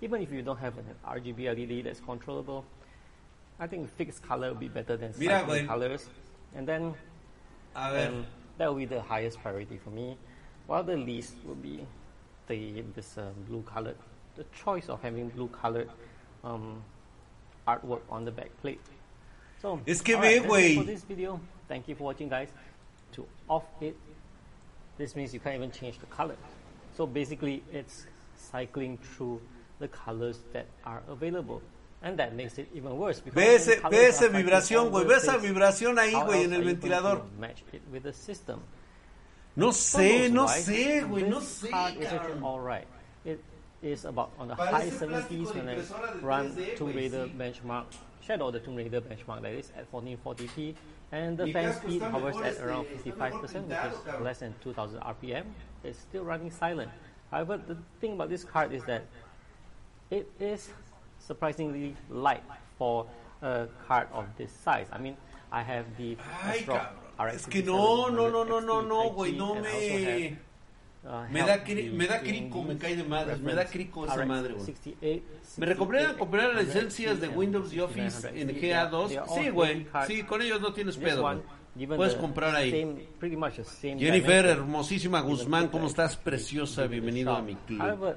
Even 0.00 0.22
if 0.22 0.30
you 0.32 0.42
don't 0.42 0.60
have 0.60 0.74
an 0.78 0.84
RGB 1.04 1.40
LED 1.56 1.84
that's 1.84 2.00
controllable, 2.00 2.64
I 3.60 3.66
think 3.66 3.90
fixed 3.96 4.22
color 4.22 4.50
would 4.50 4.60
be 4.60 4.68
better 4.68 4.96
than 4.96 5.12
Mira, 5.18 5.40
cycling 5.40 5.66
colors. 5.66 6.08
And 6.54 6.66
then 6.66 6.94
A 7.74 7.90
ver, 7.92 8.08
um, 8.08 8.26
that 8.56 8.68
will 8.68 8.76
be 8.78 8.84
the 8.86 9.00
highest 9.02 9.40
priority 9.42 9.78
for 9.78 9.90
me. 9.90 10.16
While 10.66 10.84
the 10.84 10.96
least 10.96 11.34
will 11.44 11.54
be 11.56 11.86
the 12.46 12.82
this 12.94 13.18
uh, 13.18 13.30
blue 13.48 13.62
colored, 13.62 13.96
the 14.36 14.44
choice 14.64 14.88
of 14.88 15.02
having 15.02 15.28
blue 15.30 15.48
colored 15.48 15.90
um, 16.44 16.82
artwork 17.66 18.00
on 18.10 18.24
the 18.24 18.30
back 18.30 18.50
plate. 18.60 18.80
So 19.60 19.80
Es 19.86 20.00
que 20.00 20.14
alright, 20.14 20.42
that's 20.42 20.44
it 20.44 20.76
for 20.76 20.82
güey. 20.82 20.86
this 20.86 21.02
video. 21.04 21.40
Thank 21.68 21.88
you 21.88 21.94
for 21.96 22.04
watching, 22.04 22.28
guys. 22.28 22.48
To 23.12 23.26
off 23.48 23.64
it, 23.80 23.96
this 24.98 25.16
means 25.16 25.34
you 25.34 25.40
can't 25.40 25.56
even 25.56 25.70
change 25.72 25.98
the 25.98 26.06
color. 26.06 26.36
So 26.96 27.06
basically, 27.06 27.62
it's 27.72 28.06
cycling 28.36 28.98
through 28.98 29.40
the 29.78 29.88
colors 29.88 30.40
that 30.52 30.66
are 30.84 31.02
available. 31.08 31.60
And 32.00 32.16
that 32.18 32.34
makes 32.34 32.58
it 32.58 32.68
even 32.74 32.96
worse. 32.96 33.20
because 33.20 33.34
ve 33.34 33.54
ese, 33.56 33.80
ve 33.90 34.06
esa 34.06 34.28
vibración, 34.28 34.90
güey, 34.90 35.04
ve 35.04 35.16
esa 35.16 35.36
vibración 35.36 35.98
ahí, 35.98 36.12
güey, 36.12 36.44
en 36.44 36.52
el 36.52 36.60
are 36.60 36.70
you 36.70 36.76
going 36.76 36.76
ventilador. 36.76 37.22
Match 37.38 37.62
it 37.72 37.82
with 37.90 38.04
the 38.04 38.12
system. 38.12 38.60
No 39.56 39.72
sé, 39.72 40.30
no 40.30 40.46
sé, 40.46 41.02
güey, 41.02 41.28
no 41.28 41.40
this 41.40 41.62
sé, 41.64 41.70
card 41.70 41.96
is 41.96 42.12
all 42.42 42.60
right. 42.60 42.86
It 43.24 43.42
is 43.82 44.04
about 44.04 44.30
on 44.38 44.46
the 44.46 44.54
high 44.54 44.88
70s 44.88 45.52
when 45.52 45.68
I 45.68 45.78
run 46.22 46.52
3D, 46.52 46.76
Tomb 46.76 46.94
Raider 46.94 47.26
benchmark, 47.26 47.86
Shadow 48.20 48.52
the 48.52 48.60
Tomb 48.60 48.76
Raider 48.76 49.00
benchmark 49.00 49.42
that 49.42 49.52
is 49.52 49.72
at 49.76 49.90
1440p, 49.90 50.74
and 51.10 51.36
the 51.36 51.52
fan 51.52 51.74
speed 51.74 52.02
hovers 52.02 52.36
at 52.36 52.58
around 52.58 52.86
55%, 52.86 53.42
which 53.42 53.76
is 53.92 54.20
less 54.20 54.38
than 54.38 54.54
2000 54.62 55.00
RPM. 55.00 55.44
It's 55.82 55.98
still 55.98 56.22
running 56.22 56.52
silent. 56.52 56.90
However, 57.32 57.56
the 57.56 57.76
thing 58.00 58.12
about 58.12 58.28
this 58.28 58.44
card 58.44 58.72
is 58.72 58.84
that 58.84 59.04
it 60.10 60.30
is 60.38 60.70
surprisingly 61.28 61.94
light 62.10 62.42
for 62.78 63.06
a 63.42 63.66
card 63.86 64.08
of 64.12 64.24
this 64.36 64.50
size. 64.50 64.86
I 64.92 64.98
mean, 64.98 65.16
I 65.52 65.62
have 65.62 65.84
the 65.96 66.16
Ay, 66.42 66.64
cabrón. 66.64 67.34
Es 67.34 67.46
que 67.46 67.62
no, 67.62 68.10
no, 68.10 68.28
no, 68.30 68.44
no, 68.44 68.60
no, 68.60 68.82
5700 68.82 68.88
no, 68.88 69.10
güey, 69.10 69.32
no 69.36 69.54
me... 69.56 70.38
uh, 71.04 71.32
Me 71.32 71.40
da 71.42 71.64
cri- 71.64 71.92
me 71.92 72.06
da 72.06 72.20
crico, 72.20 72.62
me 72.62 72.76
cae 72.78 72.96
de 72.96 73.04
madres, 73.04 73.40
me 73.40 73.54
da 73.54 73.64
crico 73.66 74.06
esa 74.06 74.24
madre, 74.24 74.54
güey. 74.54 74.64
68, 74.66 75.22
Me 75.58 75.66
recomendaron 75.66 76.12
68, 76.14 76.18
comprar 76.18 76.54
las 76.54 76.64
100, 76.64 76.74
licencias 76.74 77.20
de 77.20 77.28
Windows 77.28 77.72
y 77.72 77.80
Office 77.80 78.10
6900 78.10 78.40
en 78.40 78.48
XT. 78.48 78.62
GA2. 78.62 79.08
They 79.08 79.16
are 79.16 79.26
all 79.28 79.42
Sí, 79.42 79.50
güey, 79.50 79.86
sí, 80.06 80.22
con 80.22 80.42
ellos 80.42 80.60
no 80.60 80.72
tienes 80.72 80.96
pedo, 80.96 81.22
güey. 81.22 81.38
Puedes 81.74 82.14
comprar 82.16 82.56
ahí. 82.56 82.70
Jennifer, 83.80 84.46
hermosísima 84.46 85.20
Guzmán, 85.20 85.68
¿cómo 85.68 85.86
estás? 85.86 86.16
Preciosa, 86.16 86.86
bienvenido 86.86 87.34
a 87.34 87.42
mi 87.42 87.54
club. 87.54 88.16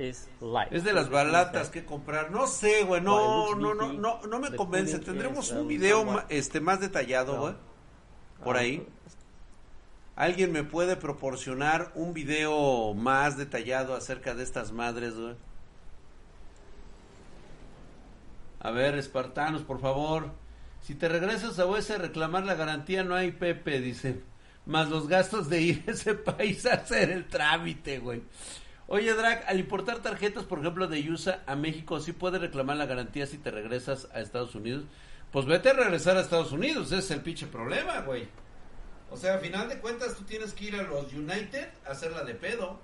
Es 0.00 0.84
de 0.84 0.92
las 0.92 1.10
balatas 1.10 1.68
que 1.68 1.84
comprar. 1.84 2.30
No 2.30 2.46
sé, 2.46 2.84
güey, 2.84 3.02
no, 3.02 3.54
no, 3.54 3.74
no, 3.74 3.92
no, 3.92 4.20
no 4.22 4.38
me 4.38 4.54
convence. 4.56 4.98
Tendremos 4.98 5.50
un 5.50 5.58
um, 5.58 5.68
video 5.68 6.24
este 6.28 6.60
más 6.60 6.80
detallado, 6.80 7.38
güey, 7.38 7.54
por 8.42 8.56
ahí. 8.56 8.86
¿Alguien 10.14 10.52
me 10.52 10.62
puede 10.62 10.96
proporcionar 10.96 11.90
un 11.94 12.12
video 12.12 12.94
más 12.94 13.36
detallado 13.36 13.94
acerca 13.94 14.34
de 14.34 14.42
estas 14.42 14.70
madres, 14.72 15.14
güey? 15.18 15.34
A 18.60 18.70
ver, 18.70 18.94
espartanos, 18.96 19.62
por 19.62 19.80
favor. 19.80 20.30
Si 20.82 20.96
te 20.96 21.08
regresas 21.08 21.58
a 21.58 21.66
US 21.66 21.90
a 21.92 21.98
reclamar 21.98 22.44
la 22.44 22.54
garantía, 22.54 23.04
no 23.04 23.14
hay 23.14 23.32
Pepe, 23.32 23.80
dice. 23.80 24.20
Más 24.66 24.88
los 24.88 25.08
gastos 25.08 25.48
de 25.48 25.60
ir 25.60 25.84
a 25.86 25.92
ese 25.92 26.14
país 26.14 26.66
a 26.66 26.74
hacer 26.74 27.10
el 27.10 27.28
trámite, 27.28 27.98
güey. 27.98 28.22
Oye, 28.88 29.14
Drac, 29.14 29.44
al 29.46 29.60
importar 29.60 30.00
tarjetas, 30.00 30.44
por 30.44 30.58
ejemplo, 30.58 30.88
de 30.88 31.08
USA 31.08 31.42
a 31.46 31.54
México, 31.54 32.00
¿sí 32.00 32.12
puedes 32.12 32.40
reclamar 32.40 32.76
la 32.76 32.86
garantía 32.86 33.26
si 33.26 33.38
te 33.38 33.50
regresas 33.50 34.08
a 34.12 34.20
Estados 34.20 34.54
Unidos? 34.54 34.84
Pues 35.30 35.46
vete 35.46 35.70
a 35.70 35.74
regresar 35.74 36.16
a 36.16 36.20
Estados 36.20 36.52
Unidos, 36.52 36.88
ese 36.88 36.98
es 36.98 37.10
el 37.12 37.22
pinche 37.22 37.46
problema, 37.46 38.00
güey. 38.00 38.28
O 39.10 39.16
sea, 39.16 39.36
a 39.36 39.38
final 39.38 39.68
de 39.68 39.78
cuentas, 39.78 40.16
tú 40.16 40.24
tienes 40.24 40.52
que 40.52 40.64
ir 40.64 40.76
a 40.76 40.82
los 40.82 41.12
United 41.12 41.68
a 41.86 41.92
hacerla 41.92 42.24
de 42.24 42.34
pedo. 42.34 42.80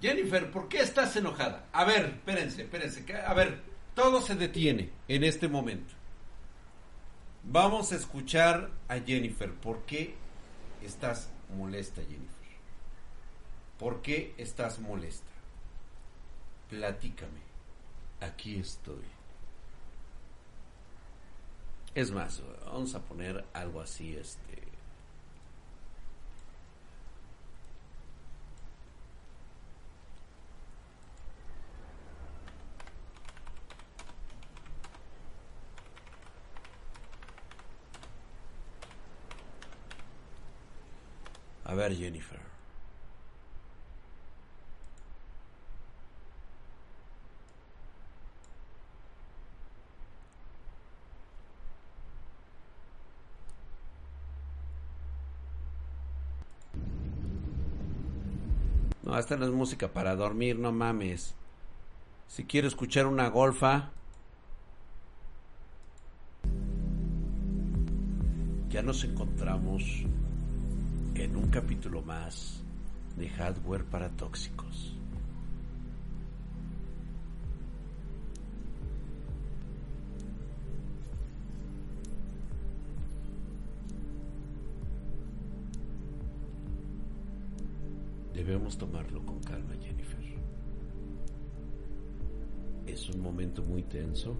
Jennifer, 0.00 0.50
¿por 0.50 0.68
qué 0.68 0.80
estás 0.80 1.14
enojada? 1.16 1.66
A 1.72 1.84
ver, 1.84 2.06
espérense, 2.06 2.62
espérense. 2.62 3.04
A 3.14 3.34
ver, 3.34 3.60
todo 4.00 4.22
se 4.22 4.34
detiene 4.34 4.88
en 5.08 5.24
este 5.24 5.46
momento. 5.46 5.94
Vamos 7.44 7.92
a 7.92 7.96
escuchar 7.96 8.70
a 8.88 8.98
Jennifer. 8.98 9.52
¿Por 9.52 9.82
qué 9.82 10.14
estás 10.82 11.28
molesta, 11.54 12.00
Jennifer? 12.00 12.30
¿Por 13.78 14.00
qué 14.00 14.34
estás 14.38 14.78
molesta? 14.78 15.30
Platícame. 16.70 17.42
Aquí 18.22 18.58
estoy. 18.58 19.04
Es 21.94 22.10
más, 22.10 22.42
vamos 22.64 22.94
a 22.94 23.00
poner 23.00 23.44
algo 23.52 23.82
así, 23.82 24.16
este. 24.16 24.69
A 41.70 41.74
ver, 41.74 41.94
Jennifer. 41.94 42.40
No, 59.04 59.16
esta 59.16 59.36
no 59.36 59.44
es 59.46 59.52
música 59.52 59.92
para 59.92 60.16
dormir, 60.16 60.58
no 60.58 60.72
mames. 60.72 61.36
Si 62.26 62.46
quiero 62.46 62.66
escuchar 62.66 63.06
una 63.06 63.28
golfa. 63.28 63.90
Ya 68.70 68.82
nos 68.82 69.04
encontramos 69.04 70.04
en 71.24 71.36
un 71.36 71.48
capítulo 71.48 72.00
más 72.00 72.62
de 73.18 73.28
hardware 73.28 73.84
para 73.84 74.08
tóxicos. 74.08 74.96
Debemos 88.32 88.78
tomarlo 88.78 89.24
con 89.26 89.40
calma, 89.40 89.74
Jennifer. 89.78 90.20
Es 92.86 93.10
un 93.10 93.20
momento 93.20 93.62
muy 93.62 93.82
tenso. 93.82 94.34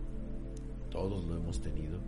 Todos 0.89 1.27
lo 1.27 1.37
hemos 1.37 1.61
tenido. 1.61 1.99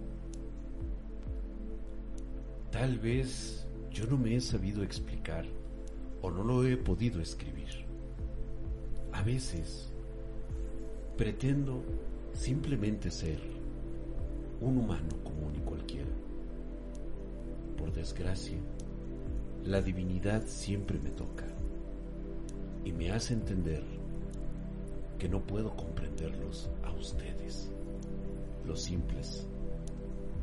Tal 2.71 2.99
vez 2.99 3.62
yo 3.93 4.07
no 4.07 4.17
me 4.17 4.37
he 4.37 4.41
sabido 4.41 4.83
explicar 4.83 5.45
o 6.23 6.31
no 6.31 6.43
lo 6.43 6.67
he 6.67 6.77
podido 6.77 7.21
escribir. 7.21 7.85
A 9.13 9.23
veces 9.23 9.93
pretendo 11.17 11.83
simplemente 12.33 13.11
ser 13.11 13.39
un 14.61 14.79
humano 14.79 15.11
común 15.23 15.55
y 15.57 15.61
cualquiera. 15.61 16.11
Por 17.77 17.93
desgracia, 17.93 18.57
la 19.65 19.83
divinidad 19.83 20.47
siempre 20.47 20.99
me 20.99 21.11
toca 21.11 21.47
y 22.85 22.93
me 22.93 23.13
hace 23.13 23.35
entender 23.35 23.83
que 25.19 25.29
no 25.29 25.41
puedo 25.41 25.77
comprenderlos 25.77 26.71
a 26.83 26.93
ustedes, 26.93 27.71
los 28.65 28.83
simples 28.83 29.47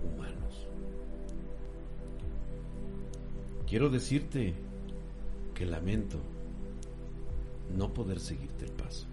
humanos. 0.04 0.69
Quiero 3.70 3.92
decirte 3.92 4.56
que 5.54 5.64
lamento 5.64 6.18
no 7.78 7.94
poder 7.94 8.20
seguirte 8.20 8.66
el 8.66 8.72
paso. 8.72 9.06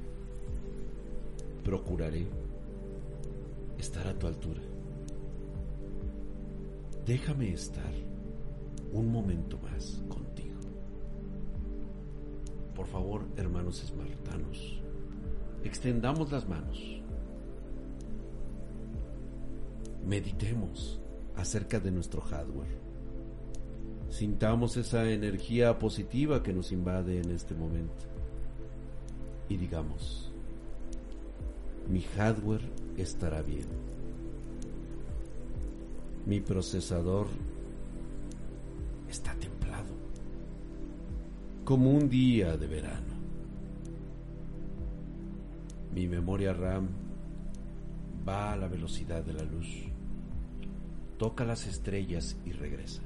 Procuraré 1.63 2.27
estar 3.77 4.07
a 4.07 4.19
tu 4.19 4.27
altura. 4.27 4.63
Déjame 7.05 7.53
estar 7.53 7.93
un 8.95 9.13
momento 9.13 9.59
más 9.59 10.03
contigo. 10.09 10.57
Por 12.75 12.87
favor, 12.87 13.27
hermanos 13.37 13.85
esmartanos, 13.85 14.81
extendamos 15.65 16.33
las 16.33 16.49
manos. 16.49 17.03
Meditemos 20.07 20.99
acerca 21.37 21.79
de 21.79 21.91
nuestro 21.91 22.23
hardware. 22.23 22.86
Sintamos 24.17 24.79
esa 24.79 25.11
energía 25.11 25.79
positiva 25.79 26.43
que 26.43 26.55
nos 26.55 26.73
invade 26.73 27.21
en 27.21 27.33
este 27.33 27.55
momento. 27.55 28.07
Y 29.47 29.59
digamos, 29.59 30.33
mi 31.87 32.01
hardware 32.01 32.63
estará 32.97 33.43
bien. 33.43 33.67
Mi 36.25 36.41
procesador 36.41 37.27
está 39.07 39.35
templado, 39.35 39.93
como 41.67 41.91
un 41.91 42.09
día 42.09 42.57
de 42.57 42.67
verano. 42.69 43.15
Mi 45.95 46.09
memoria 46.09 46.55
RAM 46.55 46.89
va 48.27 48.55
a 48.55 48.57
la 48.57 48.69
velocidad 48.69 49.23
de 49.23 49.35
la 49.35 49.43
luz, 49.43 49.69
toca 51.19 51.45
las 51.45 51.67
estrellas 51.67 52.39
y 52.47 52.53
regresa. 52.53 53.03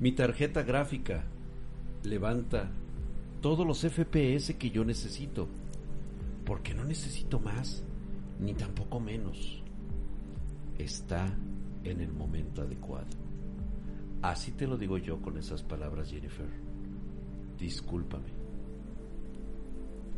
Mi 0.00 0.12
tarjeta 0.12 0.62
gráfica 0.62 1.24
levanta 2.04 2.70
todos 3.40 3.66
los 3.66 3.80
FPS 3.80 4.54
que 4.54 4.70
yo 4.70 4.84
necesito, 4.84 5.48
porque 6.44 6.72
no 6.72 6.84
necesito 6.84 7.40
más 7.40 7.82
ni 8.38 8.54
tampoco 8.54 9.00
menos. 9.00 9.60
Está 10.78 11.26
en 11.82 12.00
el 12.00 12.12
momento 12.12 12.62
adecuado. 12.62 13.08
Así 14.22 14.52
te 14.52 14.68
lo 14.68 14.76
digo 14.76 14.98
yo 14.98 15.20
con 15.20 15.36
esas 15.36 15.64
palabras, 15.64 16.10
Jennifer. 16.10 16.48
Discúlpame 17.58 18.38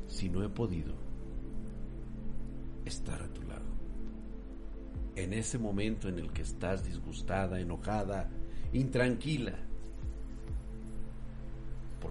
si 0.06 0.28
no 0.28 0.42
he 0.44 0.48
podido 0.50 0.92
estar 2.84 3.22
a 3.22 3.32
tu 3.32 3.42
lado. 3.44 3.70
En 5.16 5.32
ese 5.32 5.58
momento 5.58 6.08
en 6.10 6.18
el 6.18 6.32
que 6.32 6.42
estás 6.42 6.84
disgustada, 6.84 7.60
enojada, 7.60 8.28
intranquila, 8.72 9.69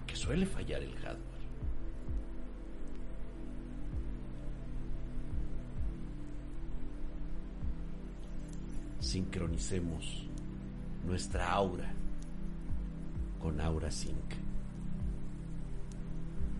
porque 0.00 0.16
suele 0.16 0.46
fallar 0.46 0.82
el 0.82 0.94
hardware. 0.94 1.20
Sincronicemos 8.98 10.26
nuestra 11.06 11.52
aura 11.52 11.92
con 13.42 13.60
Aura 13.60 13.90
Sync. 13.90 14.16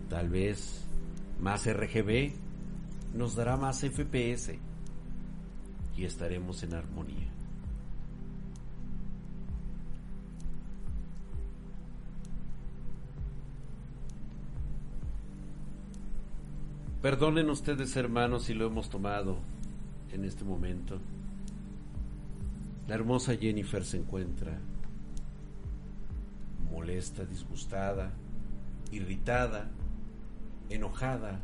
Tal 0.07 0.29
vez 0.29 0.85
más 1.39 1.65
RGB 1.65 2.33
nos 3.15 3.35
dará 3.35 3.57
más 3.57 3.79
FPS 3.81 4.59
y 5.97 6.05
estaremos 6.05 6.61
en 6.61 6.75
armonía. 6.75 7.40
Perdonen 17.01 17.49
ustedes 17.49 17.95
hermanos 17.95 18.43
si 18.43 18.53
lo 18.53 18.67
hemos 18.67 18.91
tomado 18.91 19.39
en 20.11 20.23
este 20.23 20.43
momento. 20.43 20.99
La 22.87 22.93
hermosa 22.93 23.35
Jennifer 23.35 23.83
se 23.83 23.97
encuentra 23.97 24.59
molesta, 26.69 27.25
disgustada, 27.25 28.11
irritada, 28.91 29.67
enojada. 30.69 31.39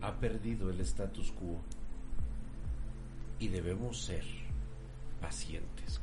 Ha 0.00 0.14
perdido 0.14 0.70
el 0.70 0.80
status 0.80 1.32
quo 1.32 1.60
y 3.38 3.48
debemos 3.48 4.00
ser 4.00 4.24
pacientes 5.20 5.98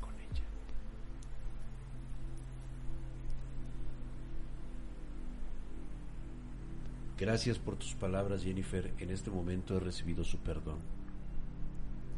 Gracias 7.17 7.57
por 7.57 7.77
tus 7.77 7.93
palabras, 7.93 8.43
Jennifer. 8.43 8.93
En 8.99 9.09
este 9.09 9.31
momento 9.31 9.77
he 9.77 9.79
recibido 9.79 10.25
su 10.25 10.37
perdón. 10.39 10.79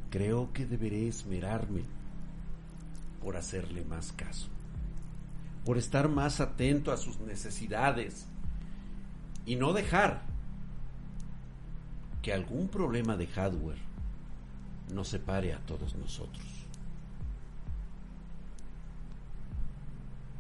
Creo 0.10 0.52
que 0.54 0.66
deberé 0.66 1.08
esmerarme 1.08 1.84
por 3.22 3.38
hacerle 3.38 3.84
más 3.86 4.12
caso, 4.14 4.48
por 5.66 5.78
estar 5.78 6.10
más 6.10 6.40
atento 6.40 6.92
a 6.92 6.98
sus 6.98 7.20
necesidades 7.20 8.26
y 9.46 9.56
no 9.56 9.74
dejar 9.74 10.24
que 12.24 12.34
algún 12.34 12.68
problema 12.68 13.16
de 13.18 13.28
hardware 13.28 13.78
nos 14.94 15.10
separe 15.10 15.54
a 15.54 15.60
todos 15.60 15.96
nosotros. 15.96 16.46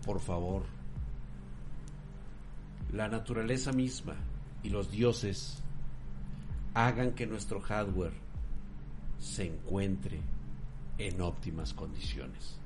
Por 0.03 0.19
favor, 0.19 0.63
la 2.93 3.07
naturaleza 3.07 3.71
misma 3.73 4.15
y 4.67 4.69
los 4.69 4.91
dioses 4.91 5.63
hagan 6.73 7.13
que 7.13 7.25
nuestro 7.25 7.61
hardware 7.61 8.11
se 9.17 9.45
encuentre 9.45 10.19
en 10.97 11.21
óptimas 11.21 11.73
condiciones. 11.73 12.59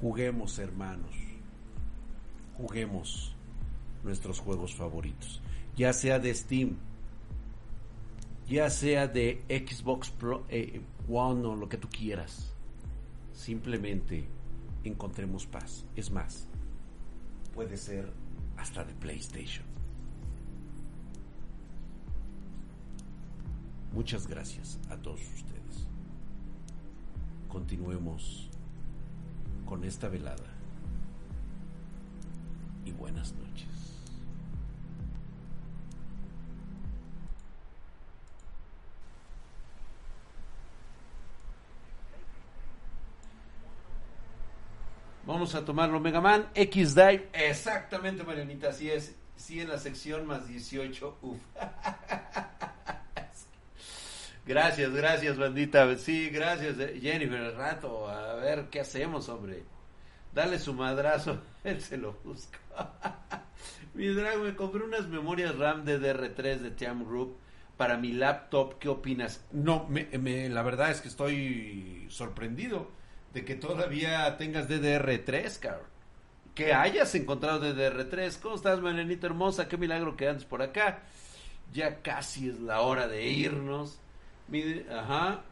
Juguemos, 0.00 0.60
hermanos. 0.60 1.16
Juguemos 2.56 3.34
nuestros 4.04 4.38
juegos 4.38 4.72
favoritos. 4.76 5.42
Ya 5.76 5.92
sea 5.92 6.20
de 6.20 6.32
Steam, 6.32 6.76
ya 8.46 8.70
sea 8.70 9.08
de 9.08 9.42
Xbox 9.48 10.10
Pro, 10.10 10.44
eh, 10.48 10.80
One 11.08 11.44
o 11.44 11.56
lo 11.56 11.68
que 11.68 11.76
tú 11.76 11.88
quieras. 11.88 12.54
Simplemente 13.32 14.28
encontremos 14.84 15.44
paz. 15.44 15.84
Es 15.96 16.12
más, 16.12 16.46
puede 17.52 17.76
ser 17.78 18.25
hasta 18.56 18.84
de 18.84 18.94
PlayStation. 18.94 19.64
Muchas 23.92 24.26
gracias 24.26 24.78
a 24.90 24.96
todos 24.96 25.20
ustedes. 25.20 25.86
Continuemos 27.48 28.50
con 29.64 29.84
esta 29.84 30.08
velada. 30.08 30.52
Y 32.84 32.92
buenas 32.92 33.32
noches. 33.34 33.75
Vamos 45.26 45.56
a 45.56 45.64
tomarlo 45.64 45.98
Mega 45.98 46.20
Man 46.20 46.46
X 46.54 46.94
Dive. 46.94 47.28
Exactamente, 47.32 48.22
Marianita, 48.22 48.68
así 48.68 48.88
es. 48.88 49.16
Sí, 49.34 49.60
en 49.60 49.68
la 49.68 49.76
sección 49.76 50.24
más 50.24 50.46
18. 50.46 51.18
Uf. 51.20 51.38
Gracias, 54.46 54.92
gracias, 54.92 55.36
bandita. 55.36 55.96
Sí, 55.96 56.30
gracias, 56.30 56.78
eh, 56.78 57.00
Jennifer, 57.02 57.40
el 57.40 57.56
rato. 57.56 58.08
A 58.08 58.36
ver, 58.36 58.66
¿qué 58.70 58.78
hacemos, 58.78 59.28
hombre? 59.28 59.64
Dale 60.32 60.60
su 60.60 60.72
madrazo. 60.72 61.42
Él 61.64 61.80
se 61.80 61.96
lo 61.96 62.12
busca. 62.22 62.60
mi 63.94 64.06
drag, 64.06 64.38
me 64.38 64.54
compré 64.54 64.84
unas 64.84 65.08
memorias 65.08 65.58
RAM 65.58 65.84
de 65.84 65.98
DR3 65.98 66.58
de 66.58 66.70
Tiam 66.70 67.04
Group 67.04 67.36
para 67.76 67.96
mi 67.96 68.12
laptop. 68.12 68.78
¿Qué 68.78 68.88
opinas? 68.88 69.44
No, 69.50 69.88
me, 69.88 70.04
me, 70.16 70.48
la 70.48 70.62
verdad 70.62 70.92
es 70.92 71.00
que 71.00 71.08
estoy 71.08 72.06
sorprendido 72.10 72.94
de 73.36 73.44
que 73.44 73.54
todavía 73.54 74.34
tengas 74.38 74.66
DDR3, 74.66 75.58
cabrón. 75.58 75.86
Que 76.54 76.72
hayas 76.72 77.14
encontrado 77.14 77.60
DDR3. 77.60 78.40
¿Cómo 78.40 78.54
estás, 78.54 78.80
Melenita 78.80 79.26
hermosa? 79.26 79.68
Qué 79.68 79.76
milagro 79.76 80.16
que 80.16 80.32
por 80.48 80.62
acá. 80.62 81.00
Ya 81.70 82.00
casi 82.00 82.48
es 82.48 82.60
la 82.60 82.80
hora 82.80 83.06
de 83.08 83.26
irnos. 83.26 83.98
Ajá. 84.90 85.42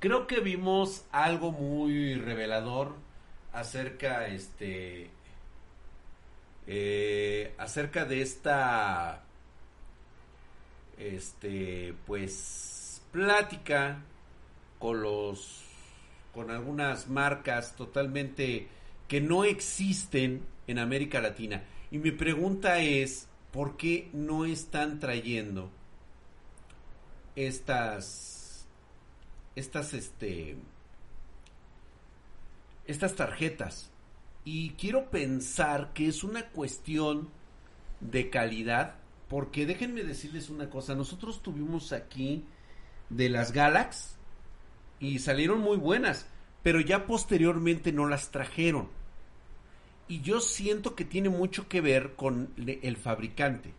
Creo 0.00 0.26
que 0.26 0.40
vimos 0.40 1.04
algo 1.12 1.52
muy 1.52 2.16
revelador 2.16 2.96
acerca, 3.52 4.26
este, 4.26 5.10
eh, 6.66 7.54
acerca 7.56 8.04
de 8.04 8.20
esta, 8.20 9.22
este, 10.98 11.94
pues, 12.04 13.00
plática 13.12 13.98
con 14.80 15.02
los, 15.02 15.63
con 16.34 16.50
algunas 16.50 17.08
marcas 17.08 17.76
totalmente 17.76 18.68
que 19.08 19.20
no 19.20 19.44
existen 19.44 20.42
en 20.66 20.78
América 20.78 21.20
Latina. 21.20 21.62
Y 21.90 21.98
mi 21.98 22.10
pregunta 22.10 22.80
es, 22.80 23.28
¿por 23.52 23.76
qué 23.76 24.10
no 24.12 24.44
están 24.44 24.98
trayendo? 24.98 25.70
estas 27.36 28.66
estas 29.56 29.94
este 29.94 30.56
estas 32.86 33.14
tarjetas 33.14 33.90
y 34.44 34.70
quiero 34.70 35.10
pensar 35.10 35.92
que 35.92 36.08
es 36.08 36.22
una 36.22 36.50
cuestión 36.50 37.28
de 38.00 38.30
calidad 38.30 38.96
porque 39.28 39.66
déjenme 39.66 40.04
decirles 40.04 40.50
una 40.50 40.70
cosa 40.70 40.94
nosotros 40.94 41.42
tuvimos 41.42 41.92
aquí 41.92 42.44
de 43.10 43.28
las 43.28 43.52
Galax 43.52 44.16
y 45.00 45.18
salieron 45.18 45.60
muy 45.60 45.76
buenas 45.76 46.26
pero 46.64 46.80
ya 46.80 47.06
posteriormente 47.06 47.92
no 47.92 48.08
las 48.08 48.30
trajeron. 48.30 48.88
Y 50.08 50.22
yo 50.22 50.40
siento 50.40 50.96
que 50.96 51.04
tiene 51.04 51.28
mucho 51.28 51.68
que 51.68 51.82
ver 51.82 52.14
con 52.14 52.48
el 52.56 52.96
fabricante. 52.96 53.74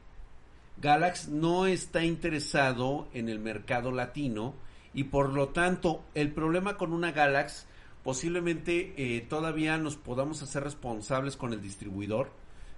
Galax 0.77 1.27
no 1.27 1.65
está 1.65 2.03
interesado 2.03 3.07
en 3.13 3.27
el 3.27 3.39
mercado 3.39 3.91
latino 3.91 4.53
y 4.93 5.05
por 5.05 5.29
lo 5.33 5.49
tanto 5.49 6.05
el 6.13 6.31
problema 6.31 6.77
con 6.77 6.93
una 6.93 7.11
Galax 7.11 7.65
posiblemente 8.03 8.93
eh, 8.97 9.21
todavía 9.21 9.79
nos 9.79 9.95
podamos 9.95 10.43
hacer 10.43 10.63
responsables 10.63 11.37
con 11.37 11.53
el 11.53 11.61
distribuidor, 11.61 12.31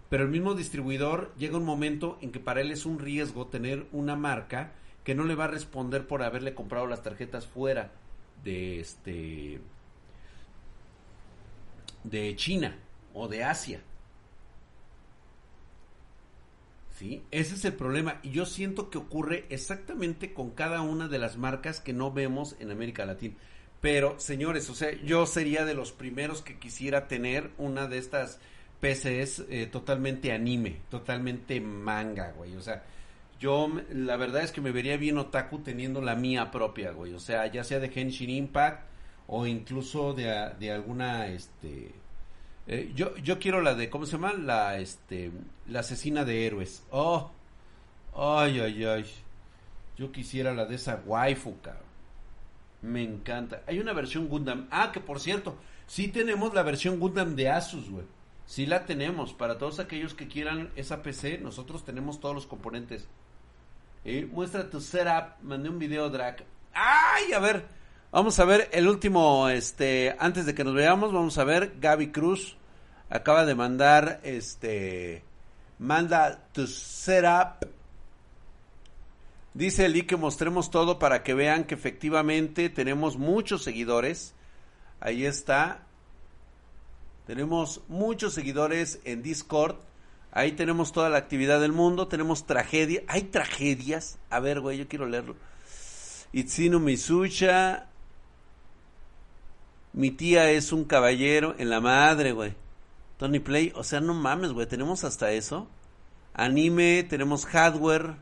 pero 0.10 0.24
el 0.24 0.30
mismo 0.30 0.54
distribuidor 0.54 1.34
llega 1.38 1.58
un 1.58 1.66
momento 1.66 2.18
en 2.22 2.32
que 2.32 2.40
para 2.40 2.62
él 2.62 2.72
es 2.72 2.86
un 2.86 3.00
riesgo 3.00 3.48
tener 3.48 3.88
una 3.92 4.16
marca 4.16 4.72
que 5.04 5.16
no 5.16 5.26
le 5.26 5.36
va 5.36 5.46
a 5.46 5.50
responder 5.50 6.08
por 6.08 6.24
haberle 6.24 6.54
comprado 6.54 6.88
las 6.88 7.04
tarjetas 7.04 7.46
fuera 7.46 7.92
de 8.44 8.80
este 8.80 9.60
de 12.04 12.36
China 12.36 12.76
o 13.14 13.28
de 13.28 13.44
Asia. 13.44 13.82
¿sí? 16.98 17.24
Ese 17.32 17.56
es 17.56 17.66
el 17.66 17.74
problema 17.74 18.20
y 18.24 18.32
yo 18.32 18.46
siento 18.46 18.90
que 18.90 18.98
ocurre 18.98 19.46
exactamente 19.50 20.34
con 20.34 20.52
cada 20.52 20.82
una 20.82 21.08
de 21.08 21.20
las 21.20 21.38
marcas 21.38 21.80
que 21.80 21.94
no 21.94 22.12
vemos 22.12 22.56
en 22.60 22.72
América 22.72 23.06
Latina. 23.06 23.36
Pero, 23.82 24.20
señores, 24.20 24.70
o 24.70 24.76
sea, 24.76 24.92
yo 25.04 25.26
sería 25.26 25.64
de 25.64 25.76
los 25.76 25.92
primeros 25.92 26.42
que 26.42 26.58
quisiera 26.58 27.08
tener 27.08 27.52
una 27.58 27.88
de 27.88 28.00
estas 28.00 28.40
PCs 28.82 29.46
eh, 29.50 29.68
totalmente 29.72 30.32
anime, 30.32 30.78
totalmente 30.90 31.62
manga, 31.62 32.32
güey. 32.32 32.56
O 32.56 32.62
sea, 32.62 32.84
yo 33.40 33.70
la 33.92 34.18
verdad 34.18 34.44
es 34.44 34.52
que 34.52 34.62
me 34.62 34.72
vería 34.72 34.98
bien 34.98 35.18
otaku 35.18 35.60
teniendo 35.60 36.02
la 36.02 36.16
mía 36.16 36.52
propia, 36.52 36.92
güey. 36.92 37.14
O 37.14 37.20
sea, 37.20 37.48
ya 37.48 37.64
sea 37.64 37.80
de 37.80 37.92
Henshin 37.94 38.30
Impact 38.30 38.88
o 39.28 39.46
incluso 39.46 40.14
de, 40.14 40.52
de 40.60 40.72
alguna, 40.72 41.28
este, 41.28 41.92
eh, 42.68 42.92
yo, 42.96 43.16
yo 43.18 43.40
quiero 43.40 43.62
la 43.62 43.76
de, 43.76 43.90
¿cómo 43.90 44.06
se 44.06 44.14
llama? 44.14 44.34
La, 44.34 44.78
este, 44.78 45.32
la 45.68 45.80
asesina 45.82 46.26
de 46.26 46.46
héroes. 46.46 46.84
Oh, 46.92 47.32
ay, 48.16 48.60
ay, 48.60 48.84
ay. 48.86 49.06
Yo 49.98 50.12
quisiera 50.12 50.54
la 50.54 50.66
de 50.66 50.76
esa 50.76 51.02
waifu, 51.06 51.60
cabrón. 51.62 51.84
Me 52.82 53.04
encanta. 53.04 53.64
Hay 53.68 53.80
una 53.80 53.94
versión 53.94 54.28
Gundam. 54.28 54.68
Ah, 54.70 54.92
que 54.92 55.00
por 55.00 55.20
cierto, 55.20 55.58
sí 55.88 56.10
tenemos 56.10 56.54
la 56.54 56.64
versión 56.64 57.00
Gundam 57.00 57.36
de 57.36 57.50
Asus, 57.50 57.90
güey. 57.90 58.06
Sí 58.46 58.66
la 58.66 58.86
tenemos. 58.86 59.34
Para 59.34 59.58
todos 59.58 59.80
aquellos 59.80 60.14
que 60.14 60.28
quieran 60.28 60.72
esa 60.76 61.02
PC, 61.02 61.40
nosotros 61.40 61.84
tenemos 61.84 62.20
todos 62.20 62.36
los 62.36 62.48
componentes. 62.48 63.08
Muestra 64.32 64.70
tu 64.70 64.80
setup. 64.80 65.42
Mandé 65.42 65.70
un 65.70 65.80
video, 65.80 66.10
Drac. 66.10 66.44
¡Ay! 66.74 67.34
A 67.34 67.40
ver. 67.40 67.66
Vamos 68.10 68.40
a 68.40 68.46
ver 68.46 68.70
el 68.72 68.88
último, 68.88 69.50
este, 69.50 70.16
antes 70.18 70.46
de 70.46 70.56
que 70.56 70.64
nos 70.64 70.74
veamos, 70.74 71.12
vamos 71.12 71.38
a 71.38 71.44
ver, 71.44 71.74
Gaby 71.82 72.12
Cruz 72.12 72.56
acaba 73.10 73.46
de 73.46 73.54
mandar, 73.54 74.22
este, 74.24 75.24
manda 75.78 76.48
tu 76.54 76.68
setup. 76.68 77.68
Dice 79.54 79.86
Eli 79.86 80.04
que 80.04 80.16
mostremos 80.16 80.72
todo 80.72 81.00
para 81.00 81.22
que 81.22 81.34
vean 81.34 81.66
que 81.66 81.76
efectivamente 81.76 82.70
tenemos 82.70 83.18
muchos 83.18 83.64
seguidores. 83.64 84.34
Ahí 85.02 85.26
está. 85.26 85.84
Tenemos 87.26 87.82
muchos 87.90 88.34
seguidores 88.34 89.00
en 89.04 89.22
Discord. 89.22 89.76
Ahí 90.32 90.52
tenemos 90.52 90.92
toda 90.92 91.10
la 91.10 91.18
actividad 91.18 91.60
del 91.60 91.72
mundo. 91.72 92.08
Tenemos 92.08 92.46
tragedia. 92.46 93.02
Hay 93.08 93.24
tragedias. 93.24 94.20
A 94.30 94.40
ver, 94.40 94.60
güey, 94.60 94.78
yo 94.78 94.88
quiero 94.88 95.08
leerlo. 95.08 95.36
Itsinu 96.34 96.80
Misucha. 96.80 97.88
Mi 99.94 100.12
tía 100.12 100.52
es 100.52 100.72
un 100.72 100.84
caballero 100.84 101.56
en 101.58 101.70
la 101.70 101.82
madre, 101.82 102.34
güey. 102.34 102.54
Tony 103.18 103.40
Play. 103.40 103.74
O 103.76 103.84
sea, 103.84 104.00
no 104.00 104.14
mames, 104.14 104.52
güey. 104.52 104.68
Tenemos 104.68 105.04
hasta 105.04 105.32
eso. 105.32 105.68
Anime. 106.34 107.04
Tenemos 107.04 107.46
hardware. 107.46 108.16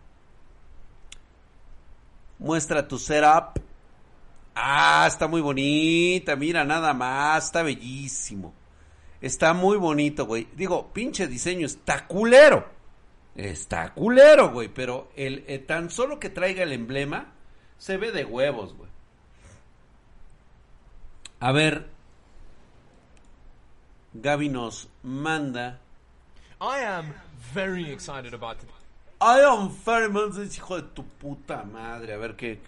Muestra 2.39 2.87
tu 2.87 2.97
setup. 2.97 3.59
Ah, 4.55 5.05
está 5.07 5.27
muy 5.27 5.41
bonita. 5.41 6.35
Mira, 6.35 6.63
nada 6.63 6.93
más. 6.93 7.45
Está 7.45 7.63
bellísimo. 7.63 8.53
Está 9.21 9.53
muy 9.53 9.77
bonito, 9.77 10.25
güey. 10.25 10.47
Digo, 10.55 10.91
pinche 10.93 11.27
diseño 11.27 11.65
está 11.65 12.07
culero. 12.07 12.65
Está 13.35 13.93
culero, 13.93 14.51
güey. 14.51 14.67
Pero 14.69 15.11
el, 15.15 15.43
eh, 15.47 15.59
tan 15.59 15.89
solo 15.89 16.19
que 16.19 16.29
traiga 16.29 16.63
el 16.63 16.73
emblema 16.73 17.33
se 17.77 17.97
ve 17.97 18.11
de 18.11 18.25
huevos, 18.25 18.75
güey. 18.75 18.89
A 21.39 21.51
ver. 21.51 21.89
Gaby 24.13 24.49
nos 24.49 24.89
manda. 25.03 25.79
I 26.61 26.83
am 26.85 27.13
very 27.53 27.91
excited 27.91 28.33
about 28.33 28.63
it. 28.63 28.69
I 29.21 29.41
am 29.41 29.69
very 29.85 30.09
much 30.09 30.37
hijo 30.57 30.77
de 30.77 30.87
tu 30.93 31.03
puta 31.03 31.63
madre. 31.63 32.13
A 32.13 32.17
ver 32.17 32.35
qué. 32.35 32.59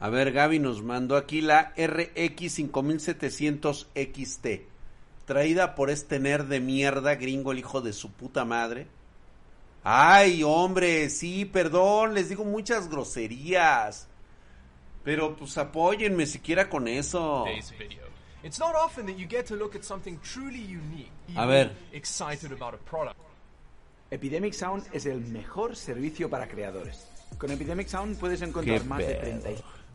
A 0.00 0.08
ver, 0.08 0.32
Gaby 0.32 0.58
nos 0.58 0.82
mandó 0.82 1.16
aquí 1.16 1.42
la 1.42 1.74
RX 1.76 2.52
5700 2.54 3.88
XT. 3.94 4.46
Traída 5.26 5.74
por 5.74 5.90
este 5.90 6.18
nerd 6.18 6.46
de 6.46 6.58
mierda, 6.58 7.16
gringo, 7.16 7.52
el 7.52 7.58
hijo 7.58 7.82
de 7.82 7.92
su 7.92 8.10
puta 8.10 8.46
madre. 8.46 8.86
Ay, 9.84 10.42
hombre, 10.42 11.10
sí, 11.10 11.44
perdón, 11.44 12.14
les 12.14 12.30
digo 12.30 12.44
muchas 12.44 12.88
groserías. 12.88 14.08
Pero 15.04 15.36
pues 15.36 15.56
apóyenme 15.58 16.24
siquiera 16.26 16.68
con 16.70 16.88
eso. 16.88 17.44
Today's 17.44 17.70
video. 17.78 18.04
It's 18.42 18.58
not 18.58 18.74
often 18.74 19.04
that 19.06 19.16
you 19.16 19.26
get 19.28 19.46
to 19.48 19.54
look 19.54 19.76
at 19.76 19.82
something 19.82 20.18
truly 20.22 20.62
unique. 20.62 21.12
A 21.36 21.44
ver. 21.44 21.72
Excited 21.92 22.52
about 22.52 22.74
a 22.74 22.78
product. 22.78 23.18
Epidemic 24.10 24.54
Sound 24.54 24.86
es 24.92 25.04
el 25.04 25.20
mejor 25.20 25.76
servicio 25.76 26.28
para 26.30 26.48
creadores. 26.48 27.06
Con 27.38 27.50
Epidemic 27.50 27.86
Sound 27.86 28.18
puedes 28.18 28.40
encontrar 28.42 28.80
Qué 28.80 28.88
más 28.88 28.98
de 28.98 29.14
pedo. 29.14 29.40
30 29.42 29.50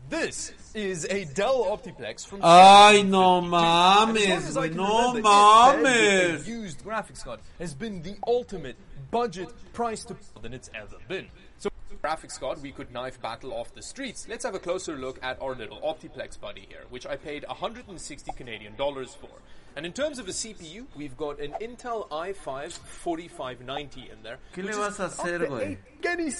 This 0.08 0.52
is 0.72 1.04
a 1.06 1.24
Dell 1.24 1.64
Optiplex 1.64 2.24
from. 2.24 2.40
Ay, 2.42 3.02
no 3.02 3.40
1952. 3.40 4.32
And 4.32 4.44
as 4.44 4.54
mames, 4.54 4.70
güey, 4.70 4.74
no 4.74 5.08
remember, 5.08 5.18
it 5.18 5.24
said 5.24 6.38
that 6.38 6.40
mames. 6.40 6.46
Used 6.46 6.84
graphics 6.84 7.24
card 7.24 7.40
has 7.58 7.74
been 7.74 8.02
the 8.02 8.16
ultimate 8.26 8.76
budget 9.10 9.48
price 9.72 10.04
to 10.04 10.16
than 10.42 10.54
it's 10.54 10.70
ever 10.74 10.96
been. 11.08 11.26
So 11.58 11.70
graphics 12.04 12.38
card 12.38 12.62
we 12.62 12.70
could 12.70 12.92
knife 12.92 13.20
battle 13.20 13.52
off 13.52 13.74
the 13.74 13.82
streets. 13.82 14.28
Let's 14.28 14.44
have 14.44 14.54
a 14.54 14.60
closer 14.60 14.96
look 14.96 15.18
at 15.24 15.42
our 15.42 15.56
little 15.56 15.80
Optiplex 15.80 16.40
buddy 16.40 16.66
here, 16.68 16.84
which 16.90 17.06
I 17.06 17.16
paid 17.16 17.44
160 17.48 18.32
Canadian 18.32 18.76
dollars 18.76 19.12
for. 19.12 19.30
And 19.74 19.84
in 19.84 19.92
terms 19.92 20.18
of 20.18 20.26
a 20.26 20.30
CPU, 20.30 20.86
we've 20.96 21.16
got 21.18 21.38
an 21.38 21.52
Intel 21.60 22.08
i5 22.08 22.72
4590 22.72 24.10
in 24.10 24.22
there. 24.22 24.38
¿Qué 24.54 24.64
le 24.64 24.72
vas 24.72 25.00
a 25.00 25.08
hacer, 25.08 25.40
güey? 25.40 25.78
Any 26.08 26.32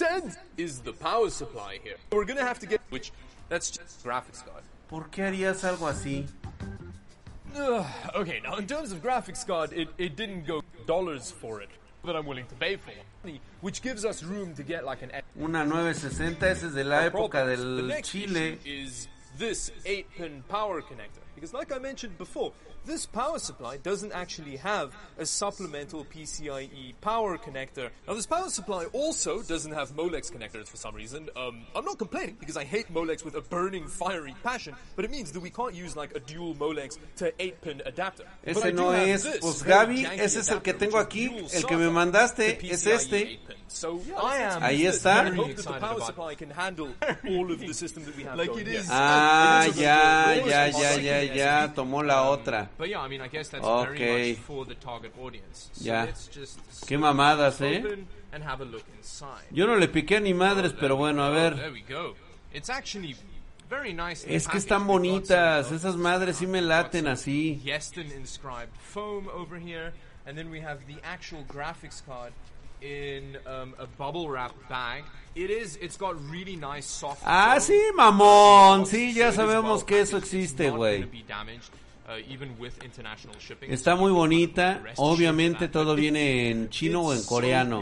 is 0.57 0.79
the 0.81 0.93
power 0.93 1.29
supply 1.29 1.79
here. 1.83 1.97
We're 2.13 2.25
gonna 2.25 2.45
have 2.45 2.61
to 2.61 2.67
get 2.67 2.81
which 2.91 3.13
that's 3.49 3.71
just 3.71 4.05
graphics 4.05 4.45
card. 4.45 4.63
¿Por 4.89 5.09
qué 5.11 5.25
harías 5.25 5.65
algo 5.65 5.89
así? 5.89 6.27
Ugh, 7.57 7.87
okay, 8.15 8.41
now 8.41 8.57
in 8.57 8.67
terms 8.67 8.93
of 8.93 9.03
graphics 9.03 9.47
card, 9.47 9.73
it, 9.73 9.89
it 9.99 10.17
didn't 10.17 10.47
go 10.47 10.63
dollars 10.87 11.31
for 11.31 11.61
it 11.61 11.71
that 12.05 12.15
I'm 12.15 12.27
willing 12.27 12.47
to 12.47 12.55
pay 12.55 12.77
for, 12.77 12.93
which 13.61 13.83
gives 13.83 14.05
us 14.05 14.23
room 14.23 14.55
to 14.55 14.63
get 14.63 14.85
like 14.85 15.03
an. 15.03 15.11
Una 15.41 15.65
960, 15.65 16.49
esa 16.49 16.67
es 16.67 16.75
de 16.75 16.85
la 16.85 17.09
época 17.09 17.45
del 17.45 18.01
Chile. 18.03 18.59
is 18.65 19.09
this 19.37 19.71
8-pin 19.85 20.45
power 20.49 20.83
connector. 20.83 21.26
Because 21.37 21.53
like 21.55 21.71
I 21.71 21.79
mentioned 21.79 22.19
before, 22.19 22.53
this 22.87 23.07
power 23.07 23.39
supply 23.39 23.77
doesn't 23.77 24.11
actually 24.13 24.57
have 24.57 24.93
a 25.19 25.27
supplemental 25.27 26.05
PCIe 26.05 26.95
power 27.01 27.37
connector. 27.39 27.91
Now 28.09 28.15
this 28.15 28.27
power 28.27 28.49
supply 28.49 28.87
also 28.93 29.43
doesn't 29.43 29.73
have 29.73 29.93
Molex 29.95 30.33
connectors 30.33 30.67
for 30.67 30.77
some 30.79 30.95
reason. 30.95 31.29
Um, 31.37 31.63
I'm 31.77 31.85
not 31.85 31.99
complaining 31.99 32.37
because 32.41 32.57
I 32.57 32.65
hate 32.65 32.93
Molex 32.93 33.25
with 33.25 33.35
a 33.37 33.43
burning 33.43 33.87
fiery 33.87 34.35
passion, 34.43 34.75
but 34.97 35.05
it 35.05 35.11
means 35.11 35.31
that 35.33 35.41
we 35.41 35.51
can't 35.51 35.75
use 35.75 35.95
like 35.95 36.17
a 36.17 36.21
dual 36.21 36.55
Molex 36.55 36.99
to 37.17 37.31
8-pin 37.33 37.83
adapter. 37.87 38.25
But 38.45 38.57
Ese 38.57 38.73
no 38.75 38.91
es, 38.91 39.23
this 39.25 39.41
pues 39.41 39.63
very 39.63 39.77
Gaby, 40.03 40.05
janky 40.05 40.19
ese 40.21 40.37
es 40.41 40.51
el 40.51 40.61
que 40.61 40.73
tengo 40.73 40.99
aquí, 40.99 41.29
el 41.55 41.63
que 41.65 41.77
me 41.77 41.91
mandaste 41.91 42.59
es 42.73 42.87
este. 42.87 43.17
8-pin. 43.27 43.57
So 43.69 44.01
I 44.17 44.39
am 44.39 44.63
Ahí 44.63 44.79
this. 44.87 44.97
está. 45.05 45.27
I 45.27 45.35
hope 45.35 45.55
that 45.57 45.67
the 45.67 45.73
power 45.81 46.01
supply 46.01 46.35
can 46.35 46.51
handle 46.51 46.89
all 47.29 47.51
of 47.53 47.59
the 47.61 47.75
system 47.75 48.05
that 48.05 48.17
we 48.17 48.23
have 48.23 48.39
Like 48.39 48.49
going 48.49 48.67
it 48.67 48.87
Ah, 48.89 49.65
It 49.65 49.71
is 49.71 49.79
a 49.79 49.83
ya, 49.83 50.27
little- 50.29 50.49
ya, 50.49 50.67
ya, 50.67 50.71
ya, 50.71 50.95
little- 51.21 51.26
ya, 51.35 51.73
tomó 51.75 52.03
la 52.03 52.23
otra. 52.23 52.71
Target 54.77 55.13
audience. 55.19 55.71
So 55.73 55.85
Ya. 55.85 56.09
Qué 56.87 56.99
mamadas, 56.99 57.61
eh. 57.61 57.83
a. 57.83 59.45
Yo 59.51 59.67
no 59.67 59.77
le 59.77 59.89
piqué 59.89 60.21
ni 60.21 60.35
madres, 60.35 60.73
There 60.73 60.81
pero 60.81 60.97
bueno, 60.97 61.25
a 61.25 61.31
ver. 61.31 61.55
Es 64.27 64.47
que 64.47 64.59
están 64.59 64.87
bonitas, 64.87 65.73
esas 65.73 65.97
madres 65.97 66.37
sí 66.37 66.47
me 66.47 66.63
laten 66.63 67.09
así. 67.09 67.61
Yeston 72.87 73.27
inscribed 73.27 73.37
foam 73.37 73.37
over 73.37 73.37
here, 73.37 73.37
and 73.37 73.37
then 73.37 73.47
we 73.47 73.47
have 73.47 73.47
the 73.47 73.47
actual 73.47 73.47
graphics 73.47 73.47
card 73.47 73.47
in 73.47 73.47
um, 73.47 73.75
a 73.79 73.87
bubble 73.87 74.29
wrap 74.29 74.53
bag. 74.69 75.05
It 75.35 75.51
is. 75.51 75.77
It's 75.77 75.97
got 75.97 76.15
really 76.31 76.57
nice 76.57 76.87
soft. 76.87 77.23
Ah, 77.27 77.57
sí, 77.59 77.81
mamón, 77.95 78.87
sí, 78.87 79.13
ya 79.15 79.33
sabemos 79.33 79.85
que 79.85 80.01
eso 80.01 80.17
existe, 80.17 80.71
güey. 80.71 81.07
uh, 82.09 82.19
even 82.29 82.57
with 82.59 82.83
international 82.85 83.37
shipping. 83.39 83.71
Está 83.71 83.97
muy 83.97 84.13
bonita, 84.13 84.81
obviamente 84.97 85.69
todo 85.69 85.95
viene 85.95 86.51
en 86.51 86.69
chino 86.71 87.03
o 87.03 87.13
en 87.13 87.23
coreano. 87.25 87.81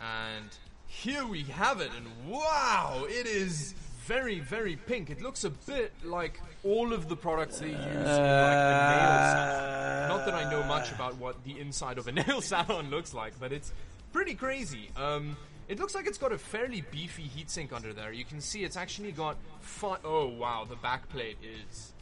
And 0.00 0.50
here 0.86 1.26
we 1.26 1.42
have 1.44 1.80
it, 1.80 1.90
and 1.96 2.06
wow, 2.30 3.04
it 3.08 3.26
is 3.26 3.74
very, 4.06 4.40
very 4.40 4.76
pink. 4.76 5.10
It 5.10 5.20
looks 5.20 5.44
a 5.44 5.50
bit 5.50 5.92
like 6.04 6.40
all 6.64 6.92
of 6.92 7.08
the 7.08 7.16
products 7.16 7.58
they 7.58 7.70
use 7.70 7.76
in 7.76 8.04
like 8.04 8.14
a 8.14 8.88
nail 8.90 9.20
salon. 9.34 10.08
Not 10.08 10.24
that 10.26 10.34
I 10.34 10.50
know 10.50 10.62
much 10.62 10.92
about 10.92 11.18
what 11.18 11.44
the 11.44 11.58
inside 11.58 11.98
of 11.98 12.06
a 12.06 12.12
nail 12.26 12.40
salon 12.40 12.90
looks 12.90 13.12
like, 13.12 13.38
but 13.38 13.52
it's 13.52 13.72
pretty 14.12 14.34
crazy. 14.34 14.90
Um, 14.96 15.36
it 15.68 15.78
looks 15.78 15.94
like 15.94 16.06
it's 16.06 16.18
got 16.18 16.32
a 16.32 16.38
fairly 16.38 16.82
beefy 16.90 17.30
heatsink 17.36 17.72
under 17.72 17.92
there. 17.92 18.12
You 18.12 18.24
can 18.24 18.40
see 18.40 18.64
it's 18.64 18.76
actually 18.76 19.12
got 19.12 19.36
fi- 19.60 19.98
Oh 20.04 20.26
wow, 20.28 20.66
the 20.68 20.76
back 20.76 21.08
plate 21.08 21.36
is 21.42 21.92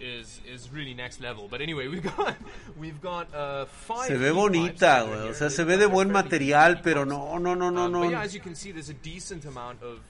is 0.00 0.40
is 0.46 0.70
really 0.70 0.94
next 0.94 1.20
level. 1.20 1.48
But 1.48 1.60
anyway, 1.60 1.88
we've 1.88 2.02
got 2.16 2.36
we've 2.78 3.00
got 3.00 3.32
uh, 3.34 3.66
five. 3.66 4.08
Se 4.08 4.16
ve 4.16 4.30
bonita, 4.32 5.04
güey. 5.06 5.30
O 5.30 5.32
sea, 5.34 5.50
se 5.50 5.64
ve 5.64 5.76
de 5.76 5.86
buen 5.86 6.10
material, 6.10 6.80
pero 6.82 7.04
no, 7.04 7.38
no, 7.38 7.54
no, 7.54 7.70
no, 7.70 7.84
Um, 7.84 7.92
But 7.92 8.10
yeah, 8.10 8.22
as 8.22 8.34
you 8.34 8.40
can 8.40 8.54
see, 8.54 8.72
there's 8.72 8.90
a 8.90 8.94
decent 8.94 9.44
amount 9.44 9.82
of 9.82 10.00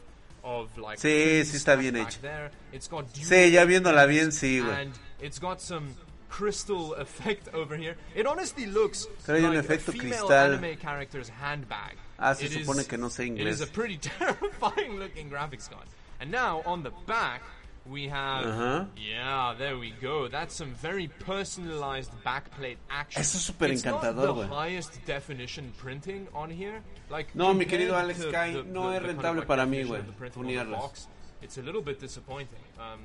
of 0.42 0.76
like. 0.78 0.98
Sí, 0.98 1.44
sí 1.44 1.56
está 1.56 1.76
bien 1.76 1.96
hecho. 1.96 2.20
there. 2.22 2.50
It's 2.72 2.88
got 2.88 3.12
dual 3.12 3.26
Sí, 3.26 3.50
ya 3.52 3.64
viéndola 3.64 4.06
bien, 4.06 4.30
sí, 4.30 4.60
güey. 4.60 4.82
And 4.82 4.92
it's 5.20 5.38
got 5.38 5.60
some 5.60 5.94
crystal 6.28 6.94
effect 7.04 7.48
over 7.54 7.76
here. 7.76 7.96
It 8.14 8.26
honestly 8.26 8.66
looks 8.66 9.06
Trae 9.26 9.44
un 9.44 9.54
like 9.54 9.64
efecto 9.66 9.88
a 9.88 9.92
female 9.92 10.26
cristal. 10.26 10.32
anime 10.32 10.76
character's 10.76 11.28
handbag. 11.28 11.96
Ah, 12.18 12.34
se 12.34 12.46
It 12.46 12.52
supone 12.52 12.80
is- 12.80 12.86
que 12.88 12.98
no 12.98 13.08
sé 13.08 13.26
It 13.26 13.32
inglés. 13.38 13.46
is 13.48 13.60
a 13.60 13.66
pretty 13.66 13.96
terrifying 14.18 14.98
looking 14.98 15.30
graphics 15.30 15.68
card. 15.70 15.86
And 16.20 16.30
now 16.30 16.62
on 16.66 16.82
the 16.82 16.90
back 17.06 17.42
we 17.86 18.08
have 18.08 18.44
Ajá. 18.44 18.86
yeah, 18.98 19.54
there 19.56 19.78
we 19.78 19.92
go. 20.02 20.28
That's 20.28 20.54
some 20.54 20.74
very 20.74 21.08
personalized 21.08 22.10
backplate 22.24 22.76
action. 22.90 23.20
Eso 23.22 23.38
es 23.38 23.44
súper 23.50 23.70
It's 23.70 23.84
not 23.84 24.02
encantador, 24.02 24.26
the 24.26 24.34
güey. 24.34 24.48
highest 24.48 25.04
definition 25.06 25.72
printing 25.78 26.26
on 26.34 26.50
here. 26.50 26.82
Like 27.08 27.34
No, 27.34 27.54
mi 27.54 27.64
compared 27.64 27.88
querido 27.88 27.94
Alex 27.96 28.20
to 28.20 28.30
Kai, 28.30 28.62
no 28.66 28.90
es 28.90 29.00
of, 29.00 29.06
rentable 29.08 29.46
para 29.46 29.64
mí, 29.64 29.78
definition 29.78 29.88
güey, 30.02 30.06
the 30.06 30.12
printing 30.12 30.42
on 30.42 30.46
the 30.48 30.52
tunearlas. 30.54 30.80
box. 30.80 31.06
It's 31.40 31.56
a 31.56 31.62
little 31.62 31.80
bit 31.80 31.98
disappointing. 32.00 32.58
Um, 32.78 33.00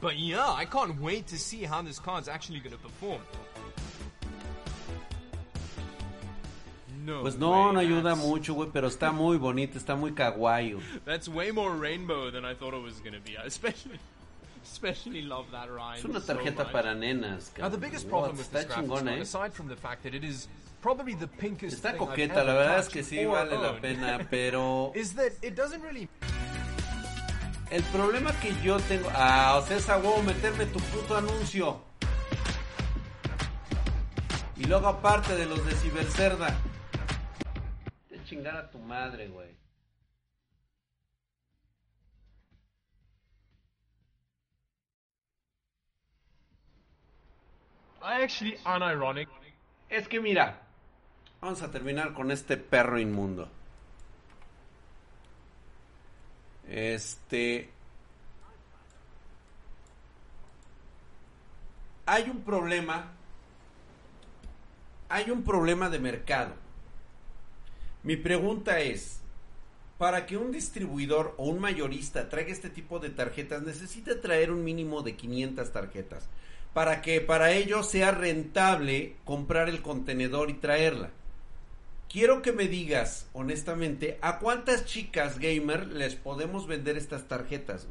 But 0.00 0.18
yeah, 0.18 0.48
I 0.50 0.64
can't 0.64 1.00
wait 1.00 1.26
to 1.28 1.38
see 1.38 1.62
how 1.64 1.82
this 1.82 1.98
card's 1.98 2.28
actually 2.28 2.60
going 2.60 2.72
to 2.76 2.82
perform. 2.82 3.20
No. 7.04 7.22
Pues 7.22 7.36
no, 7.36 7.72
no 7.72 7.80
ayuda 7.80 8.02
that's- 8.14 8.24
mucho, 8.26 8.54
güey, 8.54 8.70
pero 8.72 8.88
está 8.88 9.12
muy 9.14 9.36
bonito, 9.36 9.78
está 9.78 9.96
muy 9.98 10.12
kawaii. 10.12 10.78
That's 11.04 11.28
way 11.28 11.50
more 11.50 11.70
rainbow 11.72 12.30
than 12.30 12.44
I 12.44 12.54
thought 12.54 12.74
it 12.74 12.82
was 12.82 13.00
going 13.00 13.14
to 13.14 13.20
be. 13.20 13.36
I 13.36 13.44
especially, 13.46 13.98
especially 14.62 15.22
love 15.22 15.46
that 15.50 15.68
rhyme. 15.70 15.98
Es 15.98 16.04
una 16.04 16.20
tarjeta 16.20 16.70
para 16.70 16.94
nenas, 16.94 17.50
Now 17.58 17.68
the 17.68 17.76
cabrón. 17.76 17.80
biggest 17.80 18.08
problem 18.08 18.36
with 18.36 18.46
está 18.46 18.52
this 18.52 18.66
graphics 18.66 18.86
chingona, 18.86 19.04
card, 19.04 19.18
eh. 19.18 19.22
aside 19.22 19.52
from 19.52 19.68
the 19.68 19.76
fact 19.76 20.04
that 20.04 20.14
it 20.14 20.22
is 20.22 20.46
probably 20.80 21.14
the 21.14 21.26
pinkest 21.26 21.82
Está 21.82 21.96
coqueta, 21.96 22.36
ever 22.36 22.44
la 22.46 22.54
verdad 22.54 22.78
es 22.78 22.88
que 22.88 23.02
sí 23.02 23.24
vale 23.26 23.56
la 23.58 23.80
pena, 23.80 24.24
pero 24.30 24.92
is 24.94 25.14
that 25.14 25.32
it 25.42 25.56
doesn't 25.56 25.82
really 25.82 26.08
el 27.72 27.82
problema 27.84 28.38
que 28.38 28.54
yo 28.62 28.78
tengo, 28.80 29.08
ah, 29.14 29.58
o 29.58 29.66
sea, 29.66 29.78
es 29.78 29.88
a 29.88 29.96
huevo 29.96 30.22
meterme 30.22 30.66
tu 30.66 30.78
puto 30.78 31.16
anuncio. 31.16 31.80
Y 34.58 34.64
luego 34.64 34.88
aparte 34.88 35.34
de 35.34 35.46
los 35.46 35.64
de 35.64 35.72
Cibercerda. 35.76 36.54
De 38.10 38.22
chingar 38.24 38.56
a 38.56 38.70
tu 38.70 38.78
madre, 38.78 39.28
güey. 39.28 39.56
I 48.02 48.22
actually 48.22 48.58
unironic. 48.66 49.30
Es 49.88 50.08
que 50.08 50.20
mira, 50.20 50.60
vamos 51.40 51.62
a 51.62 51.70
terminar 51.70 52.12
con 52.12 52.30
este 52.30 52.58
perro 52.58 52.98
inmundo. 52.98 53.48
Este. 56.72 57.68
Hay 62.06 62.30
un 62.30 62.40
problema. 62.40 63.12
Hay 65.10 65.30
un 65.30 65.44
problema 65.44 65.90
de 65.90 65.98
mercado. 65.98 66.54
Mi 68.02 68.16
pregunta 68.16 68.80
es, 68.80 69.20
para 69.98 70.24
que 70.24 70.38
un 70.38 70.50
distribuidor 70.50 71.34
o 71.36 71.44
un 71.44 71.60
mayorista 71.60 72.30
traiga 72.30 72.50
este 72.50 72.70
tipo 72.70 72.98
de 72.98 73.10
tarjetas, 73.10 73.62
necesita 73.62 74.22
traer 74.22 74.50
un 74.50 74.64
mínimo 74.64 75.02
de 75.02 75.14
500 75.14 75.70
tarjetas. 75.72 76.26
Para 76.72 77.02
que 77.02 77.20
para 77.20 77.52
ellos 77.52 77.86
sea 77.90 78.12
rentable 78.12 79.16
comprar 79.26 79.68
el 79.68 79.82
contenedor 79.82 80.48
y 80.48 80.54
traerla. 80.54 81.10
Quiero 82.12 82.42
que 82.42 82.52
me 82.52 82.68
digas, 82.68 83.26
honestamente, 83.32 84.18
¿a 84.20 84.38
cuántas 84.38 84.84
chicas 84.84 85.38
gamer 85.38 85.86
les 85.86 86.14
podemos 86.14 86.66
vender 86.66 86.98
estas 86.98 87.26
tarjetas? 87.26 87.88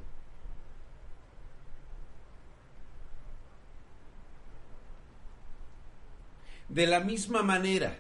De 6.70 6.86
la 6.86 7.00
misma 7.00 7.42
manera, 7.42 7.98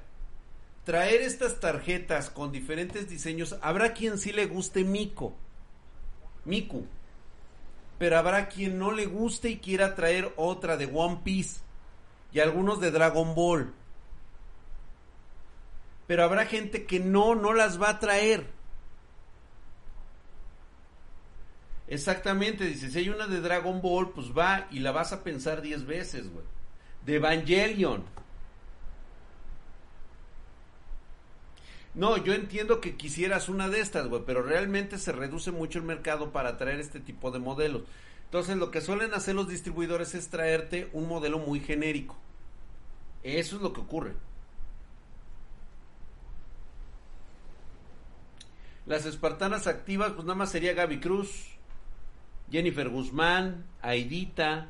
traer 0.84 1.22
estas 1.24 1.60
tarjetas 1.60 2.30
con 2.30 2.52
diferentes 2.52 3.10
diseños, 3.10 3.58
habrá 3.64 3.96
quien 3.96 4.20
sí 4.20 4.32
le 4.32 4.46
guste 4.46 4.84
Mico, 4.84 5.34
Miku, 6.46 6.86
pero 7.98 8.20
habrá 8.20 8.48
quien 8.48 8.78
no 8.78 8.92
le 8.92 9.08
guste 9.08 9.50
y 9.50 9.58
quiera 9.58 9.96
traer 9.96 10.32
otra 10.36 10.78
de 10.78 10.86
One 10.86 11.22
Piece 11.24 11.62
y 12.32 12.42
algunos 12.42 12.80
de 12.80 12.92
Dragon 12.92 13.34
Ball. 13.34 13.74
Pero 16.12 16.26
habrá 16.26 16.46
gente 16.46 16.86
que 16.86 17.00
no, 17.00 17.36
no 17.36 17.54
las 17.54 17.82
va 17.82 17.92
a 17.92 18.00
traer. 18.00 18.46
Exactamente, 21.88 22.66
dice, 22.66 22.92
si 22.92 22.98
hay 23.00 23.08
una 23.08 23.28
de 23.28 23.40
Dragon 23.40 23.82
Ball, 23.82 24.12
pues 24.12 24.38
va 24.38 24.68
y 24.72 24.80
la 24.80 24.92
vas 24.92 25.14
a 25.14 25.24
pensar 25.24 25.62
10 25.62 25.86
veces, 25.86 26.30
güey. 26.30 26.44
De 27.06 27.16
Evangelion. 27.16 28.04
No, 31.94 32.18
yo 32.18 32.34
entiendo 32.34 32.82
que 32.82 32.98
quisieras 32.98 33.48
una 33.48 33.70
de 33.70 33.80
estas, 33.80 34.10
güey, 34.10 34.24
pero 34.26 34.44
realmente 34.44 34.98
se 34.98 35.14
reduce 35.14 35.52
mucho 35.52 35.80
el 35.80 35.86
mercado 35.86 36.34
para 36.34 36.58
traer 36.58 36.82
este 36.82 37.00
tipo 37.00 37.32
de 37.32 37.40
modelos. 37.40 37.84
Entonces, 38.26 38.58
lo 38.58 38.70
que 38.70 38.82
suelen 38.82 39.14
hacer 39.14 39.34
los 39.34 39.48
distribuidores 39.48 40.14
es 40.14 40.28
traerte 40.28 40.90
un 40.92 41.08
modelo 41.08 41.40
muy 41.40 41.62
genérico. 41.62 42.18
Eso 43.24 43.56
es 43.56 43.62
lo 43.62 43.72
que 43.72 43.80
ocurre. 43.80 44.14
Las 48.92 49.06
espartanas 49.06 49.68
activas, 49.68 50.12
pues 50.12 50.26
nada 50.26 50.36
más 50.36 50.52
sería 50.52 50.74
Gaby 50.74 51.00
Cruz, 51.00 51.46
Jennifer 52.52 52.90
Guzmán, 52.90 53.64
Aidita. 53.82 54.68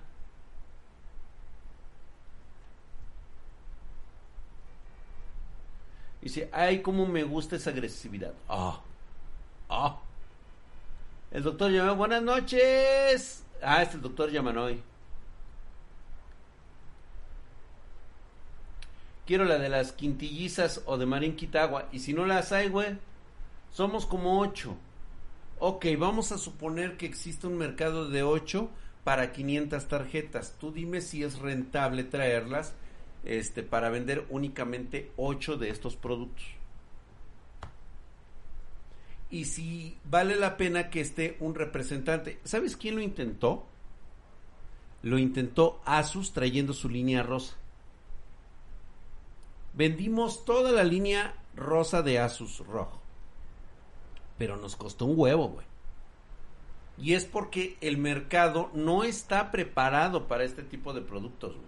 Dice, 6.22 6.52
ay, 6.54 6.84
cómo 6.84 7.08
me 7.08 7.24
gusta 7.24 7.56
esa 7.56 7.72
agresividad. 7.72 8.34
Ah, 8.48 8.80
ah. 9.72 10.00
El 11.32 11.42
doctor 11.42 11.72
llama, 11.72 11.94
buenas 11.94 12.22
noches. 12.22 13.44
Ah, 13.64 13.82
es 13.82 13.96
el 13.96 14.02
doctor 14.02 14.30
Yamanoy. 14.30 14.84
Quiero 19.26 19.46
la 19.46 19.58
de 19.58 19.70
las 19.70 19.94
quintillizas 19.94 20.84
o 20.86 21.00
de 21.00 21.08
Marín 21.08 21.36
Quitagua. 21.36 21.88
Y 21.92 22.02
si 22.02 22.14
no 22.14 22.28
las 22.28 22.52
hay, 22.52 22.70
güey, 22.70 23.00
somos 23.72 24.06
como 24.06 24.40
ocho. 24.40 24.76
Ok, 25.60 25.86
vamos 25.98 26.32
a 26.32 26.38
suponer 26.38 26.98
que 26.98 27.06
existe 27.06 27.48
un 27.48 27.58
mercado 27.58 28.10
de 28.10 28.24
8 28.24 28.70
para 29.04 29.32
500 29.32 29.88
tarjetas. 29.88 30.56
Tú 30.60 30.72
dime 30.72 31.02
si 31.02 31.24
es 31.24 31.40
rentable 31.40 32.04
traerlas 32.04 32.74
este, 33.24 33.64
para 33.64 33.90
vender 33.90 34.26
únicamente 34.30 35.12
8 35.18 35.58
de 35.58 35.70
estos 35.70 35.96
productos. 35.96 36.46
Y 39.30 39.46
si 39.46 39.98
vale 40.04 40.36
la 40.36 40.58
pena 40.58 40.90
que 40.90 41.00
esté 41.00 41.38
un 41.40 41.56
representante. 41.56 42.40
¿Sabes 42.44 42.76
quién 42.76 42.96
lo 42.96 43.02
intentó? 43.02 43.66
Lo 45.04 45.18
intentó 45.18 45.82
Asus 45.86 46.34
trayendo 46.34 46.74
su 46.74 46.90
línea 46.90 47.24
rosa. 47.24 47.56
Vendimos 49.74 50.44
toda 50.44 50.72
la 50.72 50.84
línea 50.84 51.34
rosa 51.56 52.02
de 52.02 52.20
Asus 52.20 52.60
rojo. 52.60 53.01
Pero 54.42 54.58
nos 54.58 54.76
costó 54.76 55.06
un 55.06 55.20
huevo, 55.20 55.50
güey. 55.50 55.68
Y 56.98 57.14
es 57.14 57.26
porque 57.26 57.78
el 57.80 58.00
mercado 58.00 58.72
no 58.74 59.04
está 59.04 59.52
preparado 59.52 60.28
para 60.28 60.44
este 60.44 60.64
tipo 60.64 60.94
de 60.94 61.02
productos, 61.02 61.54
güey. 61.54 61.68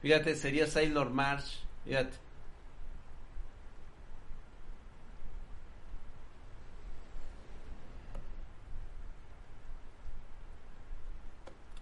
Fíjate, 0.00 0.34
sería 0.34 0.66
Sailor 0.66 1.10
March. 1.10 1.62
Fíjate. 1.84 2.16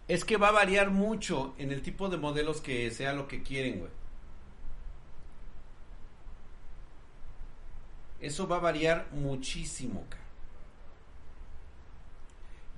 Es 0.08 0.24
que 0.24 0.36
va 0.36 0.48
a 0.48 0.50
variar 0.50 0.90
mucho 0.90 1.54
en 1.58 1.70
el 1.70 1.80
tipo 1.80 2.08
de 2.08 2.16
modelos 2.16 2.60
que 2.60 2.90
sea 2.90 3.12
lo 3.12 3.28
que 3.28 3.44
quieren, 3.44 3.78
güey. 3.78 4.01
Eso 8.22 8.46
va 8.46 8.56
a 8.56 8.60
variar 8.60 9.08
muchísimo. 9.10 10.04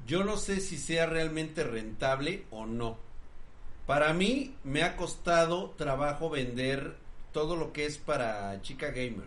Yo 0.06 0.24
no 0.24 0.38
sé 0.38 0.60
si 0.60 0.78
sea 0.78 1.06
realmente 1.06 1.62
rentable 1.64 2.46
o 2.50 2.64
no. 2.66 2.96
Para 3.86 4.14
mí 4.14 4.56
me 4.64 4.82
ha 4.82 4.96
costado 4.96 5.70
trabajo 5.72 6.30
vender 6.30 6.96
todo 7.32 7.56
lo 7.56 7.74
que 7.74 7.84
es 7.84 7.98
para 7.98 8.60
chica 8.62 8.88
gamer. 8.88 9.26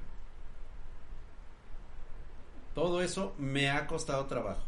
Todo 2.74 3.01
eso 3.03 3.36
me 3.38 3.70
ha 3.70 3.86
costado 3.86 4.26
trabajo. 4.26 4.63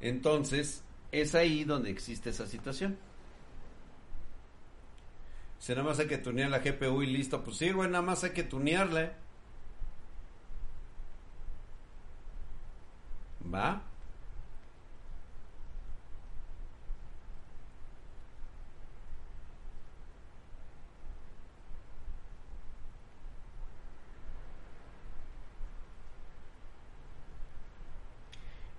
Entonces, 0.00 0.82
es 1.10 1.34
ahí 1.34 1.64
donde 1.64 1.90
existe 1.90 2.30
esa 2.30 2.46
situación. 2.46 2.96
Si 5.58 5.72
nada 5.72 5.84
más 5.84 5.98
hay 5.98 6.06
que 6.06 6.18
tunear 6.18 6.50
la 6.50 6.60
GPU 6.60 7.02
y 7.02 7.06
listo, 7.06 7.42
pues 7.42 7.56
sí, 7.56 7.70
güey, 7.72 7.88
nada 7.90 8.02
más 8.02 8.24
hay 8.24 8.30
que 8.30 8.44
tunearla. 8.44 9.02
¿eh? 9.02 9.12
¿Va? 13.52 13.82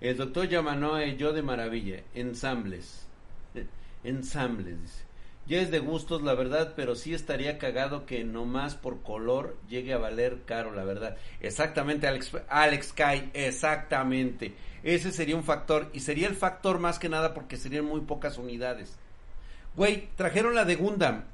El 0.00 0.16
doctor 0.16 0.48
Yamanoe, 0.48 1.16
yo 1.16 1.32
de 1.32 1.42
maravilla, 1.42 2.02
ensambles. 2.14 3.06
Ensambles, 4.04 4.80
dice. 4.80 5.07
Ya 5.48 5.62
es 5.62 5.70
de 5.70 5.78
gustos, 5.78 6.20
la 6.20 6.34
verdad, 6.34 6.74
pero 6.76 6.94
sí 6.94 7.14
estaría 7.14 7.56
cagado 7.56 8.04
que 8.04 8.22
nomás 8.22 8.74
por 8.74 9.02
color 9.02 9.56
llegue 9.66 9.94
a 9.94 9.98
valer 9.98 10.42
caro, 10.44 10.74
la 10.74 10.84
verdad. 10.84 11.16
Exactamente, 11.40 12.06
Alex, 12.06 12.32
Alex 12.50 12.92
Kai, 12.92 13.30
exactamente. 13.32 14.54
Ese 14.82 15.10
sería 15.10 15.36
un 15.36 15.44
factor, 15.44 15.88
y 15.94 16.00
sería 16.00 16.28
el 16.28 16.36
factor 16.36 16.78
más 16.78 16.98
que 16.98 17.08
nada 17.08 17.32
porque 17.32 17.56
serían 17.56 17.86
muy 17.86 18.02
pocas 18.02 18.36
unidades. 18.36 18.98
Güey, 19.74 20.10
trajeron 20.16 20.54
la 20.54 20.66
de 20.66 20.74
Gundam. 20.74 21.24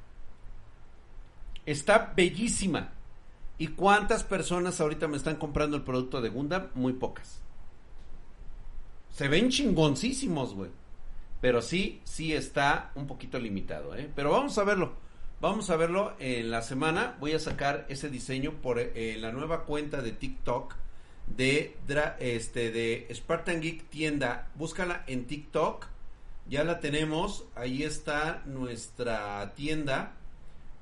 Está 1.65 2.13
bellísima. 2.15 2.93
¿Y 3.57 3.67
cuántas 3.67 4.23
personas 4.23 4.79
ahorita 4.79 5.09
me 5.09 5.17
están 5.17 5.35
comprando 5.35 5.75
el 5.75 5.83
producto 5.83 6.21
de 6.21 6.29
Gundam? 6.29 6.67
Muy 6.73 6.93
pocas. 6.93 7.41
Se 9.11 9.27
ven 9.27 9.49
chingoncísimos, 9.49 10.53
güey. 10.53 10.69
Pero 11.41 11.61
sí, 11.61 12.01
sí 12.03 12.33
está 12.33 12.91
un 12.95 13.07
poquito 13.07 13.39
limitado, 13.39 13.95
¿eh? 13.95 14.09
Pero 14.15 14.31
vamos 14.31 14.57
a 14.57 14.63
verlo. 14.63 14.93
Vamos 15.41 15.69
a 15.69 15.75
verlo 15.75 16.13
en 16.17 16.49
la 16.49 16.61
semana. 16.61 17.17
Voy 17.19 17.33
a 17.33 17.39
sacar 17.39 17.85
ese 17.89 18.09
diseño 18.09 18.53
por 18.61 18.79
eh, 18.79 19.17
la 19.19 19.31
nueva 19.31 19.65
cuenta 19.65 20.01
de 20.01 20.11
TikTok 20.11 20.75
de, 21.27 21.75
este, 22.19 22.71
de 22.71 23.07
Spartan 23.13 23.61
Geek 23.61 23.89
Tienda. 23.89 24.47
Búscala 24.55 25.03
en 25.07 25.25
TikTok. 25.25 25.87
Ya 26.47 26.63
la 26.63 26.79
tenemos. 26.79 27.45
Ahí 27.55 27.83
está 27.83 28.43
nuestra 28.45 29.53
tienda. 29.55 30.13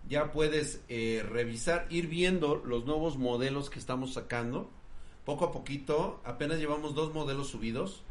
Ya 0.07 0.31
puedes 0.31 0.81
eh, 0.87 1.25
revisar, 1.27 1.87
ir 1.89 2.07
viendo 2.07 2.55
los 2.55 2.85
nuevos 2.85 3.17
modelos 3.17 3.69
que 3.69 3.79
estamos 3.79 4.13
sacando. 4.13 4.69
Poco 5.25 5.45
a 5.45 5.51
poquito. 5.51 6.21
Apenas 6.25 6.59
llevamos 6.59 6.93
dos 6.93 7.13
modelos 7.13 7.47
subidos 7.47 8.03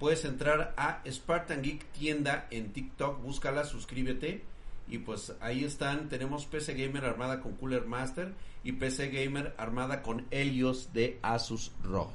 puedes 0.00 0.24
entrar 0.24 0.74
a 0.78 1.02
Spartan 1.08 1.62
Geek 1.62 1.84
tienda 1.92 2.48
en 2.50 2.72
TikTok, 2.72 3.22
búscala, 3.22 3.64
suscríbete 3.64 4.42
y 4.88 4.98
pues 4.98 5.34
ahí 5.40 5.62
están, 5.62 6.08
tenemos 6.08 6.46
PC 6.46 6.74
Gamer 6.74 7.04
armada 7.04 7.40
con 7.40 7.52
Cooler 7.52 7.86
Master 7.86 8.32
y 8.64 8.72
PC 8.72 9.10
Gamer 9.10 9.54
armada 9.56 10.02
con 10.02 10.26
Helios 10.30 10.92
de 10.94 11.20
Asus 11.22 11.70
ROG. 11.84 12.10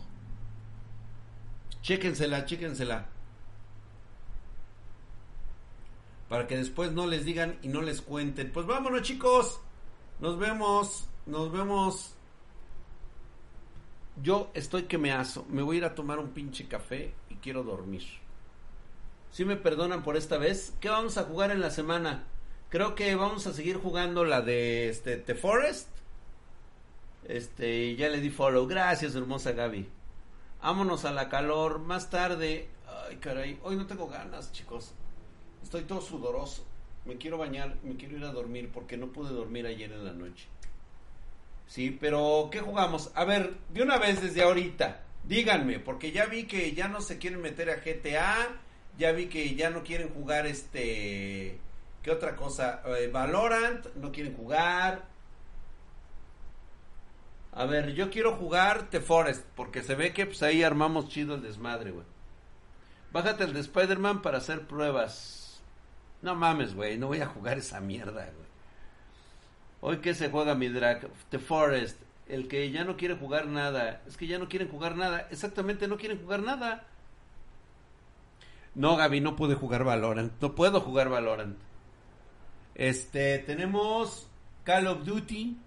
Chéquensela, 1.82 2.46
chéquensela. 2.46 3.08
Para 6.28 6.48
que 6.48 6.58
después 6.58 6.92
no 6.92 7.06
les 7.06 7.24
digan 7.24 7.60
y 7.62 7.68
no 7.68 7.84
les 7.84 8.02
cuenten. 8.02 8.52
Pues 8.52 8.66
vámonos 8.66 9.04
chicos. 9.04 9.62
Nos 10.20 10.40
vemos. 10.40 11.08
Nos 11.28 11.52
vemos. 11.52 12.16
Yo 14.24 14.50
estoy 14.56 14.84
que 14.84 14.98
me 14.98 15.12
aso. 15.12 15.46
Me 15.50 15.62
voy 15.62 15.76
a 15.76 15.80
ir 15.80 15.86
a 15.86 15.94
tomar 15.94 16.18
un 16.18 16.32
pinche 16.32 16.68
café 16.68 17.14
quiero 17.46 17.62
dormir. 17.62 18.02
Si 19.32 19.46
me 19.46 19.56
perdonan 19.56 20.02
por 20.02 20.18
esta 20.18 20.40
vez, 20.40 20.74
¿qué 20.80 20.90
vamos 20.90 21.20
a 21.20 21.26
jugar 21.26 21.52
en 21.52 21.62
la 21.62 21.70
semana? 21.70 22.24
Creo 22.70 22.96
que 22.96 23.14
vamos 23.14 23.46
a 23.46 23.54
seguir 23.54 23.78
jugando 23.78 24.26
la 24.26 24.42
de 24.42 24.90
este 24.90 25.18
The 25.18 25.36
Forest. 25.36 25.88
Este, 27.28 27.96
ya 27.96 28.10
le 28.10 28.20
di 28.20 28.32
follow. 28.32 28.66
Gracias, 28.66 29.14
hermosa 29.14 29.52
Gaby. 29.52 29.88
Vámonos 30.64 31.06
a 31.06 31.12
la 31.12 31.30
calor 31.30 31.78
más 31.78 32.10
tarde. 32.10 32.68
Ay, 32.88 33.18
caray, 33.18 33.60
hoy 33.62 33.76
no 33.76 33.86
tengo 33.86 34.08
ganas, 34.08 34.52
chicos. 34.52 34.94
Estoy 35.62 35.84
todo 35.84 36.02
sudoroso. 36.02 36.66
Me 37.06 37.18
quiero 37.18 37.38
bañar, 37.38 37.76
me 37.84 37.96
quiero 37.96 38.18
ir 38.18 38.24
a 38.24 38.32
dormir 38.32 38.72
porque 38.74 38.98
no 38.98 39.10
pude 39.14 39.30
dormir 39.30 39.68
ayer 39.68 39.92
en 39.92 40.04
la 40.04 40.14
noche. 40.14 40.48
Sí, 41.68 41.92
pero 41.92 42.50
¿qué 42.52 42.62
jugamos? 42.62 43.12
A 43.14 43.24
ver, 43.24 43.54
de 43.70 43.84
una 43.84 44.00
vez 44.00 44.20
desde 44.20 44.42
ahorita, 44.42 45.04
díganme, 45.28 45.80
porque 45.80 46.12
ya 46.12 46.26
vi 46.26 46.46
que 46.46 46.74
ya 46.74 46.88
no 46.88 47.02
se 47.02 47.18
quieren 47.18 47.42
meter 47.42 47.70
a 47.70 47.78
GTA, 47.78 48.50
ya 48.98 49.12
vi 49.12 49.28
que 49.28 49.56
ya 49.56 49.70
no 49.70 49.84
quieren 49.84 50.10
jugar 50.10 50.46
este, 50.46 51.60
¿qué 52.04 52.12
otra 52.12 52.36
cosa? 52.36 52.82
Eh, 52.86 53.10
Valorant, 53.12 53.88
no 53.96 54.12
quieren 54.12 54.36
jugar. 54.36 55.06
A 57.52 57.66
ver, 57.66 57.94
yo 57.94 58.10
quiero 58.10 58.36
jugar 58.36 58.90
The 58.90 59.00
Forest, 59.00 59.46
porque 59.56 59.82
se 59.82 59.96
ve 59.96 60.14
que 60.14 60.26
pues 60.26 60.44
ahí 60.44 60.62
armamos 60.62 61.08
chido 61.08 61.36
el 61.36 61.42
desmadre, 61.42 61.92
güey. 61.92 62.06
Bájate 63.12 63.46
el 63.46 63.54
de 63.54 63.62
Spider-Man 63.62 64.22
para 64.22 64.40
hacer 64.40 64.68
pruebas. 64.68 65.62
No 66.22 66.36
mames, 66.36 66.76
güey, 66.76 66.98
no 66.98 67.08
voy 67.08 67.22
a 67.22 67.28
jugar 67.28 67.58
esa 67.58 67.80
mierda, 67.80 68.26
güey. 68.26 68.46
Hoy 69.80 69.98
que 70.00 70.14
se 70.14 70.30
juega 70.30 70.56
mi 70.56 70.68
drag, 70.68 71.08
The 71.30 71.40
Forest, 71.40 71.98
el 72.28 72.48
que 72.48 72.72
ya 72.72 72.84
no 72.84 72.98
quiere 72.98 73.16
jugar 73.16 73.48
nada, 73.48 74.02
es 74.08 74.18
que 74.18 74.28
ya 74.28 74.40
no 74.40 74.48
quieren 74.48 74.70
jugar 74.70 74.96
nada, 74.96 75.28
exactamente 75.32 75.88
no 75.88 75.98
quieren 75.98 76.22
jugar 76.22 76.42
nada. 76.42 76.88
No, 78.74 78.96
Gaby, 78.98 79.22
no 79.22 79.36
pude 79.36 79.56
jugar 79.56 79.84
Valorant, 79.84 80.34
no 80.42 80.56
puedo 80.56 80.82
jugar 80.82 81.10
Valorant. 81.10 81.58
Este, 82.76 83.40
tenemos 83.40 84.28
Call 84.64 84.88
of 84.88 85.06
Duty. 85.06 85.58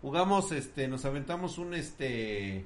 Jugamos, 0.00 0.52
este, 0.52 0.88
nos 0.88 1.04
aventamos 1.04 1.58
un, 1.58 1.74
este, 1.74 2.64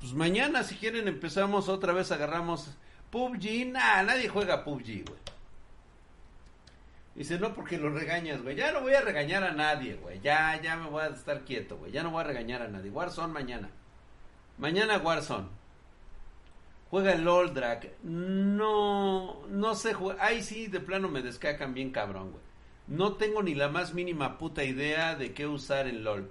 pues 0.00 0.14
mañana 0.14 0.64
si 0.64 0.74
quieren 0.74 1.06
empezamos 1.06 1.68
otra 1.68 1.92
vez, 1.92 2.10
agarramos 2.10 2.76
PUBG. 3.10 3.66
Nah, 3.70 4.02
nadie 4.02 4.28
juega 4.28 4.64
PUBG, 4.64 5.04
güey. 5.06 5.20
Dice, 7.18 7.36
no, 7.36 7.52
porque 7.52 7.78
lo 7.78 7.90
regañas, 7.90 8.40
güey. 8.44 8.54
Ya 8.54 8.70
no 8.70 8.80
voy 8.80 8.94
a 8.94 9.00
regañar 9.00 9.42
a 9.42 9.50
nadie, 9.50 9.96
güey. 9.96 10.20
Ya, 10.20 10.62
ya 10.62 10.76
me 10.76 10.88
voy 10.88 11.02
a 11.02 11.08
estar 11.08 11.44
quieto, 11.44 11.76
güey. 11.76 11.90
Ya 11.90 12.04
no 12.04 12.12
voy 12.12 12.20
a 12.20 12.28
regañar 12.28 12.62
a 12.62 12.68
nadie. 12.68 12.92
Warzone 12.92 13.32
mañana. 13.32 13.70
Mañana 14.56 14.98
Warzone. 14.98 15.48
Juega 16.90 17.14
el 17.14 17.24
LOL, 17.24 17.52
Drag. 17.52 17.90
No, 18.04 19.44
no 19.48 19.74
sé 19.74 19.94
jugar. 19.94 20.18
Ay, 20.20 20.44
sí, 20.44 20.68
de 20.68 20.78
plano 20.78 21.08
me 21.08 21.20
descacan 21.20 21.74
bien 21.74 21.90
cabrón, 21.90 22.30
güey. 22.30 22.42
No 22.86 23.14
tengo 23.14 23.42
ni 23.42 23.56
la 23.56 23.68
más 23.68 23.94
mínima 23.94 24.38
puta 24.38 24.62
idea 24.62 25.16
de 25.16 25.34
qué 25.34 25.48
usar 25.48 25.88
en 25.88 26.04
LOL. 26.04 26.30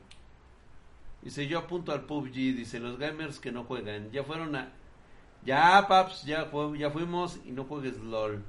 Dice, 1.22 1.48
yo 1.48 1.60
apunto 1.60 1.92
al 1.92 2.06
PUBG. 2.06 2.32
Dice, 2.32 2.80
los 2.80 2.98
gamers 2.98 3.42
que 3.42 3.52
no 3.52 3.66
juegan. 3.66 4.10
Ya 4.12 4.24
fueron 4.24 4.56
a... 4.56 4.72
Ya, 5.44 5.86
paps, 5.86 6.24
ya, 6.24 6.50
ya 6.78 6.92
fuimos 6.92 7.42
y 7.44 7.52
no 7.52 7.66
juegues 7.66 7.98
LOL. 7.98 8.42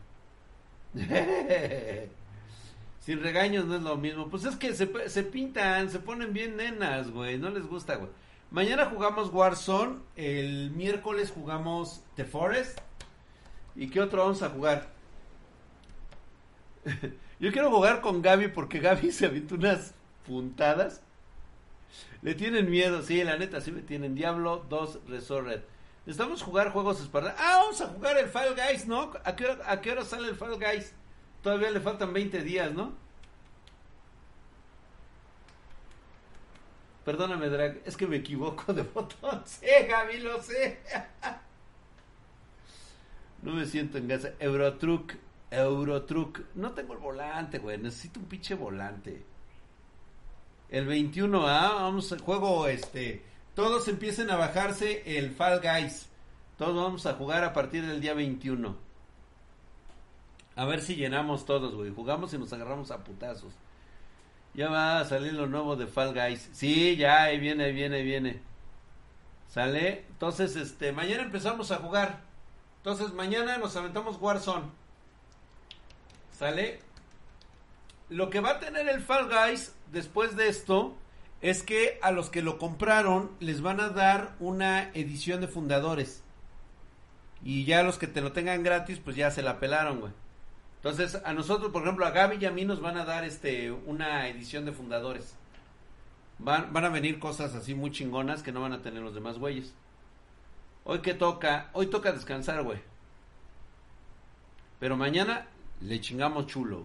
Sin 3.08 3.22
regaños 3.22 3.64
no 3.64 3.76
es 3.76 3.80
lo 3.80 3.96
mismo. 3.96 4.28
Pues 4.28 4.44
es 4.44 4.56
que 4.56 4.74
se, 4.74 5.08
se 5.08 5.22
pintan, 5.22 5.88
se 5.88 5.98
ponen 5.98 6.34
bien 6.34 6.58
nenas, 6.58 7.10
güey. 7.10 7.38
No 7.38 7.48
les 7.48 7.66
gusta, 7.66 7.96
güey. 7.96 8.10
Mañana 8.50 8.84
jugamos 8.84 9.32
Warzone. 9.32 10.00
El 10.14 10.72
miércoles 10.72 11.30
jugamos 11.30 12.02
The 12.16 12.26
Forest. 12.26 12.78
¿Y 13.74 13.88
qué 13.88 14.02
otro 14.02 14.24
vamos 14.24 14.42
a 14.42 14.50
jugar? 14.50 14.90
Yo 17.40 17.50
quiero 17.50 17.70
jugar 17.70 18.02
con 18.02 18.20
Gaby 18.20 18.48
porque 18.48 18.78
Gaby 18.78 19.10
se 19.12 19.24
aventó 19.24 19.54
unas 19.54 19.94
puntadas. 20.26 21.00
Le 22.20 22.34
tienen 22.34 22.70
miedo, 22.70 23.00
sí, 23.00 23.24
la 23.24 23.38
neta, 23.38 23.62
sí 23.62 23.72
me 23.72 23.80
tienen. 23.80 24.16
Diablo 24.16 24.66
2 24.68 25.06
Resurrect. 25.08 25.66
Necesitamos 26.04 26.42
jugar 26.42 26.72
juegos 26.72 27.00
espartanos. 27.00 27.40
Ah, 27.40 27.60
vamos 27.62 27.80
a 27.80 27.86
jugar 27.86 28.18
el 28.18 28.28
Fall 28.28 28.54
Guys, 28.54 28.86
¿no? 28.86 29.12
¿A 29.24 29.34
qué, 29.34 29.46
hora, 29.46 29.72
¿A 29.72 29.80
qué 29.80 29.92
hora 29.92 30.04
sale 30.04 30.28
el 30.28 30.36
Fall 30.36 30.58
Guys? 30.58 30.92
Todavía 31.42 31.70
le 31.70 31.80
faltan 31.80 32.12
20 32.12 32.42
días, 32.42 32.72
¿no? 32.72 32.92
Perdóname, 37.04 37.48
Drag, 37.48 37.80
es 37.86 37.96
que 37.96 38.06
me 38.06 38.16
equivoco 38.16 38.72
de 38.74 38.82
botón. 38.94 39.42
Sí, 39.46 39.66
Gaby, 39.88 40.18
lo 40.18 40.42
sé. 40.42 40.78
No 43.42 43.54
me 43.54 43.64
siento 43.64 43.96
en 43.98 44.08
casa. 44.08 44.32
Eurotruck, 44.38 45.14
Eurotruck. 45.50 46.40
No 46.54 46.72
tengo 46.72 46.92
el 46.92 46.98
volante, 46.98 47.58
güey. 47.60 47.78
Necesito 47.78 48.20
un 48.20 48.26
pinche 48.26 48.54
volante. 48.54 49.24
El 50.68 50.86
21, 50.86 51.48
¿ah? 51.48 51.72
Vamos 51.76 52.12
al 52.12 52.20
juego, 52.20 52.66
este. 52.66 53.22
Todos 53.54 53.88
empiecen 53.88 54.30
a 54.30 54.36
bajarse 54.36 55.02
el 55.18 55.30
Fall 55.30 55.60
Guys. 55.60 56.08
Todos 56.58 56.76
vamos 56.76 57.06
a 57.06 57.14
jugar 57.14 57.42
a 57.42 57.54
partir 57.54 57.86
del 57.86 58.00
día 58.02 58.12
21. 58.12 58.87
A 60.58 60.64
ver 60.64 60.82
si 60.82 60.96
llenamos 60.96 61.46
todos, 61.46 61.72
güey. 61.76 61.94
Jugamos 61.94 62.34
y 62.34 62.38
nos 62.38 62.52
agarramos 62.52 62.90
a 62.90 63.04
putazos. 63.04 63.52
Ya 64.54 64.68
va 64.68 64.98
a 64.98 65.04
salir 65.04 65.32
lo 65.34 65.46
nuevo 65.46 65.76
de 65.76 65.86
Fall 65.86 66.12
Guys. 66.12 66.50
Sí, 66.52 66.96
ya, 66.96 67.22
ahí 67.22 67.38
viene, 67.38 67.66
ahí 67.66 67.72
viene, 67.72 67.98
ahí 67.98 68.04
viene. 68.04 68.42
Sale. 69.46 70.04
Entonces, 70.10 70.56
este, 70.56 70.90
mañana 70.90 71.22
empezamos 71.22 71.70
a 71.70 71.76
jugar. 71.76 72.22
Entonces, 72.78 73.12
mañana 73.12 73.56
nos 73.58 73.76
aventamos 73.76 74.20
Warzone. 74.20 74.66
Sale. 76.36 76.80
Lo 78.08 78.28
que 78.28 78.40
va 78.40 78.50
a 78.50 78.58
tener 78.58 78.88
el 78.88 79.00
Fall 79.00 79.28
Guys 79.28 79.76
después 79.92 80.34
de 80.34 80.48
esto 80.48 80.96
es 81.40 81.62
que 81.62 82.00
a 82.02 82.10
los 82.10 82.30
que 82.30 82.42
lo 82.42 82.58
compraron 82.58 83.30
les 83.38 83.62
van 83.62 83.78
a 83.78 83.90
dar 83.90 84.34
una 84.40 84.90
edición 84.94 85.40
de 85.40 85.46
fundadores. 85.46 86.24
Y 87.44 87.64
ya 87.64 87.84
los 87.84 87.96
que 87.96 88.08
te 88.08 88.22
lo 88.22 88.32
tengan 88.32 88.64
gratis, 88.64 88.98
pues 88.98 89.14
ya 89.14 89.30
se 89.30 89.42
la 89.42 89.60
pelaron, 89.60 90.00
güey. 90.00 90.12
Entonces, 90.78 91.20
a 91.24 91.32
nosotros, 91.32 91.72
por 91.72 91.82
ejemplo, 91.82 92.06
a 92.06 92.10
Gaby 92.10 92.38
y 92.40 92.46
a 92.46 92.50
mí 92.50 92.64
nos 92.64 92.80
van 92.80 92.96
a 92.96 93.04
dar 93.04 93.24
este 93.24 93.70
una 93.72 94.28
edición 94.28 94.64
de 94.64 94.72
fundadores. 94.72 95.34
Van, 96.38 96.72
van 96.72 96.84
a 96.84 96.88
venir 96.88 97.18
cosas 97.18 97.54
así 97.56 97.74
muy 97.74 97.90
chingonas 97.90 98.42
que 98.44 98.52
no 98.52 98.60
van 98.60 98.72
a 98.72 98.80
tener 98.82 99.02
los 99.02 99.14
demás 99.14 99.38
güeyes. 99.38 99.74
Hoy 100.84 101.00
que 101.00 101.14
toca, 101.14 101.70
hoy 101.72 101.88
toca 101.88 102.12
descansar, 102.12 102.62
güey. 102.62 102.78
Pero 104.78 104.96
mañana 104.96 105.46
le 105.80 106.00
chingamos 106.00 106.46
chulo. 106.46 106.84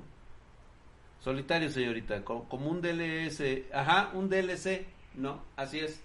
Solitario, 1.19 1.69
señorita, 1.69 2.23
co- 2.25 2.45
como 2.49 2.69
un 2.69 2.81
DLC. 2.81 3.71
Ajá, 3.73 4.09
un 4.13 4.27
DLC. 4.29 4.87
No, 5.13 5.41
así 5.55 5.79
es. 5.79 6.01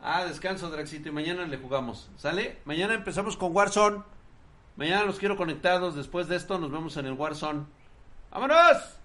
Ah, 0.00 0.24
descanso, 0.24 0.70
Draxito, 0.70 1.08
y 1.08 1.12
mañana 1.12 1.44
le 1.46 1.56
jugamos. 1.56 2.08
¿Sale? 2.16 2.58
Mañana 2.64 2.94
empezamos 2.94 3.36
con 3.36 3.54
Warzone. 3.54 4.02
Mañana 4.76 5.04
los 5.04 5.18
quiero 5.18 5.36
conectados. 5.36 5.94
Después 5.94 6.28
de 6.28 6.36
esto 6.36 6.58
nos 6.58 6.70
vemos 6.70 6.96
en 6.96 7.06
el 7.06 7.12
Warzone. 7.12 7.64
¡Vámonos! 8.30 8.98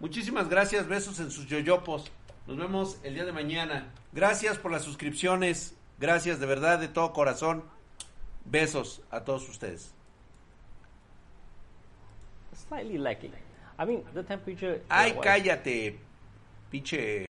Muchísimas 0.00 0.48
gracias, 0.48 0.88
besos 0.88 1.20
en 1.20 1.30
sus 1.30 1.46
yoyopos. 1.46 2.10
Nos 2.46 2.56
vemos 2.56 2.98
el 3.04 3.14
día 3.14 3.24
de 3.24 3.32
mañana. 3.32 3.86
Gracias 4.12 4.58
por 4.58 4.72
las 4.72 4.82
suscripciones. 4.82 5.76
Gracias 6.00 6.40
de 6.40 6.46
verdad, 6.46 6.80
de 6.80 6.88
todo 6.88 7.12
corazón. 7.12 7.62
Besos 8.44 9.02
a 9.12 9.20
todos 9.20 9.48
ustedes. 9.48 9.94
Slightly 12.68 12.98
lacking. 12.98 13.32
I 13.78 13.84
mean, 13.84 14.02
the 14.12 14.24
temperature. 14.24 14.82
Ay, 14.88 15.16
cállate, 15.22 15.98
pinche 16.70 17.20